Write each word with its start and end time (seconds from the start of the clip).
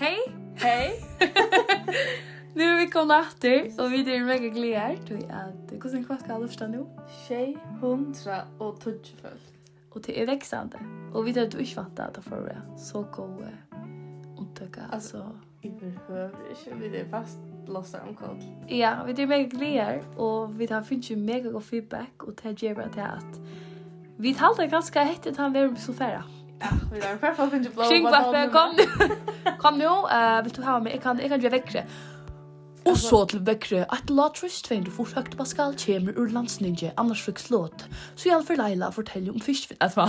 Hej! 0.00 0.18
Hej! 0.56 1.04
nu 2.54 2.64
är 2.64 2.76
vi 2.76 2.90
komna 2.90 3.20
efter 3.20 3.80
och 3.80 3.92
vi 3.92 4.16
är 4.16 4.24
mega 4.24 4.48
glada 4.48 4.78
här. 4.78 4.98
Vi 5.08 5.24
är 5.24 5.78
att 5.84 5.90
sen 5.90 6.04
kvart 6.04 6.26
kan 6.26 6.40
lufta 6.40 6.66
nu. 6.66 6.86
Tjej, 7.28 7.58
hundra 7.80 8.42
och 8.58 8.80
tudgeföld. 8.80 9.40
Och 9.90 10.02
det 10.02 10.22
är 10.22 10.26
växande. 10.26 10.78
Och 11.14 11.26
vi 11.26 11.34
tar 11.34 11.42
att 11.42 11.50
du 11.50 11.58
inte 11.58 11.76
vant 11.76 12.00
att 12.00 12.24
få. 12.24 12.48
Så 12.76 13.02
god 13.02 13.46
omtöka. 14.36 14.80
Alltså, 14.90 15.30
vi 15.60 15.70
behöver 15.70 16.50
inte. 16.50 16.88
Vi 16.88 17.00
är 17.00 17.08
fast 17.08 17.38
blåsa 17.66 18.02
om 18.08 18.14
kod. 18.14 18.42
Ja, 18.68 19.04
vi 19.06 19.22
är 19.22 19.26
mega 19.26 19.48
glada 19.48 19.84
här. 19.84 20.20
Och 20.20 20.60
vi 20.60 20.66
tar 20.66 20.82
finns 20.82 21.10
ju 21.10 21.16
mega 21.16 21.50
god 21.50 21.64
feedback. 21.64 22.22
Och 22.22 22.34
det 22.42 22.62
ger 22.62 22.74
bara 22.74 22.88
till 22.88 23.02
att 23.02 23.40
vi 24.16 24.34
talar 24.34 24.66
ganska 24.66 25.02
hett 25.02 25.26
att 25.26 25.36
han 25.36 25.56
är 25.56 25.74
så 25.74 25.92
färre. 25.92 26.22
Ja. 26.26 26.39
Vi 26.92 27.00
har 27.00 27.16
perfekt 27.16 27.36
fått 27.36 27.52
inte 27.52 27.70
blå. 27.70 27.88
Kringvatten, 27.88 28.50
kom 28.50 28.76
nu. 28.76 28.86
Kom 29.58 29.78
nu, 29.78 29.84
uh, 29.84 30.42
vill 30.42 30.52
du 30.52 30.62
ha 30.62 30.80
mig? 30.80 30.92
Jag 30.92 31.02
kan, 31.02 31.18
jag 31.18 31.28
kan 31.28 31.40
göra 31.40 31.50
väckre. 31.50 31.86
Og 32.84 32.96
så 32.96 33.24
til 33.28 33.42
vekkre 33.46 33.84
at 33.92 34.10
la 34.10 34.28
trist 34.34 34.68
fein 34.68 34.84
du 34.84 34.90
fort 34.90 35.12
høgt 35.16 35.36
Pascal 35.36 35.74
kjemer 35.76 36.16
ur 36.16 36.32
landsninje 36.32 36.92
annars 36.96 37.22
Friks 37.24 37.50
låt, 37.50 37.84
så 38.16 38.28
jeg 38.28 38.46
for 38.46 38.54
Leila 38.56 38.90
forteller 38.90 39.32
om 39.32 39.40
fiskfinn. 39.40 39.76
Et 39.84 39.94
hva? 39.94 40.08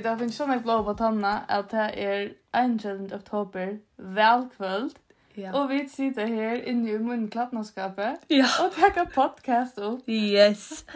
Vi 0.00 0.08
har 0.08 0.16
finnst 0.16 0.38
sånne 0.40 0.62
blå 0.64 0.78
på 0.86 0.94
tanna 0.96 1.30
at 1.52 1.74
det 1.74 1.86
er 2.00 2.28
21. 2.56 3.10
oktober, 3.12 3.74
velkvöld. 4.00 4.94
Ja. 5.36 5.50
Og 5.52 5.66
vi 5.68 5.82
sitter 5.92 6.26
her 6.26 6.62
inne 6.70 6.94
i 6.94 7.00
munnklappnaskapet 7.04 8.24
ja. 8.32 8.48
og 8.64 8.72
takker 8.78 9.10
podcast 9.12 9.76
opp. 9.84 10.08
Yes. 10.08 10.86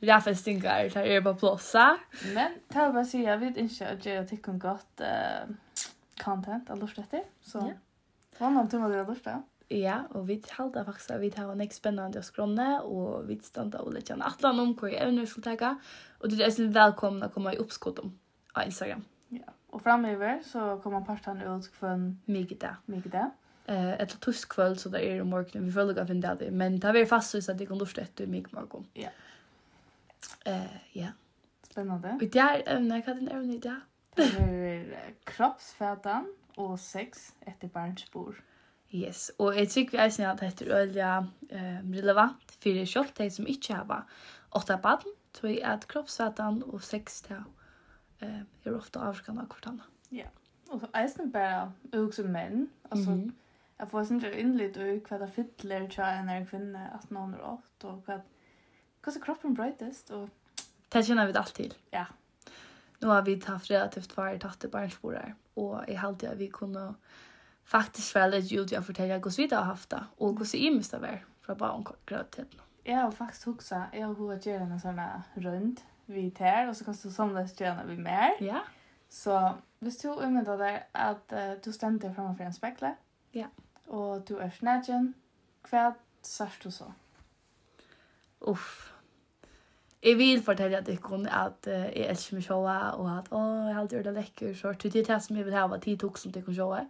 Ja, 0.00 0.14
Raffestingar, 0.14 0.90
det 0.94 1.16
är 1.16 1.20
bara 1.20 1.34
plåsa. 1.34 1.98
Men 2.34 2.52
det 2.68 2.76
er 2.76 2.92
bare 2.92 3.04
å 3.04 3.08
si 3.08 3.24
at 3.24 3.40
vi 3.40 3.50
ikke 3.64 3.90
gjør 4.04 4.20
at 4.20 4.30
det 4.30 4.40
kan 4.44 4.60
godt 4.60 5.04
uh, 5.04 5.88
content 6.20 6.70
av 6.70 6.84
luftetter. 6.84 7.24
Så 7.40 7.64
ja. 7.64 7.74
vannet 8.38 8.72
du 8.72 8.78
må 8.80 8.92
gjøre 8.92 9.08
luftet. 9.08 9.50
Ja, 9.72 10.02
og 10.12 10.28
vi 10.28 10.42
halda 10.52 10.84
faktisk 10.84 11.16
at 11.16 11.20
vi 11.24 11.32
tar 11.32 11.48
en 11.52 11.68
spennende 11.72 12.20
å 12.20 12.28
skrone, 12.28 12.72
og 12.84 13.28
vi 13.28 13.40
standa 13.40 13.80
og 13.80 13.94
litt 13.96 14.12
kjenne 14.12 14.28
atlan 14.28 14.60
om 14.60 14.76
hva 14.76 14.92
jeg 14.92 15.00
evner 15.04 15.28
skal 15.28 15.48
tega, 15.48 15.76
og 16.20 16.32
du 16.32 16.42
er 16.44 16.66
velkomna 16.74 17.28
å 17.30 17.32
komme 17.32 17.56
i 17.56 17.62
oppskottet 17.62 18.04
om 18.04 18.18
på 18.54 18.62
Instagram. 18.62 19.04
Ja. 19.28 19.52
Och 19.70 19.82
framöver 19.82 20.42
så 20.44 20.80
kommer 20.82 21.00
partan 21.00 21.42
ut 21.42 21.72
kvön 21.72 22.20
Migda. 22.24 22.76
Migda. 22.86 23.30
Eh 23.66 23.92
ett 24.00 24.20
tysk 24.20 24.48
kväll 24.48 24.78
så 24.78 24.88
där 24.88 24.98
är 24.98 25.18
det 25.18 25.24
morgon. 25.24 25.64
Vi 25.64 25.72
får 25.72 25.84
lugga 25.84 26.06
finna 26.06 26.34
det. 26.34 26.50
Men 26.50 26.80
det 26.80 26.88
är 26.88 27.06
fast 27.06 27.30
så 27.42 27.52
att 27.52 27.58
det 27.58 27.66
kan 27.66 27.78
lufta 27.78 28.00
ett 28.00 28.18
mig 28.18 28.44
morgon. 28.50 28.86
Ja. 28.92 29.10
Eh 30.44 30.76
ja. 30.92 31.08
Spännande. 31.62 32.18
Och 32.22 32.28
där 32.28 32.62
ämne 32.66 33.02
kan 33.02 33.24
det 33.24 33.32
ämne 33.32 33.58
där. 33.58 33.80
Det 34.14 34.22
är 34.22 35.14
kroppsfätan 35.24 36.34
och 36.54 36.80
sex 36.80 37.34
efter 37.40 37.68
barnsbor. 37.68 38.42
Yes, 38.90 39.30
og 39.38 39.54
jeg 39.54 39.68
tykker 39.70 39.94
vi 39.94 40.02
er 40.02 40.10
sånn 40.10 40.26
at 40.26 40.40
dette 40.42 40.66
er 40.66 40.80
øyelig 40.80 41.04
um, 41.54 41.92
relevant 41.94 42.54
for 42.58 42.86
selv 42.90 43.12
de 43.14 43.28
som 43.30 43.46
ikke 43.46 43.76
har 43.78 44.06
åtta 44.58 44.76
barn, 44.82 45.12
tror 45.32 45.52
jeg 45.52 45.62
at 45.62 45.86
kroppsfætan 45.86 46.62
og 46.66 46.82
sex 46.82 47.20
til 47.22 47.44
eh 48.20 48.40
är 48.64 48.76
ofta 48.76 49.08
avskanna 49.08 49.42
av 49.42 49.46
kvartanna. 49.46 49.82
Ja. 50.08 50.26
Och 50.68 50.82
eisen 50.92 51.30
bara 51.30 51.72
också 51.92 52.22
män 52.22 52.68
alltså 52.88 53.10
mm 53.10 53.32
jag 53.80 53.90
får 53.90 54.04
sån 54.04 54.18
där 54.18 54.36
inlit 54.36 54.76
och 54.76 55.06
kvar 55.06 55.18
där 55.18 55.26
fiddler 55.26 55.90
tja 55.90 56.06
en 56.06 56.26
där 56.26 56.44
kvinna 56.44 56.88
att 56.88 57.10
någon 57.10 57.34
är 57.34 57.42
åt 57.42 57.84
och 57.84 58.08
vad 58.08 58.20
vad 59.04 59.14
så 59.14 59.20
kroppen 59.20 59.54
brightest 59.54 60.10
och 60.10 60.28
det 60.88 61.02
känner 61.02 61.26
vi 61.26 61.38
allt 61.38 61.54
till. 61.54 61.74
Ja. 61.90 62.06
Nu 62.98 63.08
har 63.08 63.22
vi 63.22 63.40
tagit 63.40 63.70
relativt 63.70 64.16
varje 64.16 64.38
tatt 64.38 64.64
i 64.64 64.68
barnsporar 64.68 65.34
och 65.54 65.84
jag 65.88 65.94
halt 65.94 66.24
att 66.24 66.36
vi 66.36 66.48
kunde 66.48 66.94
faktiskt 67.64 68.16
väl 68.16 68.30
det 68.30 68.38
ljud 68.38 68.72
jag 68.72 68.86
fortälla 68.86 69.18
vi 69.36 69.54
har 69.54 69.62
haft 69.62 69.90
det 69.90 70.04
och 70.16 70.36
gås 70.36 70.54
i 70.54 70.70
mesta 70.70 70.98
väl 70.98 71.18
från 71.40 71.56
bara 71.58 71.72
om 71.72 71.86
gröten. 72.06 72.46
Jag 72.84 72.96
har 72.96 73.10
faktiskt 73.10 73.48
också. 73.48 73.82
Jag 73.92 74.06
har 74.06 74.14
hur 74.14 74.32
att 74.32 74.46
göra 74.46 74.62
en 74.62 74.80
sån 74.80 74.98
här 74.98 75.22
rund 75.34 75.80
vi 76.14 76.30
tar, 76.30 76.68
og 76.68 76.76
så 76.76 76.84
kan 76.84 76.94
du 77.02 77.10
samles 77.10 77.54
gjerne 77.58 77.86
vi 77.88 77.96
mer. 77.96 78.36
Ja. 78.40 78.60
Så 79.10 79.36
hvis 79.78 79.96
du 79.96 80.12
umynda 80.12 80.56
deg 80.60 80.82
at 80.94 81.34
uh, 81.34 81.56
du 81.64 81.72
stender 81.72 82.14
framme 82.14 82.36
for 82.36 82.46
en 82.46 82.54
spekle, 82.54 82.94
ja. 83.34 83.46
og 83.88 84.28
du 84.28 84.36
er 84.38 84.50
snedjen, 84.54 85.14
hva 85.70 85.90
sørst 86.22 86.64
du 86.64 86.70
så? 86.70 86.90
Uff. 88.40 88.86
Jeg 90.02 90.16
vil 90.16 90.42
fortelle 90.42 90.78
at 90.78 90.88
jeg 90.88 91.02
kunne 91.04 91.32
at 91.32 91.66
uh, 91.66 91.88
jeg 91.90 92.06
elsker 92.08 92.38
meg 92.38 92.46
sjåa, 92.46 92.78
og 93.00 93.10
at 93.18 93.32
å, 93.32 93.42
jeg 93.66 93.74
har 93.74 93.82
alltid 93.82 93.98
gjort 93.98 94.10
det 94.10 94.16
lekker, 94.20 94.54
så 94.54 94.72
det 94.72 94.94
er 94.94 95.10
det 95.12 95.20
som 95.22 95.36
jeg 95.36 95.48
vil 95.48 95.58
ha, 95.58 95.66
at 95.74 95.86
jeg 95.86 96.00
tok 96.00 96.18
som 96.18 96.32
det 96.32 96.44
kunne 96.44 96.56
sjåa. 96.56 96.84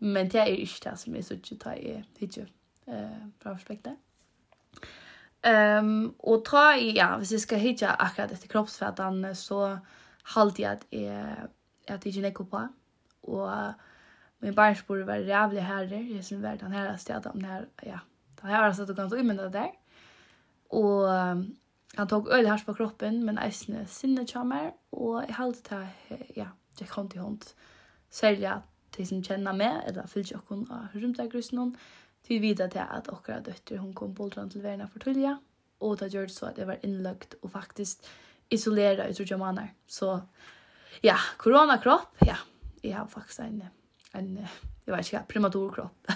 Men 0.00 0.30
det 0.32 0.40
er 0.40 0.54
ikke 0.54 0.88
det 0.88 0.98
som 0.98 1.14
jeg 1.14 1.24
synes 1.24 1.50
ikke 1.50 1.62
tar 1.64 1.80
i 1.80 1.98
hitje 2.20 2.46
uh, 2.88 3.22
fra 3.42 3.56
spekle. 3.60 3.96
Ja. 3.96 4.96
Ehm 5.42 6.14
och 6.18 6.44
ta 6.44 6.76
i 6.76 6.96
ja, 6.96 7.16
hvis 7.16 7.32
jag 7.32 7.40
ska 7.40 7.56
hitta 7.56 7.90
akkurat 7.90 8.32
efter 8.32 8.48
kroppsfettan 8.48 9.36
så 9.36 9.78
halt 10.22 10.58
jag 10.58 10.72
att 10.72 10.86
är 10.90 11.48
att 11.88 12.02
det 12.02 12.16
inte 12.16 12.44
på. 12.44 12.68
Och 13.20 13.48
min 14.38 14.54
barns 14.54 14.86
borde 14.86 15.04
vara 15.04 15.18
jävligt 15.18 15.62
herre 15.62 15.96
i 15.96 16.22
sin 16.22 16.40
värld 16.42 16.58
den 16.60 16.72
här 16.72 16.96
staden 16.96 17.32
den 17.34 17.44
här 17.44 17.68
ja 17.82 18.00
den 18.40 18.50
här 18.50 18.72
så 18.72 18.82
att 18.82 18.88
du 18.88 18.94
kan 18.94 19.10
ta 19.10 19.16
så 19.16 19.20
imma 19.20 19.32
där 19.34 19.70
och 20.68 21.08
han 21.96 22.08
tog 22.08 22.28
öl 22.28 22.46
här 22.46 22.58
på 22.66 22.74
kroppen 22.74 23.24
men 23.24 23.38
äsne 23.38 23.86
sinne 23.86 24.26
charmer 24.26 24.72
och 24.90 25.24
i 25.28 25.32
halt 25.32 25.64
ta 25.64 25.86
ja 26.34 26.46
jag 26.78 26.88
kom 26.88 27.08
till 27.08 27.20
hund 27.20 27.44
sälja 28.10 28.62
till 28.90 29.08
som 29.08 29.24
känner 29.24 29.52
mig 29.52 29.82
eller 29.86 30.06
fyllt 30.06 30.30
jag 30.30 30.46
kunde 30.46 30.88
rymta 30.92 31.26
grisen 31.26 31.76
Vi 32.28 32.38
vita 32.38 32.68
til 32.70 32.82
at 32.84 33.08
okra 33.10 33.40
døtter 33.44 33.80
hon 33.82 33.94
kom 33.94 34.14
boldran 34.14 34.50
til 34.50 34.62
verna 34.62 34.86
for 34.90 35.02
tullja, 35.02 35.36
og 35.80 35.98
det 36.00 36.12
gjør 36.14 36.28
så 36.30 36.50
at 36.50 36.58
jeg 36.58 36.68
var 36.68 36.82
innløgt 36.86 37.34
og 37.42 37.50
faktisk 37.50 38.06
isolera 38.50 39.08
i 39.08 39.14
trutja 39.14 39.38
manar. 39.40 39.72
Så 39.86 40.20
ja, 41.02 41.16
koronakropp, 41.38 42.20
ja, 42.26 42.36
jeg 42.82 42.96
har 42.96 43.08
faktisk 43.10 43.40
en, 43.40 43.62
en 44.14 44.30
jeg 44.90 44.94
vet 44.94 45.06
ikke 45.06 45.18
hva, 45.18 45.26
primaturkropp. 45.30 46.12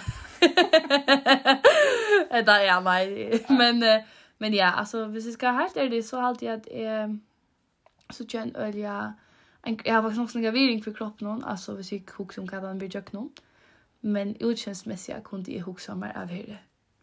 Eta, 2.39 2.57
ja, 2.65 2.79
nei, 2.83 3.39
men, 3.49 3.83
men 4.43 4.55
ja, 4.55 4.73
altså, 4.79 5.05
hvis 5.11 5.29
jeg 5.29 5.37
skal 5.37 5.59
helt 5.59 5.77
ærlig, 5.77 6.03
så 6.05 6.21
halte 6.23 6.45
jeg 6.45 6.59
at 6.59 6.67
jeg, 6.71 7.15
så 8.11 8.27
kjenner 8.27 8.67
øl, 8.67 8.77
jeg, 8.81 9.13
jeg 9.85 9.93
har 9.93 10.01
faktisk 10.01 10.21
nok 10.21 10.33
snakka 10.33 10.53
viring 10.55 10.83
for 10.83 10.97
kroppen, 10.97 11.43
altså, 11.43 11.75
hvis 11.79 11.91
jeg 11.93 12.03
hukker 12.17 12.41
om 12.41 12.49
hva 12.49 12.61
den 12.65 12.81
blir 12.81 12.91
jøk 12.91 13.13
noen, 13.15 13.31
Men 14.05 14.35
utkjønnsmessig 14.37 15.17
kunne 15.25 15.49
jeg 15.49 15.65
huske 15.65 15.95
meg 15.97 16.13
av 16.15 16.29
her. 16.29 16.59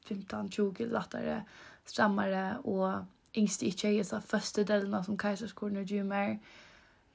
15-20 0.07 0.87
lattere, 0.91 1.43
strammere 1.87 2.61
og 2.67 3.05
yngste 3.39 3.67
ikke 3.67 3.95
jeg 3.97 4.07
så 4.07 4.21
første 4.21 4.65
delen 4.67 4.95
som 5.05 5.19
kajserskolen 5.19 5.81
og 5.83 5.87
gymmer. 5.87 6.37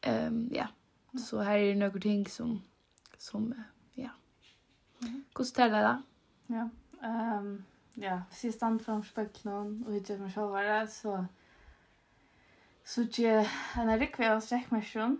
Um, 0.07 0.47
ja, 0.51 0.67
så 1.17 1.41
her 1.43 1.57
er 1.57 1.71
det 1.71 1.79
noen 1.79 2.03
ting 2.03 2.27
som, 2.29 2.57
som 3.19 3.53
ja. 3.97 4.11
Hvordan 5.35 5.53
teller 5.55 5.87
det? 5.87 5.95
Ja, 6.55 6.67
um, 7.39 7.63
ja. 7.97 8.21
hvis 8.29 8.43
jeg 8.43 8.53
stand 8.53 8.79
framfor 8.79 9.09
spøkken 9.09 9.83
og 9.87 9.95
ikke 9.95 10.17
meg 10.17 10.31
selv 10.33 10.55
var 10.55 10.67
det, 10.67 10.91
så 10.91 11.25
så 12.87 13.01
ikke 13.03 13.39
en 13.81 13.99
rikve 13.99 14.29
av 14.31 14.39
strekkmarsjon 14.41 15.17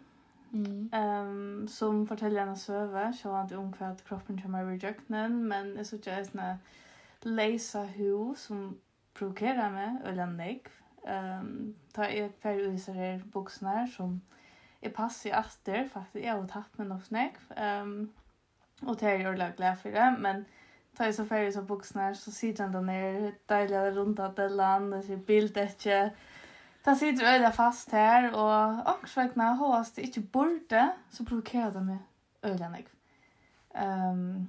Mm. 0.51 0.89
Um, 0.93 1.67
som 1.67 2.07
forteller 2.07 2.43
en 2.43 2.55
søve, 2.55 3.13
så 3.13 3.21
sjålant 3.21 3.53
om 3.57 3.71
hva 3.75 3.91
kroppen 4.07 4.39
kommer 4.41 4.63
over 4.63 4.77
jøkkenen, 4.79 5.43
men 5.49 5.73
jeg 5.75 5.85
synes 5.85 5.99
ikke 5.99 6.11
jeg 6.11 6.27
er 6.43 6.57
leisa 7.27 7.83
hu 7.97 8.33
som 8.35 8.77
provokerer 9.17 9.71
meg, 9.73 9.97
eller 10.07 10.29
negv. 10.31 10.71
Um, 11.07 11.75
ta 11.95 12.07
jeg 12.11 12.31
ferdig 12.43 12.67
utviser 12.67 12.93
her 12.93 13.19
buksene 13.33 13.79
her, 13.79 13.89
som 13.91 14.21
jeg 14.81 14.93
passer 14.93 15.35
atter, 15.35 15.87
faktisk, 15.87 16.23
jeg 16.23 16.33
har 16.33 16.47
tatt 16.51 16.79
meg 16.79 16.87
nok 16.91 17.11
negv, 17.11 17.43
um, 17.57 18.09
og 18.85 18.99
det 18.99 19.07
er 19.09 19.17
jeg 19.17 19.27
ordentlig 19.27 19.53
glad 19.57 19.77
for 19.81 19.89
det, 19.89 20.07
men 20.21 20.45
ta 20.97 21.07
jeg 21.07 21.15
så 21.17 21.25
ferdig 21.25 21.53
så 21.53 21.63
buksene 21.65 22.09
her, 22.09 22.17
så 22.17 22.31
sitter 22.31 22.63
han 22.65 22.73
der 22.73 22.85
nere, 22.85 23.31
deilig 23.49 23.97
rundt 23.97 24.19
at 24.19 24.37
det 24.37 24.51
land, 24.51 24.93
og 24.93 25.11
er 25.11 25.23
bildet 25.27 25.73
ikke, 25.75 26.11
Da 26.87 26.93
sitter 26.95 27.33
øyla 27.33 27.49
fast 27.51 27.91
her, 27.91 28.29
og 28.31 28.83
ångsvegna 28.87 29.53
hås 29.59 29.89
det 29.91 30.05
ikke 30.07 30.21
borde, 30.21 30.91
så 31.11 31.25
provokerer 31.25 31.73
det 31.73 31.81
meg 31.83 31.97
øyla 32.47 32.69
nek. 32.71 32.87
Um, 33.75 34.47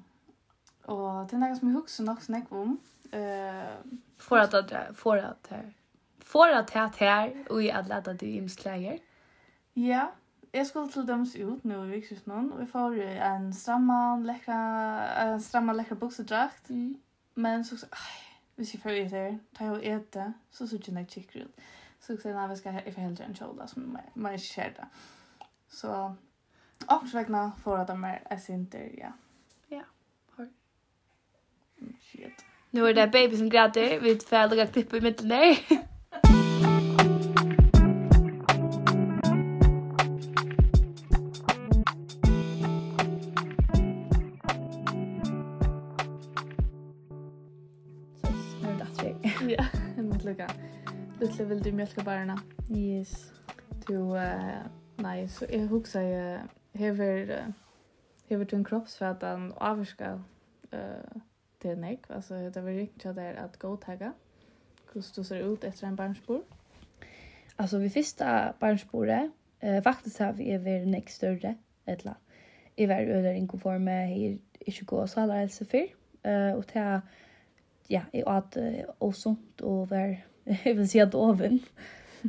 og 0.85 1.26
det 1.26 1.35
er 1.35 1.40
noe 1.43 1.56
som 1.58 1.69
jeg 1.69 1.75
husker 1.75 2.05
nok 2.06 2.20
som 2.23 2.37
nek 2.37 2.52
om. 2.55 2.76
Uh, 3.11 3.75
for 4.23 4.38
at 4.38 4.55
det 4.55 4.76
er, 4.79 4.93
for 4.94 5.19
at 5.19 5.49
det 5.49 5.56
er, 5.56 5.64
for 6.23 6.44
at 6.44 6.70
det 6.70 6.76
er 6.76 6.94
her, 6.99 7.32
og 7.50 7.64
i 7.64 7.73
alle 7.75 7.99
at 7.99 8.06
det 8.20 8.29
er 8.29 8.37
imskleier. 8.38 9.02
Ja, 9.76 10.05
jeg 10.55 10.67
skulle 10.67 10.93
til 10.93 11.08
dems 11.08 11.35
ut 11.35 11.64
nå 11.64 11.81
i 11.85 11.90
vikskift 11.96 12.31
noen, 12.31 12.52
og 12.52 12.61
vi 12.61 12.67
får 12.70 12.94
en 13.32 13.50
stramma, 13.52 13.99
lekkra, 14.23 14.61
en 15.25 15.43
stramma, 15.43 15.75
lekkra 15.75 15.99
buksedrakt. 15.99 16.70
Mm. 16.70 16.94
Men 17.35 17.64
så, 17.64 17.82
ai, 17.93 18.23
hvis 18.56 18.75
jeg 18.75 18.82
får 18.82 19.02
ut 19.02 19.19
her, 19.19 19.37
tar 19.58 19.64
jeg 19.64 19.75
og 19.75 19.90
ete, 19.96 20.29
så 20.50 20.67
sitter 20.70 20.93
jeg 20.93 21.00
nek 21.00 21.11
kikker 21.11 21.44
ut. 21.44 21.69
Så 22.09 22.17
säger 22.17 22.41
jag 22.41 22.49
vi 22.49 22.57
ska 22.57 22.71
i 22.71 22.91
hellre 22.91 23.25
en 23.25 23.35
kjola 23.35 23.67
som 23.67 23.99
man 24.15 24.33
inte 24.33 24.45
ser 24.45 24.73
det. 24.77 24.87
Så 25.69 26.15
omsvägna 26.87 27.53
för 27.65 27.79
att 27.79 27.87
de 27.87 28.05
är 28.05 28.23
asinter, 28.31 28.91
ja. 28.99 29.13
Ja, 29.67 29.83
hör. 30.37 30.49
Shit. 32.01 32.45
Nu 32.71 32.89
är 32.89 32.95
det 32.95 33.07
baby 33.07 33.37
som 33.37 33.49
gråter. 33.49 34.01
Vi 34.01 34.19
får 34.19 34.49
lägga 34.49 34.67
klipp 34.67 34.95
i 34.95 35.01
mitten 35.01 35.29
där. 35.29 35.59
mjölkabarna. 51.79 52.39
Yes. 52.71 53.33
Du, 53.87 53.95
uh, 53.95 54.67
nej, 54.97 55.29
så 55.29 55.47
jag 55.51 55.67
huxar 55.67 56.01
ju, 56.01 56.39
hever, 56.75 57.31
uh, 57.31 57.53
hever 58.29 58.45
du 58.45 58.57
en 58.57 58.65
kroppsfætan 58.65 59.53
och 59.53 59.63
avvarska 59.63 60.21
uh, 60.75 61.21
til 61.61 61.79
nek. 61.79 61.99
altså 62.11 62.35
det 62.35 62.65
var 62.65 62.71
riktigt 62.71 63.07
att 63.07 63.17
det 63.17 63.25
er 63.25 63.45
at 63.45 63.59
godtagga. 63.59 64.13
hvordan 64.93 65.13
du 65.17 65.23
ser 65.23 65.53
ut 65.53 65.65
efter 65.65 65.87
en 65.89 65.97
barnsbor? 65.97 66.41
Alltså, 67.59 67.79
vi 67.79 67.91
första 67.91 68.53
barnspåret, 68.61 69.31
uh, 69.65 69.83
faktiskt 69.83 70.19
har 70.19 70.33
vi 70.33 70.53
över 70.53 70.87
nek 70.87 71.11
större, 71.11 71.55
ettla. 71.87 72.15
I 72.77 72.87
var 72.87 73.01
över 73.01 73.79
med 73.79 74.09
här 74.09 74.39
ikke 74.61 74.85
gå 74.85 75.07
så 75.07 75.21
alle 75.21 75.35
helse 75.35 75.65
før. 75.65 75.87
Uh, 76.27 76.57
og 76.59 76.67
til 76.67 77.01
ja, 77.91 78.03
jeg 78.13 78.27
åt 78.27 78.57
uh, 78.57 78.95
og 79.01 79.15
sånt 79.15 79.63
og 79.63 79.91
var 79.91 80.17
jag 80.65 80.75
vill 80.75 80.89
säga 80.89 81.06
doven. 81.06 81.59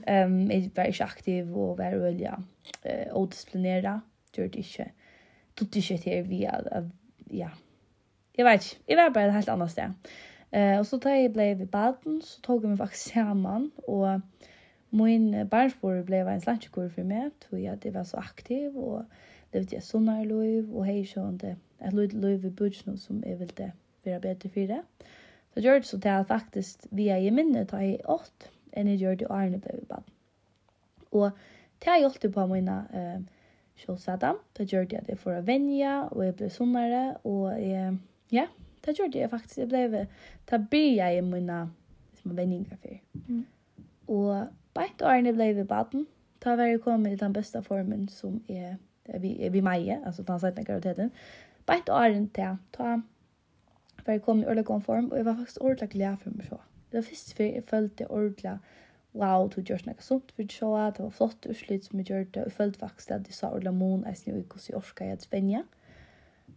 Ehm 0.06 0.52
är 0.52 0.70
var 0.76 0.86
inte 0.86 1.04
aktiv 1.04 1.58
och 1.58 1.78
var 1.78 1.96
väl 1.96 2.22
ja 2.22 2.44
eh 2.84 3.16
odisciplinera 3.16 4.02
gjorde 4.34 4.58
inte. 4.58 4.92
Tog 5.54 5.76
inte 5.78 5.98
till 5.98 6.24
via 6.24 6.82
ja. 7.30 7.50
Jag 8.32 8.46
vet 8.46 8.54
inte. 8.54 8.76
Jag 8.86 8.98
var 8.98 9.10
bara 9.10 9.26
ett 9.26 9.34
helt 9.34 9.50
annat 9.50 9.72
sted. 9.72 9.94
Eh 10.52 10.80
och 10.80 10.88
så 10.88 11.00
tar 11.00 11.10
jag 11.10 11.32
blev 11.32 11.62
i 11.62 11.66
baden 11.66 12.22
så 12.22 12.42
tog 12.42 12.64
jag 12.64 12.70
mig 12.70 12.78
faktiskt 12.78 13.14
samman 13.14 13.72
och 13.76 14.22
min 14.90 15.48
barnsbord 15.48 16.06
blev 16.06 16.28
en 16.28 16.42
slanchekur 16.42 16.90
för 16.90 17.04
mig 17.04 17.32
tog 17.50 17.60
jag 17.60 17.78
det 17.78 17.92
var 17.92 18.04
så 18.04 18.18
aktiv 18.18 18.78
och 18.78 19.04
levde 19.52 19.76
jag 19.76 19.84
sånare 19.84 20.26
liv 20.26 20.76
och 20.76 20.86
hej 20.86 21.06
sånt 21.06 21.42
det. 21.42 21.56
liv 21.92 22.14
liv 22.14 22.46
i 22.46 22.50
budget 22.50 23.00
som 23.00 23.24
jeg 23.26 23.40
ville 23.40 23.72
være 24.04 24.20
bedre 24.20 24.50
for 24.50 24.60
det. 24.60 24.82
Det 25.60 25.66
gjør 25.66 25.82
det 25.82 25.86
så 25.86 25.98
til 26.00 26.10
at 26.10 26.28
faktisk 26.28 26.86
vi 26.96 27.10
er 27.12 27.18
i 27.20 27.30
minnet, 27.36 27.68
tar 27.68 27.82
jeg 27.84 27.98
åt, 28.08 28.46
enn 28.72 28.88
jeg 28.88 29.02
gjør 29.02 29.18
det 29.20 29.26
årene 29.28 29.58
ble 29.60 29.74
vi 29.76 29.88
bad. 29.90 30.06
Og 31.12 31.34
til 31.84 31.92
jeg 31.92 32.06
hjulpet 32.06 32.32
på 32.32 32.46
mine 32.48 32.76
eh, 32.96 33.18
kjølsvetter, 33.82 34.40
Det 34.56 34.68
gjør 34.72 34.88
det 34.88 34.98
at 35.02 35.10
jeg 35.10 35.18
får 35.18 35.42
venja, 35.42 36.08
og 36.12 36.24
jeg 36.26 36.36
ble 36.36 36.50
sunnere, 36.50 37.18
og 37.24 37.60
jeg, 37.60 37.98
ja, 38.32 38.46
det 38.86 38.96
gjør 38.98 39.12
det 39.12 39.20
jeg 39.20 39.30
faktisk, 39.30 39.58
jeg 39.58 39.68
ble, 39.68 40.08
det 40.52 40.62
blir 40.70 40.96
jeg 40.96 41.18
i 41.18 41.28
mine 41.28 41.60
liksom, 42.14 42.38
venninger 42.38 42.80
for. 42.80 42.96
Mm. 43.28 43.46
Og 44.08 44.48
bare 44.74 45.12
årene 45.12 45.36
ble 45.36 45.54
vi 45.60 45.64
baden, 45.64 46.08
var 46.46 46.64
jeg 46.64 46.82
kommet 46.82 47.12
i 47.12 47.20
den 47.20 47.34
beste 47.34 47.62
formen 47.64 48.08
som 48.08 48.40
er, 48.48 48.78
er 49.06 49.20
vi, 49.20 49.36
er 49.44 49.50
vi 49.50 49.60
meg, 49.60 49.92
altså 50.06 50.24
den 50.24 50.40
sette 50.40 50.64
kvaliteten. 50.64 51.12
Bare 51.68 51.84
årene 51.92 52.30
til, 52.32 52.56
da 52.78 53.02
var 54.10 54.18
jeg 54.18 54.22
kommet 54.26 54.44
i 54.44 54.48
ordentlig 54.48 54.66
god 54.66 54.82
form, 54.82 55.12
og 55.12 55.18
jeg 55.18 55.26
var 55.26 55.36
faktisk 55.36 55.62
ordentlig 55.62 55.90
glad 55.90 56.18
for 56.18 56.30
meg 56.36 56.46
så. 56.50 56.58
Det 56.92 56.98
var 56.98 57.02
først 57.02 57.34
før 57.38 57.46
jeg 57.46 57.64
følte 57.64 58.12
ordentlig, 58.12 58.54
wow, 59.14 59.48
du 59.48 59.62
gjør 59.62 59.84
noe 59.86 60.02
sånt 60.02 60.32
for 60.34 60.54
så, 60.54 60.70
det 60.98 61.04
var 61.04 61.12
flott 61.14 61.46
utslut 61.46 61.86
som 61.86 62.00
jeg 62.00 62.08
gjør 62.10 62.24
det, 62.24 62.42
og 62.42 62.48
jeg 62.50 62.56
følte 62.56 62.80
faktisk 62.80 63.12
at 63.12 63.28
jeg 63.30 63.38
sa 63.38 63.52
ordentlig 63.52 63.74
mån, 63.74 64.06
jeg 64.08 64.18
snill 64.18 64.40
ikke 64.40 64.58
hvordan 64.58 64.70
jeg 64.70 64.78
orket 64.80 65.12
jeg 65.12 65.20
spenja, 65.22 65.62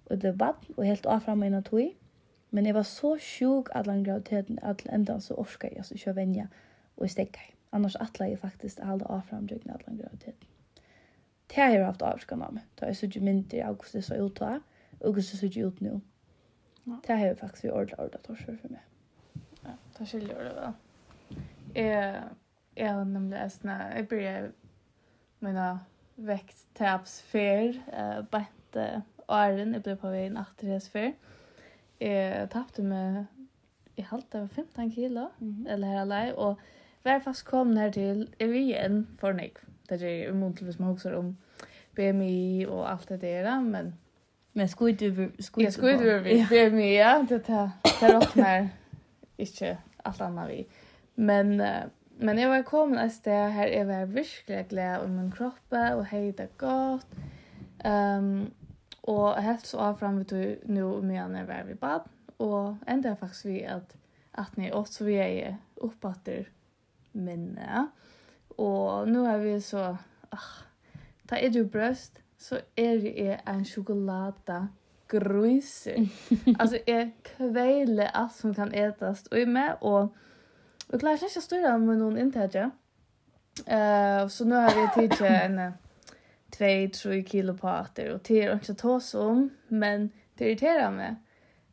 og 0.07 0.23
det 0.23 0.31
var 0.31 0.39
bad, 0.45 0.71
og 0.77 0.87
helt 0.89 1.07
av 1.07 1.19
avfram 1.19 1.45
innan 1.45 1.67
tog, 1.67 1.91
men 2.51 2.67
jeg 2.67 2.75
var 2.75 2.89
så 2.89 3.11
sjuk 3.21 3.69
at 3.75 3.85
den 3.85 4.05
graviditeten, 4.05 4.59
at 4.63 4.87
enda 4.93 5.19
så 5.21 5.37
orket 5.41 5.77
jeg, 5.77 5.85
ikke 5.93 6.15
å 6.15 6.17
vende, 6.17 6.47
og 6.97 7.05
jeg 7.05 7.17
stekker. 7.17 7.51
Annars 7.73 7.97
atla 8.01 8.29
jeg 8.29 8.41
faktisk 8.41 8.81
å 8.81 8.89
holde 8.89 9.11
avfram 9.13 9.45
døgnet 9.49 9.77
at 9.77 9.85
den 9.89 10.01
graviditeten. 10.01 10.49
Det 11.53 11.61
har 11.61 11.71
jeg 11.73 11.85
haft 11.85 12.03
avskan 12.03 12.43
av 12.45 12.57
meg, 12.57 12.65
da 12.81 12.89
jeg 12.89 12.97
så 12.97 13.09
ikke 13.11 13.25
mindre 13.29 13.61
i 13.61 13.65
august, 13.67 14.01
så 14.01 14.17
jeg 14.17 14.25
ut 14.25 14.41
av, 14.41 14.65
august 15.05 15.37
så 15.37 15.49
ikke 15.49 15.69
ut 15.69 15.85
nå, 15.85 16.01
Det 16.85 17.17
har 17.17 17.27
jeg 17.27 17.39
faktisk 17.39 17.65
vi 17.65 17.71
ordla 17.71 17.99
ordla 18.03 18.19
torsor 18.19 18.57
for 18.61 18.69
meg. 18.69 18.81
Ja, 19.65 19.77
det 19.99 20.09
skiljer 20.09 20.45
det 20.45 20.55
väl. 20.55 20.73
Jeg, 21.75 22.23
jeg 22.77 22.95
har 22.95 23.05
nämligen 23.05 23.51
såna, 23.51 23.97
jag 23.97 24.09
börjar 24.09 24.53
mina 25.39 25.81
väkttaps 26.15 27.35
uh, 27.35 27.41
eh, 27.41 28.25
uh, 28.77 29.01
åren, 29.29 29.75
jeg 29.75 29.83
ble 29.83 29.97
på 29.97 30.11
vei 30.11 30.27
efter 30.27 30.67
det 30.67 30.81
för. 30.81 31.13
Jag 31.99 32.51
tappade 32.51 32.83
med 32.83 33.25
i 33.97 34.03
halta 34.03 34.41
var 34.41 34.49
15 34.49 34.93
kilo, 34.93 35.31
mm 35.41 35.55
-hmm. 35.55 35.73
eller 35.73 35.89
her 35.89 36.01
alla, 36.01 36.35
og 36.35 36.61
var 37.03 37.21
fast 37.21 37.43
kom 37.43 37.75
när 37.75 37.91
til, 37.91 38.35
är 38.39 38.47
vi 38.47 38.59
igjen 38.59 39.07
for 39.21 39.33
nek. 39.33 39.59
Det 39.89 39.95
är 39.95 40.09
ju 40.09 40.29
emot 40.29 40.57
till 40.57 40.67
vi 40.67 40.73
som 40.73 41.15
om 41.15 41.37
BMI 41.95 42.67
og 42.67 42.91
alt 42.91 43.09
det 43.09 43.21
der, 43.21 43.61
men 43.61 43.95
Men 44.53 44.69
skuld 44.69 45.03
över 45.03 45.31
skuld. 45.39 45.67
Jag 45.67 45.73
skuld 45.73 46.01
över 46.01 46.21
vi. 46.21 46.47
Vi 46.51 46.59
är 46.59 46.71
med 46.71 46.95
ja, 46.95 47.27
det 47.29 47.47
där 47.47 47.71
där 48.01 48.15
öppnar 48.17 48.69
Ikke 49.37 49.79
alt 50.05 50.21
annet 50.21 50.51
vi. 50.51 50.67
Men 51.15 51.61
uh, 51.61 51.89
men 52.19 52.39
jeg 52.39 52.49
var 52.49 52.63
kommet 52.63 53.05
et 53.05 53.13
sted 53.13 53.51
her. 53.51 53.67
Jeg 53.67 53.89
var 53.89 54.05
virkelig 54.05 54.67
glad 54.69 54.99
om 54.99 55.11
min 55.11 55.31
kropp 55.31 55.73
og 55.73 56.07
hei 56.07 56.31
det 56.31 56.59
godt. 56.59 57.07
um, 57.85 58.53
og 59.03 59.43
helt 59.43 59.67
så 59.67 59.79
av 59.79 59.97
frem 59.99 60.21
vi 60.31 60.57
nu 60.65 61.01
med 61.01 61.17
jeg 61.17 61.49
var 61.49 61.65
vi 61.67 61.75
bad 61.75 62.01
och 62.39 62.75
ända 62.87 63.17
faktisk 63.17 63.45
vi 63.45 63.65
at, 63.65 63.97
at 64.33 64.57
ni 64.57 64.73
åt 64.73 64.93
så 64.93 65.05
vi 65.05 65.15
er 65.15 65.57
uppåter 65.77 66.49
minne. 67.13 67.89
Og 68.59 69.09
nå 69.09 69.27
er 69.27 69.39
vi 69.39 69.61
så 69.61 69.97
ah, 70.31 70.65
ta 71.29 71.37
er 71.37 71.51
du 71.51 71.65
brøst 71.65 72.22
så 72.43 72.61
er 72.77 73.05
jeg 73.07 73.39
en 73.49 73.65
sjokolade 73.65 74.69
gruser. 75.09 76.09
altså, 76.61 76.79
jeg 76.87 77.13
kveiler 77.25 78.11
alt 78.15 78.35
som 78.35 78.55
kan 78.55 78.75
ätas 78.75 79.27
och 79.27 79.39
är 79.39 79.47
med 79.47 79.77
och 79.81 80.17
och 80.89 81.01
klarar 81.01 81.17
sig 81.17 81.29
inte 81.29 81.41
styra 81.41 81.79
med 81.79 81.99
noen 81.99 82.19
intage. 82.19 82.71
Uh, 83.61 84.29
så 84.29 84.45
nå 84.45 84.57
har 84.57 84.75
vi 84.75 85.09
tagit 85.09 85.21
en 85.21 85.73
2-3 86.57 87.23
kilo 87.29 87.55
på 87.55 87.69
atter, 87.69 88.15
og 88.15 88.21
det 88.29 88.45
er 88.45 88.55
ikke 88.55 88.75
ta 88.75 88.99
som 89.01 89.51
men 89.69 90.11
det 90.39 90.47
irriterer 90.47 90.91
meg 90.91 91.17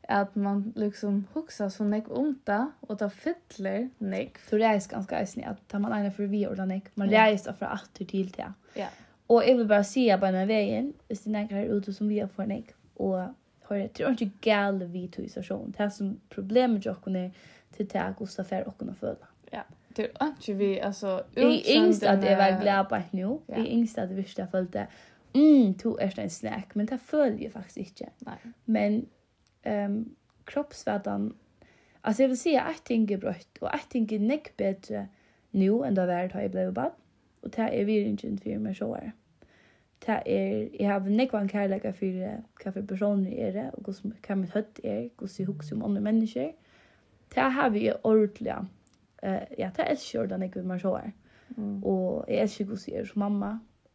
at 0.10 0.36
man 0.36 0.74
liksom 0.76 1.28
huxar 1.34 1.70
så 1.70 1.84
näck 1.84 2.10
onta 2.10 2.72
og 2.82 2.98
ta 3.00 3.10
fettler 3.10 3.90
nek. 4.00 4.40
Så 4.50 4.58
det 4.58 4.66
är 4.66 4.90
ganska 4.90 5.22
isnigt 5.22 5.48
at 5.48 5.68
tar 5.68 5.80
man 5.80 6.00
ena 6.00 6.12
for 6.12 6.24
vi 6.24 6.48
och 6.48 6.68
näck. 6.68 6.92
Man 6.96 7.08
mm. 7.08 7.26
reser 7.26 7.54
fra 7.54 7.68
atter 7.68 8.06
til 8.06 8.32
til. 8.32 8.54
Ja. 8.76 8.88
Og 9.30 9.44
jeg 9.48 9.58
vil 9.58 9.68
bare 9.68 9.86
si 9.86 10.08
på 10.10 10.26
denne 10.26 10.48
veien, 10.50 10.94
hvis 11.08 11.20
det 11.24 11.30
er 11.30 11.36
noen 11.36 11.52
her 11.54 11.74
ute 11.76 11.94
som 11.94 12.10
vi 12.10 12.18
har 12.18 12.30
for 12.34 12.50
nek, 12.50 12.72
og 12.96 13.28
hører, 13.70 13.88
det 13.98 14.06
er 14.06 14.16
ikke 14.16 14.32
gale 14.42 14.88
vi 14.90 15.08
to 15.08 15.22
i 15.22 15.30
stasjonen. 15.30 15.74
Det 15.76 15.86
er 15.86 15.92
som 15.94 16.16
problemet 16.34 16.82
til 16.82 16.96
dere 17.06 17.26
er 17.26 17.30
til 17.76 17.86
det 17.86 17.96
er 17.96 18.14
hvordan 18.14 18.46
for 18.66 18.86
dere 18.86 18.96
føler. 18.96 19.30
Ja, 19.54 19.62
det 19.98 20.08
er 20.22 20.32
ikke 20.40 20.58
vi, 20.58 20.78
altså, 20.78 21.22
Jeg 21.36 21.46
er 21.46 21.78
yngst 21.78 22.04
at 22.04 22.24
jeg 22.24 22.38
var 22.38 22.62
glad 22.62 22.86
på 22.90 22.96
et 22.96 23.14
nå. 23.14 23.42
Jeg 23.50 23.60
er 23.60 23.66
yngst 23.66 23.98
at 23.98 24.10
jeg 24.10 24.18
visste 24.18 24.42
jeg 24.42 24.50
følte, 24.52 24.88
mm, 25.36 25.74
to 25.74 25.98
er 26.00 26.20
en 26.20 26.30
snack, 26.30 26.76
men 26.76 26.88
det 26.88 27.00
føler 27.00 27.38
jeg 27.42 27.52
faktisk 27.52 27.78
ikke. 27.78 28.10
Nei. 28.26 28.38
Men 28.66 29.08
um, 29.66 30.16
kroppsvettan, 30.46 31.34
altså 32.04 32.24
jeg 32.24 32.30
vil 32.30 32.38
si 32.38 32.56
at 32.56 32.66
jeg 32.66 32.76
ting 32.86 33.12
er 33.12 33.18
brøtt, 33.18 33.62
og 33.62 33.70
jeg 33.74 33.82
ting 33.90 34.14
er 34.14 34.20
nekk 34.20 34.54
bedre 34.58 35.08
nå 35.52 35.84
enn 35.84 35.96
det 35.98 36.08
var 36.08 36.28
da 36.34 36.42
jeg 36.42 36.52
ble 36.52 36.72
bare. 36.74 36.92
Og 37.44 37.56
det 37.56 37.68
er 37.80 37.86
virkelig 37.86 38.40
for 38.44 38.64
meg 38.64 38.76
så 38.76 38.94
er 38.94 39.12
Det 40.00 40.16
er, 40.26 40.68
jeg 40.80 40.88
har 40.88 41.00
nekvann 41.00 41.48
kærleika 41.48 41.92
for 41.92 42.20
hva 42.64 42.72
for 42.72 42.82
personer 42.88 43.32
er 43.48 43.52
det, 43.52 43.66
og 43.74 43.96
hva 44.28 44.36
mitt 44.36 44.54
høtt 44.56 44.80
er, 44.84 45.10
hvordan 45.18 45.40
jeg 45.40 45.48
husker 45.48 45.76
om 45.76 45.84
andre 45.84 46.02
mennesker. 46.02 46.52
Det 47.36 47.52
har 47.52 47.70
vi 47.70 47.92
ordentlig, 48.04 48.56
uh, 49.24 49.44
ja, 49.58 49.70
det 49.76 49.90
elsker 49.90 50.22
jeg 50.22 50.30
den 50.30 50.42
jeg 50.42 50.52
vil 50.56 50.66
meg 50.66 50.80
sjåere. 50.80 51.12
Mm. 51.58 51.84
Og 51.84 52.26
jeg 52.28 52.42
elsker 52.42 52.66
hvordan 52.66 52.94
jeg 52.94 53.02
er 53.02 53.06
som 53.06 53.20
mamma, 53.20 53.52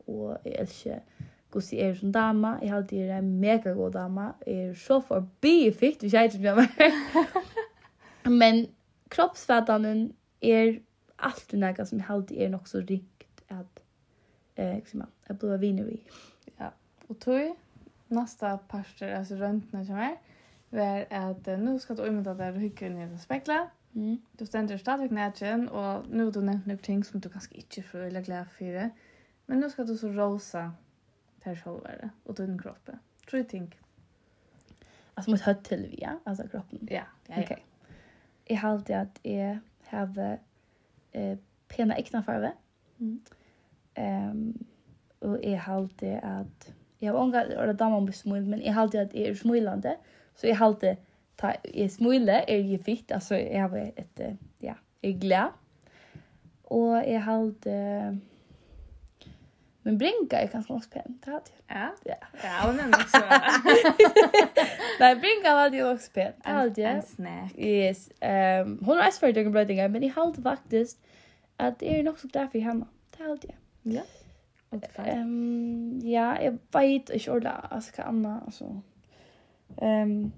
og 0.07 0.37
jeg 0.45 0.55
elsker 0.59 1.01
hvordan 1.55 1.79
jeg 1.79 1.89
er 1.89 1.95
som 1.95 2.13
dama. 2.13 2.59
Jeg 2.63 2.71
har 2.71 2.77
alltid 2.77 2.99
er 2.99 3.19
en 3.19 3.41
megagod 3.41 3.93
dama. 3.93 4.29
Jeg 4.47 4.69
er 4.69 4.75
så 4.75 5.01
forbi 5.01 5.73
fikt, 5.73 6.01
hvis 6.01 6.15
jeg 6.15 6.25
ikke 6.25 6.39
med 6.39 6.55
meg. 6.55 6.69
Men 8.41 8.67
kroppsfætanen 9.11 10.13
er 10.43 10.79
alltid 11.19 11.59
noe 11.59 11.87
som 11.87 11.99
jeg 11.99 12.11
alltid 12.11 12.41
er 12.41 12.49
nok 12.49 12.69
så 12.69 12.83
rik 12.91 13.09
att 13.49 13.81
eh 14.55 14.75
liksom 14.75 15.07
att 15.27 15.39
bli 15.39 15.57
viner 15.57 15.85
vi. 15.85 16.03
Ja. 16.57 16.73
Och 17.07 17.19
tog 17.21 17.57
nästa 18.09 18.59
parter 18.59 19.15
alltså 19.15 19.35
runt 19.35 19.73
när 19.73 19.85
jag 19.91 19.99
är 20.01 20.17
var 20.69 21.07
att 21.11 21.47
nu 21.47 21.79
ska 21.79 21.95
du 21.95 22.07
imma 22.07 22.35
där 22.35 22.53
hygge 22.53 22.89
ner 22.89 23.15
och 23.15 23.21
spekla. 23.21 23.71
Mm. 23.95 24.19
Du 24.33 24.47
ständer 24.47 24.79
stadigt 24.79 25.13
nätchen 25.13 25.69
och 25.69 26.09
nu 26.11 26.31
du 26.31 26.41
nämnt 26.41 26.67
några 26.67 26.83
ting 26.83 27.05
som 27.05 27.21
du 27.21 27.29
kanske 27.29 27.55
inte 27.55 27.83
får 27.83 27.99
eller 27.99 28.23
glädje 28.23 28.45
för. 28.45 28.91
Men 29.47 29.61
nu 29.61 29.71
ska 29.71 29.85
du 29.85 29.97
så 29.97 30.09
rosa 30.09 30.73
per 31.41 31.57
självare 31.57 32.11
och 32.25 32.35
din 32.35 32.59
kropp. 32.63 32.91
Tror 33.31 33.39
jag 33.41 33.49
tänk. 33.49 33.79
Alltså 35.15 35.31
mot 35.31 35.41
hött 35.41 35.65
till 35.65 35.87
via 35.91 36.19
alltså 36.25 36.49
kroppen. 36.49 36.89
Ja, 36.91 37.03
ja. 37.27 37.33
Okej. 37.33 37.45
Okay. 37.45 37.59
Jag 38.45 38.57
har 38.57 38.71
alltid 38.71 38.97
att 38.97 39.19
jag 39.23 39.59
har 39.85 40.39
eh 41.13 41.39
pena 41.69 41.97
äkta 41.97 42.23
farve. 42.23 42.53
Mm. 42.99 43.21
Um, 43.99 44.67
og 45.21 45.41
jeg 45.43 45.61
halte 45.61 46.21
att 46.25 46.73
jag 46.99 47.13
har 47.13 47.21
ångat 47.21 47.47
eller 47.47 47.73
damer 47.73 47.97
om 47.97 48.13
smil, 48.13 48.47
men 48.47 48.63
jeg 48.63 48.75
halte 48.75 49.01
att 49.01 49.15
jeg 49.15 49.23
er 49.23 49.35
smilande, 49.35 49.97
så 50.35 50.47
jeg 50.47 50.57
halte, 50.59 50.97
ta, 51.37 51.53
är 51.65 51.89
smile, 51.89 52.45
är 52.49 52.57
ju 52.57 52.79
fitt, 52.79 53.13
alltså 53.13 53.35
jag 53.35 53.69
har 53.69 53.77
et, 53.97 54.21
ja, 54.61 54.75
jeg 55.03 55.15
er 55.15 55.19
glad. 55.21 55.51
Og 56.65 57.05
jeg 57.07 57.23
halte, 57.23 57.71
men 59.83 59.99
brinka 59.99 60.41
är 60.41 60.49
ganska 60.49 60.73
också 60.73 60.91
pen. 60.91 61.19
Det 61.25 61.31
hade 61.31 61.43
jag. 61.67 61.77
Ja. 61.77 61.89
Ja, 62.03 62.67
ja 62.67 62.73
men 62.73 62.95
också. 62.95 63.19
Nej, 65.01 65.17
brinka 65.17 65.55
var 65.55 65.71
det 65.71 65.85
också 65.85 66.11
pen. 66.11 66.33
pent. 66.33 66.47
Hade 66.47 66.81
jag. 66.81 66.93
En 66.93 67.03
snack. 67.03 67.53
Yes. 67.59 68.11
Ehm, 68.21 68.67
um, 68.67 68.85
hon 68.85 68.97
har 68.97 69.11
för 69.11 69.29
att 69.29 69.71
göra 69.71 69.89
men 69.89 70.03
i 70.03 70.09
halt 70.09 70.43
faktiskt 70.43 70.99
at 71.59 71.83
jeg 71.83 71.99
er 71.99 72.03
nok 72.03 72.19
så 72.19 72.29
glad 72.29 72.49
for 72.53 72.59
henne. 72.59 72.87
Det 73.13 73.21
er 73.21 73.31
alt 73.31 73.45
jeg. 73.45 73.57
Ja. 73.95 74.03
Ehm 74.99 76.01
ja, 76.03 76.43
jag 76.43 76.59
vet 76.73 77.11
inte 77.11 77.31
ordentlig, 77.31 77.53
altså, 77.71 77.93
hva 77.97 78.09
annet, 78.09 78.43
altså. 78.47 78.65
Um, 79.83 80.33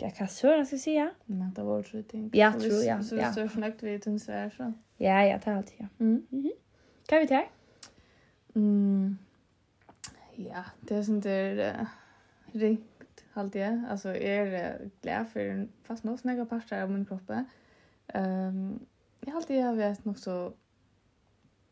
ja, 0.00 0.10
hva 0.18 0.26
søren 0.26 0.66
skal 0.66 0.76
jeg 0.76 0.82
si, 0.82 0.94
ja? 0.94 1.08
Nei, 1.26 1.48
det 1.56 1.64
var 1.64 1.72
ordentlig 1.80 2.06
ting. 2.10 2.30
Ja, 2.34 2.52
tro, 2.58 2.78
ja. 2.86 3.00
Så 3.02 3.16
hvis 3.16 3.36
du 3.36 3.40
er 3.42 3.48
fornøyd 3.48 3.82
ved 3.82 4.06
hun 4.06 4.18
ser 4.18 4.48
så. 4.50 4.72
Ja, 5.00 5.20
ja, 5.26 5.36
det 5.38 5.46
er 5.46 5.56
alt, 5.56 5.74
ja. 5.80 5.86
Mm. 5.98 6.26
Mm 6.30 6.44
-hmm. 6.44 7.18
Vi 7.20 7.26
ta? 7.26 7.40
Mm. 8.54 9.18
Ja, 10.38 10.62
det 10.88 10.96
er 10.96 11.02
sånt 11.02 11.24
der 11.24 11.80
uh, 11.80 11.86
ringt, 12.54 13.24
halte 13.34 13.58
jeg. 13.58 13.84
Altså, 13.90 14.08
jeg 14.08 14.54
er 14.54 14.78
glad 15.02 15.24
for 15.26 15.66
fast 15.82 16.04
noe 16.04 16.18
snakke 16.18 16.44
parter 16.44 16.82
av 16.82 16.90
min 16.90 17.04
kroppe. 17.04 17.44
Um, 18.14 18.86
jag 19.26 19.32
har 19.32 19.36
alltid 19.36 19.64
har 19.64 19.74
varit 19.74 20.04
något 20.04 20.18
så 20.18 20.52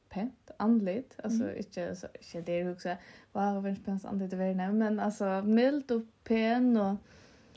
pent 0.08 0.50
andligt 0.56 1.16
alltså 1.24 1.42
mm. 1.42 1.56
inte 1.56 1.96
så 1.96 2.06
inte 2.20 2.40
det 2.40 2.60
är 2.60 2.72
också 2.72 2.96
vad 3.32 3.62
var 3.62 3.70
det 3.70 3.84
pent 3.84 4.04
andligt 4.04 4.30
det 4.30 4.36
nämen 4.36 4.78
men 4.78 5.00
alltså 5.00 5.42
mild 5.44 5.90
och 5.90 6.02
pen 6.24 6.76
och 6.76 6.96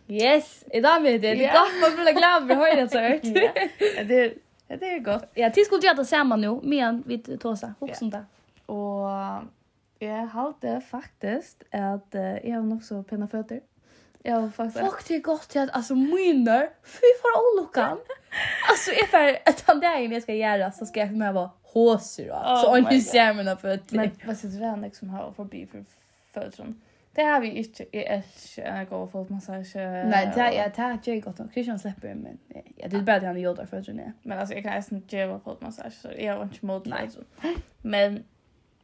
Yes, 0.08 0.64
idag 0.72 1.02
vet 1.02 1.22
det. 1.22 1.36
Det 1.36 1.46
är 1.46 1.54
gott 1.54 1.96
man 1.96 2.04
blir 2.04 2.14
glad 2.14 2.48
för 2.48 2.56
höra 2.56 2.88
så 2.88 3.00
hört. 3.00 3.22
Det 4.08 4.26
är 4.26 4.34
det 4.78 4.94
är 4.94 5.00
gott. 5.00 5.26
Ja, 5.34 5.50
tills 5.50 5.68
skulle 5.68 5.82
jag 5.84 5.96
ta 5.96 6.06
samma 6.06 6.36
nu 6.36 6.60
men 6.64 7.04
vi 7.08 7.18
tåsa 7.18 7.76
också 7.80 8.06
där. 8.06 8.26
Och 8.66 9.10
jag 10.00 10.28
har 10.28 10.82
faktiskt 10.82 11.64
att 11.72 12.08
jag 12.44 12.56
har 12.56 12.62
nog 12.62 12.84
så 12.84 13.04
pena 13.04 13.28
fötter. 13.28 13.62
Ja, 14.26 14.50
faktisk. 14.56 14.86
Fuck 14.86 15.08
det 15.08 15.16
är 15.16 15.22
gott 15.22 15.50
till 15.50 15.62
att 15.62 15.70
alltså 15.70 15.96
mynner, 15.96 16.70
fy 16.84 17.08
för 17.22 17.62
olyckan. 17.62 17.98
alltså 18.70 18.92
är 18.92 19.08
för 19.08 19.50
att 19.50 19.64
han 19.68 19.80
där 19.80 20.00
inne 20.00 20.22
ska 20.22 20.34
göra 20.34 20.72
så 20.72 20.86
ska 20.86 21.00
jag 21.00 21.10
för 21.10 21.16
mig 21.16 21.34
vara 21.34 21.52
håsig 21.64 22.28
då. 22.28 22.34
Oh 22.34 22.62
så 22.62 22.76
hon 22.76 23.02
ser 23.02 23.34
mina 23.34 23.56
fötter. 23.58 23.96
Men 23.96 24.12
vad 24.26 24.38
sitter 24.38 24.60
det 24.60 24.66
han 24.66 24.82
liksom 24.82 25.10
har 25.10 25.32
forbi 25.32 25.68
for 25.68 25.86
fötterna? 26.34 26.74
Det 27.16 27.24
har 27.24 27.42
vi 27.42 27.52
ikke, 27.62 27.86
jeg 27.94 28.06
elsker, 28.10 28.78
jag 28.78 28.88
går 28.90 29.08
för 29.08 29.26
massage. 29.30 29.76
Nej, 29.76 30.32
det 30.36 30.42
är 30.42 30.72
det 30.76 31.12
är 31.12 31.14
jag 31.14 31.24
gott. 31.24 31.54
Christian 31.54 31.80
släpper 31.80 32.16
men 32.16 32.38
ja, 32.76 32.88
det 32.88 33.02
bättre 33.02 33.28
han 33.28 33.42
gjorde 33.42 33.68
för 33.68 33.82
det. 33.82 34.14
Men 34.24 34.40
altså, 34.40 34.56
jeg 34.56 34.64
kan 34.64 34.84
inte 34.92 35.18
ge 35.18 35.40
på 35.40 35.58
massage 35.62 35.94
så 35.94 36.10
jag 36.18 36.38
var 36.38 36.44
inte 36.44 36.66
mot 36.66 36.84
det, 36.84 37.10
Men 37.82 38.24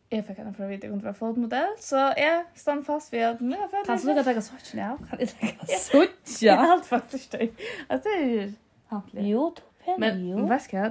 Jeg 0.09 0.23
fikk 0.25 0.39
henne 0.41 0.55
for 0.57 0.65
å 0.65 0.67
vite 0.71 0.87
om 0.89 0.97
det 0.97 1.05
var 1.05 1.13
fotmodell, 1.17 1.75
så 1.77 2.07
jeg 2.17 2.45
stand 2.57 2.85
fast 2.87 3.11
ved 3.13 3.27
at 3.27 3.41
nå 3.45 3.57
har 3.59 3.67
jeg 3.75 3.85
Kan 3.85 3.99
du 4.01 4.07
lukke 4.09 4.23
deg 4.25 4.39
av 4.41 4.45
suttjen, 4.47 4.79
ja? 4.81 4.93
Kan 5.09 5.19
jeg 5.21 5.29
lukke 5.35 5.51
av 5.61 5.73
suttjen? 5.83 6.47
Jeg 6.47 6.55
har 6.57 6.71
alt 6.73 6.87
faktisk 6.89 7.35
det. 7.35 7.51
Altså, 7.85 8.01
det 8.07 8.15
er 8.15 8.31
jo 8.31 8.47
hantelig. 8.89 9.25
Jo, 9.29 9.43
to 9.59 9.67
pen, 9.85 9.99
Men, 10.01 10.23
jo. 10.31 10.39
Men 10.39 10.49
vet 10.49 10.65
ikke, 10.71 10.87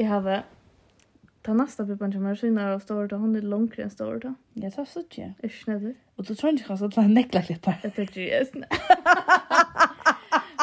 jeg 0.00 0.10
hadde... 0.10 0.40
Ta 1.42 1.54
nästa 1.54 1.86
pipan 1.86 2.12
kommer 2.12 2.34
synar 2.34 2.74
och 2.74 2.82
står 2.82 3.06
då 3.06 3.16
hon 3.16 3.36
är 3.36 3.42
långt 3.42 3.78
än 3.78 3.90
står 3.90 4.18
då. 4.18 4.34
Jag 4.54 4.74
tar 4.74 4.84
så 4.84 5.02
tjej. 5.10 5.34
Är 5.42 5.48
snäll. 5.48 5.94
Och 6.16 6.24
då 6.24 6.34
tror 6.34 6.52
jag 6.52 6.60
inte 6.60 6.84
att 6.84 6.94
han 6.94 7.14
necklar 7.14 7.42
klippar. 7.42 7.78
Det 7.82 7.98
är 7.98 8.18
ju 8.18 8.28
just. 8.28 8.54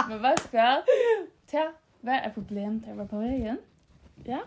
Men 0.10 0.22
vad 0.22 0.40
ska? 0.40 0.84
Tja, 1.52 1.74
vad 2.02 2.16
är 2.16 2.30
problem 2.30 2.84
där 2.86 3.06
på 3.06 3.18
vägen? 3.18 3.58
Ja 4.24 4.40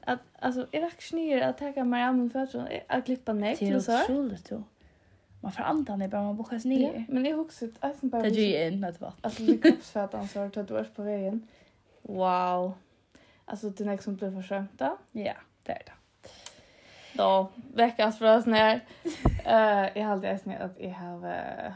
att 0.00 0.20
alltså 0.38 0.66
jag 0.70 0.80
verkar 0.80 1.00
snir 1.00 1.42
att 1.42 1.58
ta 1.58 1.84
mig 1.84 2.04
av 2.04 2.14
min 2.14 2.30
fötter 2.30 2.82
att 2.88 3.04
klippa 3.04 3.32
ner 3.32 3.56
till 3.56 3.82
så. 3.82 3.90
Det 3.90 3.98
är 3.98 4.04
otroligt 4.04 4.50
då. 4.50 4.62
Man 5.40 5.52
får 5.52 5.62
andan 5.62 5.98
när 5.98 6.08
bara 6.08 6.22
man 6.22 6.36
bokas 6.36 6.64
ner. 6.64 6.94
Ja, 6.94 7.04
men 7.08 7.22
det 7.22 7.30
är 7.30 7.40
också 7.40 7.64
ett 7.64 7.74
alltså 7.80 8.06
bara 8.06 8.22
Det 8.22 8.28
är 8.28 8.32
ju 8.32 8.66
in 8.66 8.80
med 8.80 8.96
vart. 8.98 9.16
Alltså 9.20 9.42
det 9.42 9.58
kroppsfettan 9.58 10.28
så 10.28 10.38
har 10.38 10.46
du 10.46 10.76
är 10.76 10.94
på 10.94 11.02
vägen. 11.02 11.48
Wow. 12.02 12.72
Alltså 13.44 13.70
det 13.70 13.84
är 13.84 13.90
liksom 13.90 14.16
blir 14.16 14.30
förskämta. 14.30 14.96
Ja, 15.12 15.34
det 15.62 15.72
är 15.72 15.82
det. 15.86 15.92
Då 17.14 17.48
veckas 17.74 18.18
för 18.18 18.36
oss 18.36 18.46
när 18.46 18.80
Eh 19.44 19.98
jag 19.98 20.04
hade 20.04 20.26
ens 20.26 20.46
att 20.60 20.80
jag 20.80 20.90
har 20.90 21.74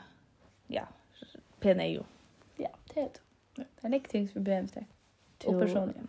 ja, 0.66 0.82
PNEO. 1.60 2.04
Ja, 2.56 2.68
det 2.94 3.00
är 3.00 3.04
det. 3.04 3.64
Det 3.80 3.86
är 3.86 3.94
inte 3.94 4.10
ting 4.10 4.28
som 4.28 4.40
vi 4.40 4.44
behöver. 4.44 4.86
Och 5.44 5.60
personligen 5.60 6.08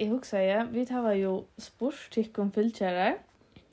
jeg 0.00 0.08
husker 0.08 0.40
jeg, 0.40 0.68
vi 0.72 0.84
tar 0.88 1.10
jo 1.18 1.34
spørstikk 1.60 2.38
om 2.40 2.52
fylkjærer. 2.54 3.18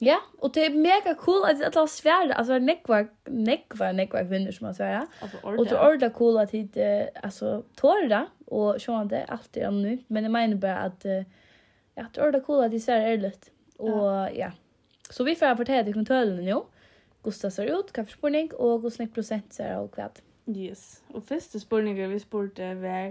Ja, 0.04 0.20
og 0.46 0.54
det 0.54 0.66
er 0.68 0.76
mega 0.76 1.16
cool 1.18 1.48
at 1.48 1.58
det 1.58 1.72
er 1.72 1.90
svært, 1.90 2.30
altså 2.36 2.54
det 2.54 2.62
er 2.62 2.66
nekva, 2.68 3.00
nekva, 3.34 3.90
nekva 3.98 4.22
kvinner 4.28 4.54
som 4.54 4.68
har 4.70 4.76
svært. 4.78 5.16
Altså, 5.22 5.40
og 5.42 5.64
det 5.66 5.74
er 5.74 5.82
ordentlig 5.82 6.12
cool 6.20 6.38
at 6.38 6.52
det 6.52 6.84
er 6.86 7.08
altså, 7.24 7.64
tårer 7.80 8.28
og 8.48 8.78
sånn 8.82 9.10
det, 9.10 9.24
alt 9.34 9.58
er 9.58 9.72
annet. 9.72 10.06
Men 10.14 10.28
jeg 10.28 10.36
mener 10.36 10.62
bare 10.62 10.92
at 10.92 11.08
ja, 11.08 12.06
det 12.06 12.20
er 12.20 12.28
ordentlig 12.28 12.46
cool 12.46 12.62
at 12.62 12.76
det 12.76 12.82
er 12.84 12.86
svært 12.86 13.10
ærlig. 13.16 13.34
Og 13.80 14.06
ja. 14.06 14.30
ja. 14.46 14.52
Så 15.10 15.24
vi 15.24 15.38
får 15.40 15.58
fortelle 15.58 15.88
til 15.88 15.98
kontrollen 15.98 16.44
nå. 16.46 16.62
Gustav 17.26 17.52
ser 17.56 17.72
ut, 17.74 17.90
hva 17.96 18.06
forspurning, 18.06 18.52
og 18.56 18.84
hvordan 18.84 19.10
prosent 19.16 19.56
ser 19.56 19.74
av 19.80 19.90
kvart. 19.96 20.22
Yes, 20.48 21.02
og 21.12 21.26
første 21.28 21.60
spurningen 21.60 22.12
vi 22.14 22.22
spurte 22.24 22.70
var 22.80 23.10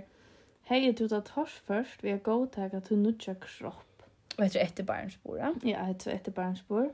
Hei 0.66 0.92
du 0.98 1.04
ta 1.06 1.20
tors 1.22 1.52
først 1.68 2.00
vi 2.02 2.10
har 2.10 2.18
gått 2.26 2.56
til 2.88 2.98
nødja 2.98 3.36
kropp. 3.38 4.02
Og 4.36 4.40
etter 4.44 4.64
etter 4.64 4.84
barnsbord, 4.84 5.38
ja? 5.38 5.50
Ja, 5.62 5.84
etter 5.90 6.10
etter 6.10 6.32
barnsbord. 6.34 6.88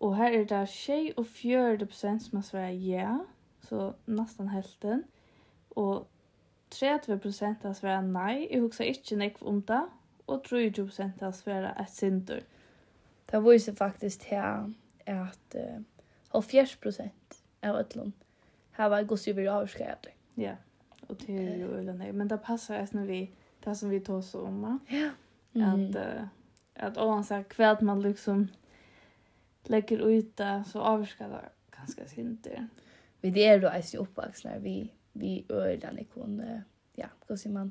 Og 0.00 0.16
her 0.18 0.34
er 0.36 0.44
det 0.44 0.68
40% 0.68 2.26
som 2.26 2.36
har 2.36 2.44
svaret 2.44 2.82
ja, 2.84 3.14
så 3.64 3.94
nesten 4.06 4.50
helten. 4.52 5.06
Og 5.70 6.04
30% 6.74 7.64
har 7.64 7.72
svaret 7.72 8.04
nei, 8.04 8.48
jeg 8.50 8.60
husker 8.60 8.84
ikke 8.84 9.16
nekv 9.16 9.48
om 9.48 9.62
det, 9.62 9.80
og 10.26 10.44
30% 10.52 11.24
har 11.24 11.32
svaret 11.32 11.72
et 11.80 11.90
sindur. 11.90 12.44
Det 13.32 13.44
viser 13.44 13.80
faktisk 13.80 14.28
til 14.28 14.44
at 15.06 15.56
uh, 15.56 15.80
70% 16.36 17.40
av 17.62 17.80
ødlån 17.80 18.12
har 18.76 18.92
var 18.92 19.08
gos 19.08 19.26
i 19.26 19.32
vi 19.32 19.48
avskrevet. 19.48 20.12
Ja 20.36 20.58
och 21.06 21.16
det 21.26 21.36
är 21.36 21.56
ju 21.56 21.78
eller 21.78 21.92
nej 21.92 22.12
men 22.12 22.28
det 22.28 22.38
passar 22.38 22.74
ens 22.74 22.92
när 22.92 23.06
vi 23.06 23.30
det 23.64 23.74
som 23.74 23.90
vi 23.90 24.00
tar 24.00 24.22
så 24.22 24.42
om 24.42 24.80
ja. 24.88 25.10
Mm. 25.54 25.90
att 25.90 25.96
uh, 25.96 26.26
att 26.74 26.98
oavsett 26.98 27.48
kväll 27.48 27.76
man 27.80 28.02
liksom 28.02 28.48
lägger 29.62 30.08
ut 30.08 30.36
det 30.36 30.64
så 30.66 30.80
avskar 30.80 31.28
det 31.28 31.76
ganska 31.76 32.06
synter 32.06 32.68
vi 33.20 33.30
det 33.30 33.44
är 33.44 33.60
då 33.60 33.68
är 33.68 33.82
ju 33.94 33.98
uppvaxlar 33.98 34.58
vi 34.58 34.92
vi 35.12 35.44
ölar 35.48 35.92
liksom 35.92 36.42
ja 36.94 37.06
då 37.26 37.36
ser 37.36 37.50
man 37.50 37.70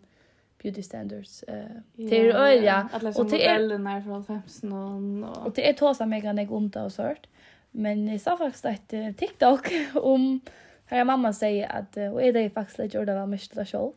beauty 0.63 0.81
standards 0.83 1.43
eh 1.43 1.55
uh, 1.55 1.81
det 1.93 2.29
är 2.29 2.35
öliga 2.35 2.89
och 3.17 3.29
det 3.29 3.47
är 3.47 3.55
Elna 3.55 4.01
från 4.01 4.25
15 4.25 5.23
och 5.23 5.47
och 5.47 5.53
det 5.53 5.69
är 5.69 5.73
tåsa 5.73 6.05
mega 6.05 6.33
nek 6.33 6.51
ont 6.51 6.75
och 6.75 6.91
sort 6.91 7.27
men 7.71 8.07
jag 8.07 8.21
sa 8.21 8.37
faktiskt 8.37 8.65
att 8.65 9.17
TikTok 9.17 9.71
om 9.93 10.21
um, 10.21 10.41
Här 10.85 11.05
mamma 11.05 11.33
säger 11.33 11.71
att 11.71 11.97
och 11.97 12.23
är 12.23 12.33
det 12.33 12.49
faktiskt 12.49 12.79
lite 12.79 12.97
gjorde 12.97 13.15
var 13.15 13.25
mest 13.25 13.55
det 13.55 13.65
själv. 13.65 13.91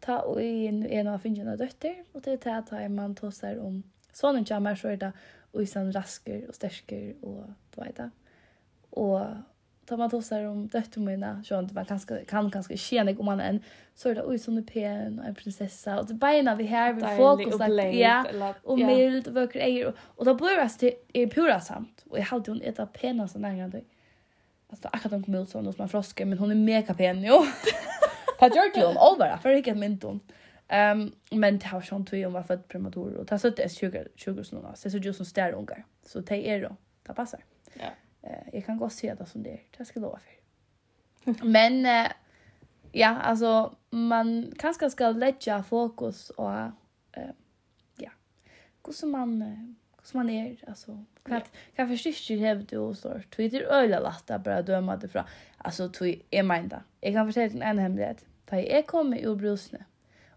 Ta 0.00 0.18
och 0.18 0.42
en 0.42 0.86
en 0.86 1.06
av 1.08 1.18
fingrarna 1.18 1.56
dötter 1.56 2.04
och 2.12 2.20
det 2.22 2.36
tar 2.36 2.62
tar 2.62 2.88
man 2.88 3.14
tossar 3.14 3.58
om 3.58 3.82
sonen 4.12 4.44
kommer 4.44 4.74
så 4.74 4.88
är 4.88 4.96
det 4.96 5.12
och 5.52 5.68
sen 5.68 5.92
rasker 5.92 6.48
och 6.48 6.54
stärker 6.54 7.14
och 7.20 7.44
vad 7.74 7.86
vet 7.86 7.98
jag. 7.98 8.10
Och 8.90 9.26
tar 9.86 9.96
man 9.96 10.10
tossar 10.10 10.44
om 10.44 10.68
dötter 10.68 11.00
mina 11.00 11.42
så 11.44 11.58
inte 11.58 11.74
man 11.74 11.84
kanske 11.84 12.24
kan 12.24 12.50
kanske 12.50 12.76
känna 12.76 13.10
om 13.18 13.26
man 13.26 13.40
en 13.40 13.60
så 13.94 14.08
är 14.08 14.14
det 14.14 14.22
oj 14.26 14.38
som 14.38 14.56
en 14.56 14.66
pen 14.66 15.18
och 15.18 15.26
en 15.26 15.34
prinsessa 15.34 15.98
och 16.00 16.06
det 16.06 16.14
beina 16.14 16.54
vi 16.54 16.64
här 16.64 16.92
vi 16.92 17.00
fokus 17.16 17.68
like 17.68 17.98
ja 17.98 18.54
och 18.62 18.78
mild 18.78 19.28
och 19.28 19.36
og, 19.36 19.56
är 19.56 19.94
och 19.98 20.24
då 20.24 20.34
blir 20.34 20.78
det 20.80 20.94
är 21.12 21.26
pura 21.26 21.60
samt 21.60 22.04
och 22.10 22.18
jag 22.18 22.24
hade 22.24 22.50
hon 22.50 22.62
ett 22.62 22.78
av 22.78 22.86
penna 22.86 23.28
så 23.28 23.38
nära 23.38 23.68
dig 23.68 23.84
Alltså 24.72 24.88
akkurat 24.92 25.12
hon 25.12 25.22
kom 25.22 25.34
ut 25.34 25.48
som 25.48 25.66
en 25.78 25.88
froske, 25.88 26.24
men 26.24 26.38
hon 26.38 26.50
är 26.50 26.54
mega 26.54 26.94
pen, 26.94 27.24
jo. 27.24 27.36
På 28.38 28.48
Georgia 28.48 28.86
hon 28.86 28.96
allvar, 28.96 29.38
för 29.42 29.48
det 29.48 29.60
Ehm 29.60 30.06
hon. 30.06 30.20
Um, 30.72 31.14
men 31.30 31.58
det 31.58 31.66
har 31.66 31.80
sånt 31.80 32.12
vi 32.12 32.26
om 32.26 32.32
var 32.32 32.42
född 32.42 32.68
prematur 32.68 33.16
och 33.16 33.24
det 33.24 33.30
har 33.30 33.38
20 33.68 34.04
20 34.14 34.44
snarare. 34.44 34.74
Det 34.82 34.90
ser 34.90 35.06
ut 35.06 35.16
som 35.16 35.26
stärungar. 35.26 35.84
Så 36.06 36.20
det 36.20 36.50
är 36.50 36.62
då. 36.62 36.76
Det 37.06 37.14
passar. 37.14 37.40
Ja. 37.74 37.90
Eh, 38.22 38.48
jag 38.52 38.66
kan 38.66 38.76
gå 38.76 38.88
se 38.90 39.14
det 39.14 39.26
som 39.26 39.42
det 39.42 39.50
är. 39.50 39.60
Det 39.78 39.84
ska 39.84 40.00
lova 40.00 40.18
för. 40.18 41.44
men 41.46 41.86
eh, 41.86 42.12
ja, 42.92 43.08
alltså 43.08 43.76
man 43.90 44.52
kanske 44.58 44.90
ska 44.90 45.10
lägga 45.10 45.62
fokus 45.62 46.30
och 46.30 46.52
eh, 47.12 47.30
ja. 47.96 48.10
Hur 48.82 49.06
man 49.06 49.42
eh, 49.42 49.58
som 50.02 50.18
man 50.18 50.30
är 50.30 50.56
alltså 50.66 51.04
kvart 51.22 51.50
kan 51.76 51.88
förstå 51.88 52.34
det 52.34 52.36
här 52.36 52.66
du 52.68 52.78
och 52.78 52.96
så 52.96 53.20
Twitter 53.36 53.62
öla 53.62 54.00
latta 54.00 54.38
bara 54.38 54.62
döma 54.62 54.96
det 54.96 55.08
från 55.08 55.24
alltså 55.58 55.88
tui 55.88 56.22
är 56.30 56.42
minda 56.42 56.82
jag 57.00 57.12
kan 57.12 57.32
förstå 57.32 57.58
en 57.60 57.78
hemlighet 57.78 58.24
ta 58.46 58.60
jag 58.60 58.86
kommer 58.86 59.18
ur 59.18 59.36
brusne 59.36 59.84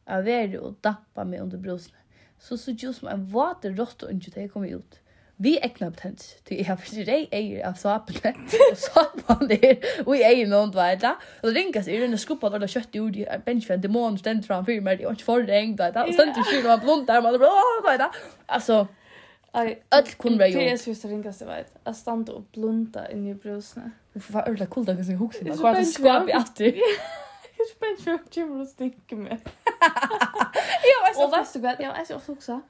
jag 0.06 0.22
vill 0.22 0.58
och 0.58 0.74
dappa 0.82 1.26
mig 1.26 1.40
under 1.40 1.58
brusne 1.58 1.98
så 2.40 2.58
så 2.58 2.72
just 2.72 3.00
som 3.00 3.08
en 3.08 3.26
vater 3.26 3.72
rått 3.72 4.04
och 4.04 4.12
inte 4.12 4.32
det 4.32 4.48
kommer 4.48 4.68
ut. 4.68 5.00
Vi 5.38 5.60
är 5.60 5.70
knappt 5.70 6.00
hens 6.00 6.36
Det 6.44 6.62
är 6.62 6.76
för 6.76 7.06
dig 7.06 7.28
är 7.32 7.68
av 7.68 7.74
sapen 7.74 8.16
och 8.72 8.78
sapen 8.78 9.48
där 9.48 10.12
vi 10.12 10.24
är 10.24 10.48
någon 10.48 10.72
vet 10.72 11.02
där 11.02 11.16
och 11.42 11.50
ringa 11.50 11.84
sig 11.84 12.00
den 12.00 12.18
skoppa 12.18 12.50
där 12.50 12.68
kött 12.68 12.90
i 12.92 13.00
ord 13.00 13.16
i 13.16 13.28
bench 13.46 13.68
för 13.68 13.78
demon 13.78 14.18
ständ 14.18 14.46
framför 14.46 14.82
mig 14.82 15.06
och 15.06 15.22
för 15.22 15.44
det 15.44 15.56
ängt 15.56 15.78
där 15.78 16.08
och 16.08 16.14
sen 16.14 16.34
till 16.34 16.44
skyn 16.44 16.68
var 16.68 16.78
blont 16.78 17.08
där 17.08 17.22
man 17.22 17.40
bara 17.40 17.92
vet 17.92 18.00
där 18.00 18.10
alltså 18.46 18.88
Öll 19.56 20.06
kun 20.18 20.38
vara 20.38 20.48
gjort. 20.48 20.60
Det 20.60 20.72
är 20.72 20.78
så 20.78 20.90
just 20.90 21.06
ringa 21.06 21.34
sig 21.34 21.48
vet. 21.48 21.76
Att 21.84 21.98
stanna 21.98 22.34
och 22.34 22.44
blunda 22.52 23.12
inne 23.12 23.30
i 23.30 23.34
brusna. 23.34 23.92
Vad 24.14 24.48
är 24.48 24.54
det 24.54 24.66
coolt 24.66 24.90
att 24.90 25.08
jag 25.08 25.18
huxar 25.18 25.44
mig. 25.44 25.58
Vad 25.58 25.76
är 25.76 25.80
det 25.80 25.86
skap 25.86 26.30
i 26.30 26.34
att 26.34 26.56
du? 26.56 26.66
Jag 27.58 27.68
spänt 27.68 27.92
inte 27.92 28.04
köpa 28.04 28.24
gym 28.32 28.62
och 28.62 28.68
stinka 28.68 29.16
med. 29.16 29.38
Och 31.18 31.34
vet 31.34 31.54
du 31.54 31.60
vad? 31.60 31.76
Jag 31.80 32.00
är 32.00 32.06
så 32.06 32.34
också. 32.34 32.62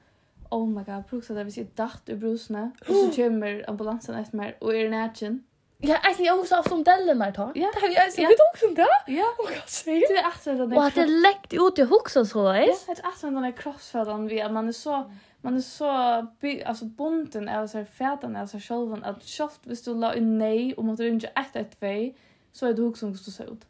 Oh 0.50 0.68
my 0.68 0.84
god, 0.84 1.04
bruxa 1.10 1.34
där 1.34 1.44
vi 1.44 1.52
ser 1.52 1.66
dacht 1.74 2.08
ur 2.08 2.16
brusna. 2.16 2.70
Och 2.88 2.94
så 2.94 3.10
kommer 3.12 3.70
ambulansen 3.70 4.14
efter 4.14 4.36
mig 4.36 4.56
och 4.60 4.74
är 4.74 4.90
nätchen. 4.90 5.44
Ja, 5.78 5.96
alltså 6.02 6.22
jag 6.22 6.36
husker 6.36 6.58
ofte 6.58 6.74
om 6.74 6.84
delen 6.84 7.18
där 7.18 7.30
da. 7.32 7.52
Ja. 7.54 7.70
Det 7.74 7.80
har 7.80 7.88
vi 7.88 7.96
også. 8.08 8.20
Ja. 8.22 8.28
Vi 8.28 8.36
tok 8.36 8.68
om 8.68 8.74
det. 8.74 8.86
Ja. 9.06 9.24
Och 9.38 9.50
hva 9.50 9.62
säger. 9.66 10.08
Det 10.08 10.18
är 10.18 10.26
att 10.26 10.44
det 10.44 10.70
der... 10.70 10.78
Og 10.84 10.94
det 10.94 11.06
lekte 11.08 11.56
ut 11.56 11.78
i 11.78 11.84
huxa 11.84 12.24
så, 12.24 12.52
ikke? 12.52 12.76
Ja, 12.88 12.94
det 12.94 13.02
är 13.04 13.08
att 13.08 13.20
den 13.20 13.42
der 13.42 13.50
kroppsfølgen 13.50 14.28
vi, 14.28 14.38
at 14.40 14.52
man 14.52 14.68
är 14.68 14.72
så 14.72 15.04
man 15.46 15.56
är 15.56 15.60
så 15.60 16.26
by, 16.40 16.62
alltså 16.62 16.84
bunden 16.84 17.48
av 17.48 17.66
så 17.66 17.84
färdan 17.84 18.36
av 18.36 18.46
så 18.46 18.60
själv 18.60 19.04
att 19.04 19.24
själv 19.24 19.50
hvis 19.62 19.82
du 19.84 19.94
la 19.94 20.14
en 20.14 20.38
nej 20.38 20.74
och 20.74 20.84
man 20.84 20.96
inte 21.00 21.26
ett 21.26 21.56
ett 21.56 21.80
två 21.80 22.12
så 22.52 22.66
är 22.66 22.74
det 22.74 22.82
också 22.82 23.00
som 23.00 23.12
du 23.12 23.18
ser 23.18 23.52
ut. 23.52 23.66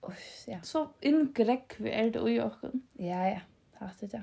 Uff, 0.00 0.44
ja. 0.46 0.58
Så 0.62 0.88
ingreck 1.00 1.74
vi 1.76 1.90
är 1.90 2.10
det 2.10 2.18
och 2.18 2.30
jag. 2.30 2.52
Ja, 2.92 3.28
ja. 3.28 3.40
Tack 3.78 4.00
det. 4.00 4.08
Ja. 4.12 4.22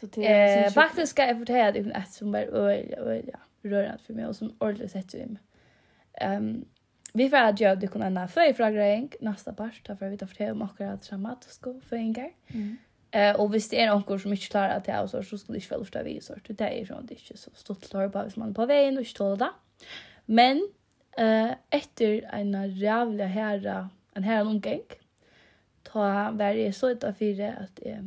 Så 0.00 0.06
det 0.06 0.26
är 0.26 0.64
eh, 0.64 0.70
faktiskt 0.70 1.12
ska 1.12 1.26
jag 1.26 1.38
fortälla 1.38 1.80
om 1.80 1.90
ett 1.90 2.12
som 2.12 2.32
var 2.32 2.40
öl 2.40 2.94
och 2.98 3.16
ja, 3.32 3.38
rörande 3.62 3.98
för 3.98 4.14
mig 4.14 4.26
och 4.26 4.36
som 4.36 4.56
ordentligt 4.58 4.90
sett 4.90 5.14
ut. 5.14 5.38
Um, 6.22 6.64
Vi 7.12 7.30
får 7.30 7.36
att 7.36 7.60
göra 7.60 7.74
det 7.74 7.86
kunna 7.86 8.08
när 8.08 8.26
för 8.26 8.52
fråga 8.52 9.08
nästa 9.20 9.52
part 9.52 9.86
därför 9.86 10.08
vi 10.08 10.18
tar 10.18 10.26
för 10.26 10.50
om 10.52 10.62
akkurat 10.62 11.04
samma 11.04 11.32
att 11.32 11.44
ska. 11.44 12.32
Mm. 12.46 12.76
Eh 13.14 13.36
och 13.36 13.54
visst 13.54 13.72
är 13.72 13.86
det 13.86 13.94
någon 13.94 14.20
som 14.20 14.32
inte 14.32 14.46
klarar 14.46 14.76
att 14.76 14.88
jag 14.88 15.10
så 15.10 15.22
så 15.22 15.38
skulle 15.38 15.58
inte 15.58 15.68
väl 15.68 15.84
förstå 15.84 16.02
vi 16.02 16.20
så 16.20 16.34
det 16.48 16.60
är 16.60 16.78
ju 16.78 16.86
sånt 16.86 17.10
inte 17.10 17.36
så 17.36 17.50
stort 17.54 17.90
tar 17.90 18.08
bara 18.08 18.24
hvis 18.24 18.36
man 18.36 18.54
på 18.54 18.66
vägen 18.66 18.98
och 18.98 19.06
står 19.06 19.36
där. 19.36 19.52
Men 20.26 20.68
eh 21.16 21.52
efter 21.70 22.22
en 22.32 22.76
jävla 22.76 23.26
herra 23.26 23.90
en 24.14 24.22
herra 24.24 24.42
omgång 24.42 24.82
ta 25.82 26.30
var 26.30 26.54
det 26.54 26.72
så 26.72 26.88
ett 26.88 27.18
fyra 27.18 27.52
att 27.52 27.86
eh 27.86 28.04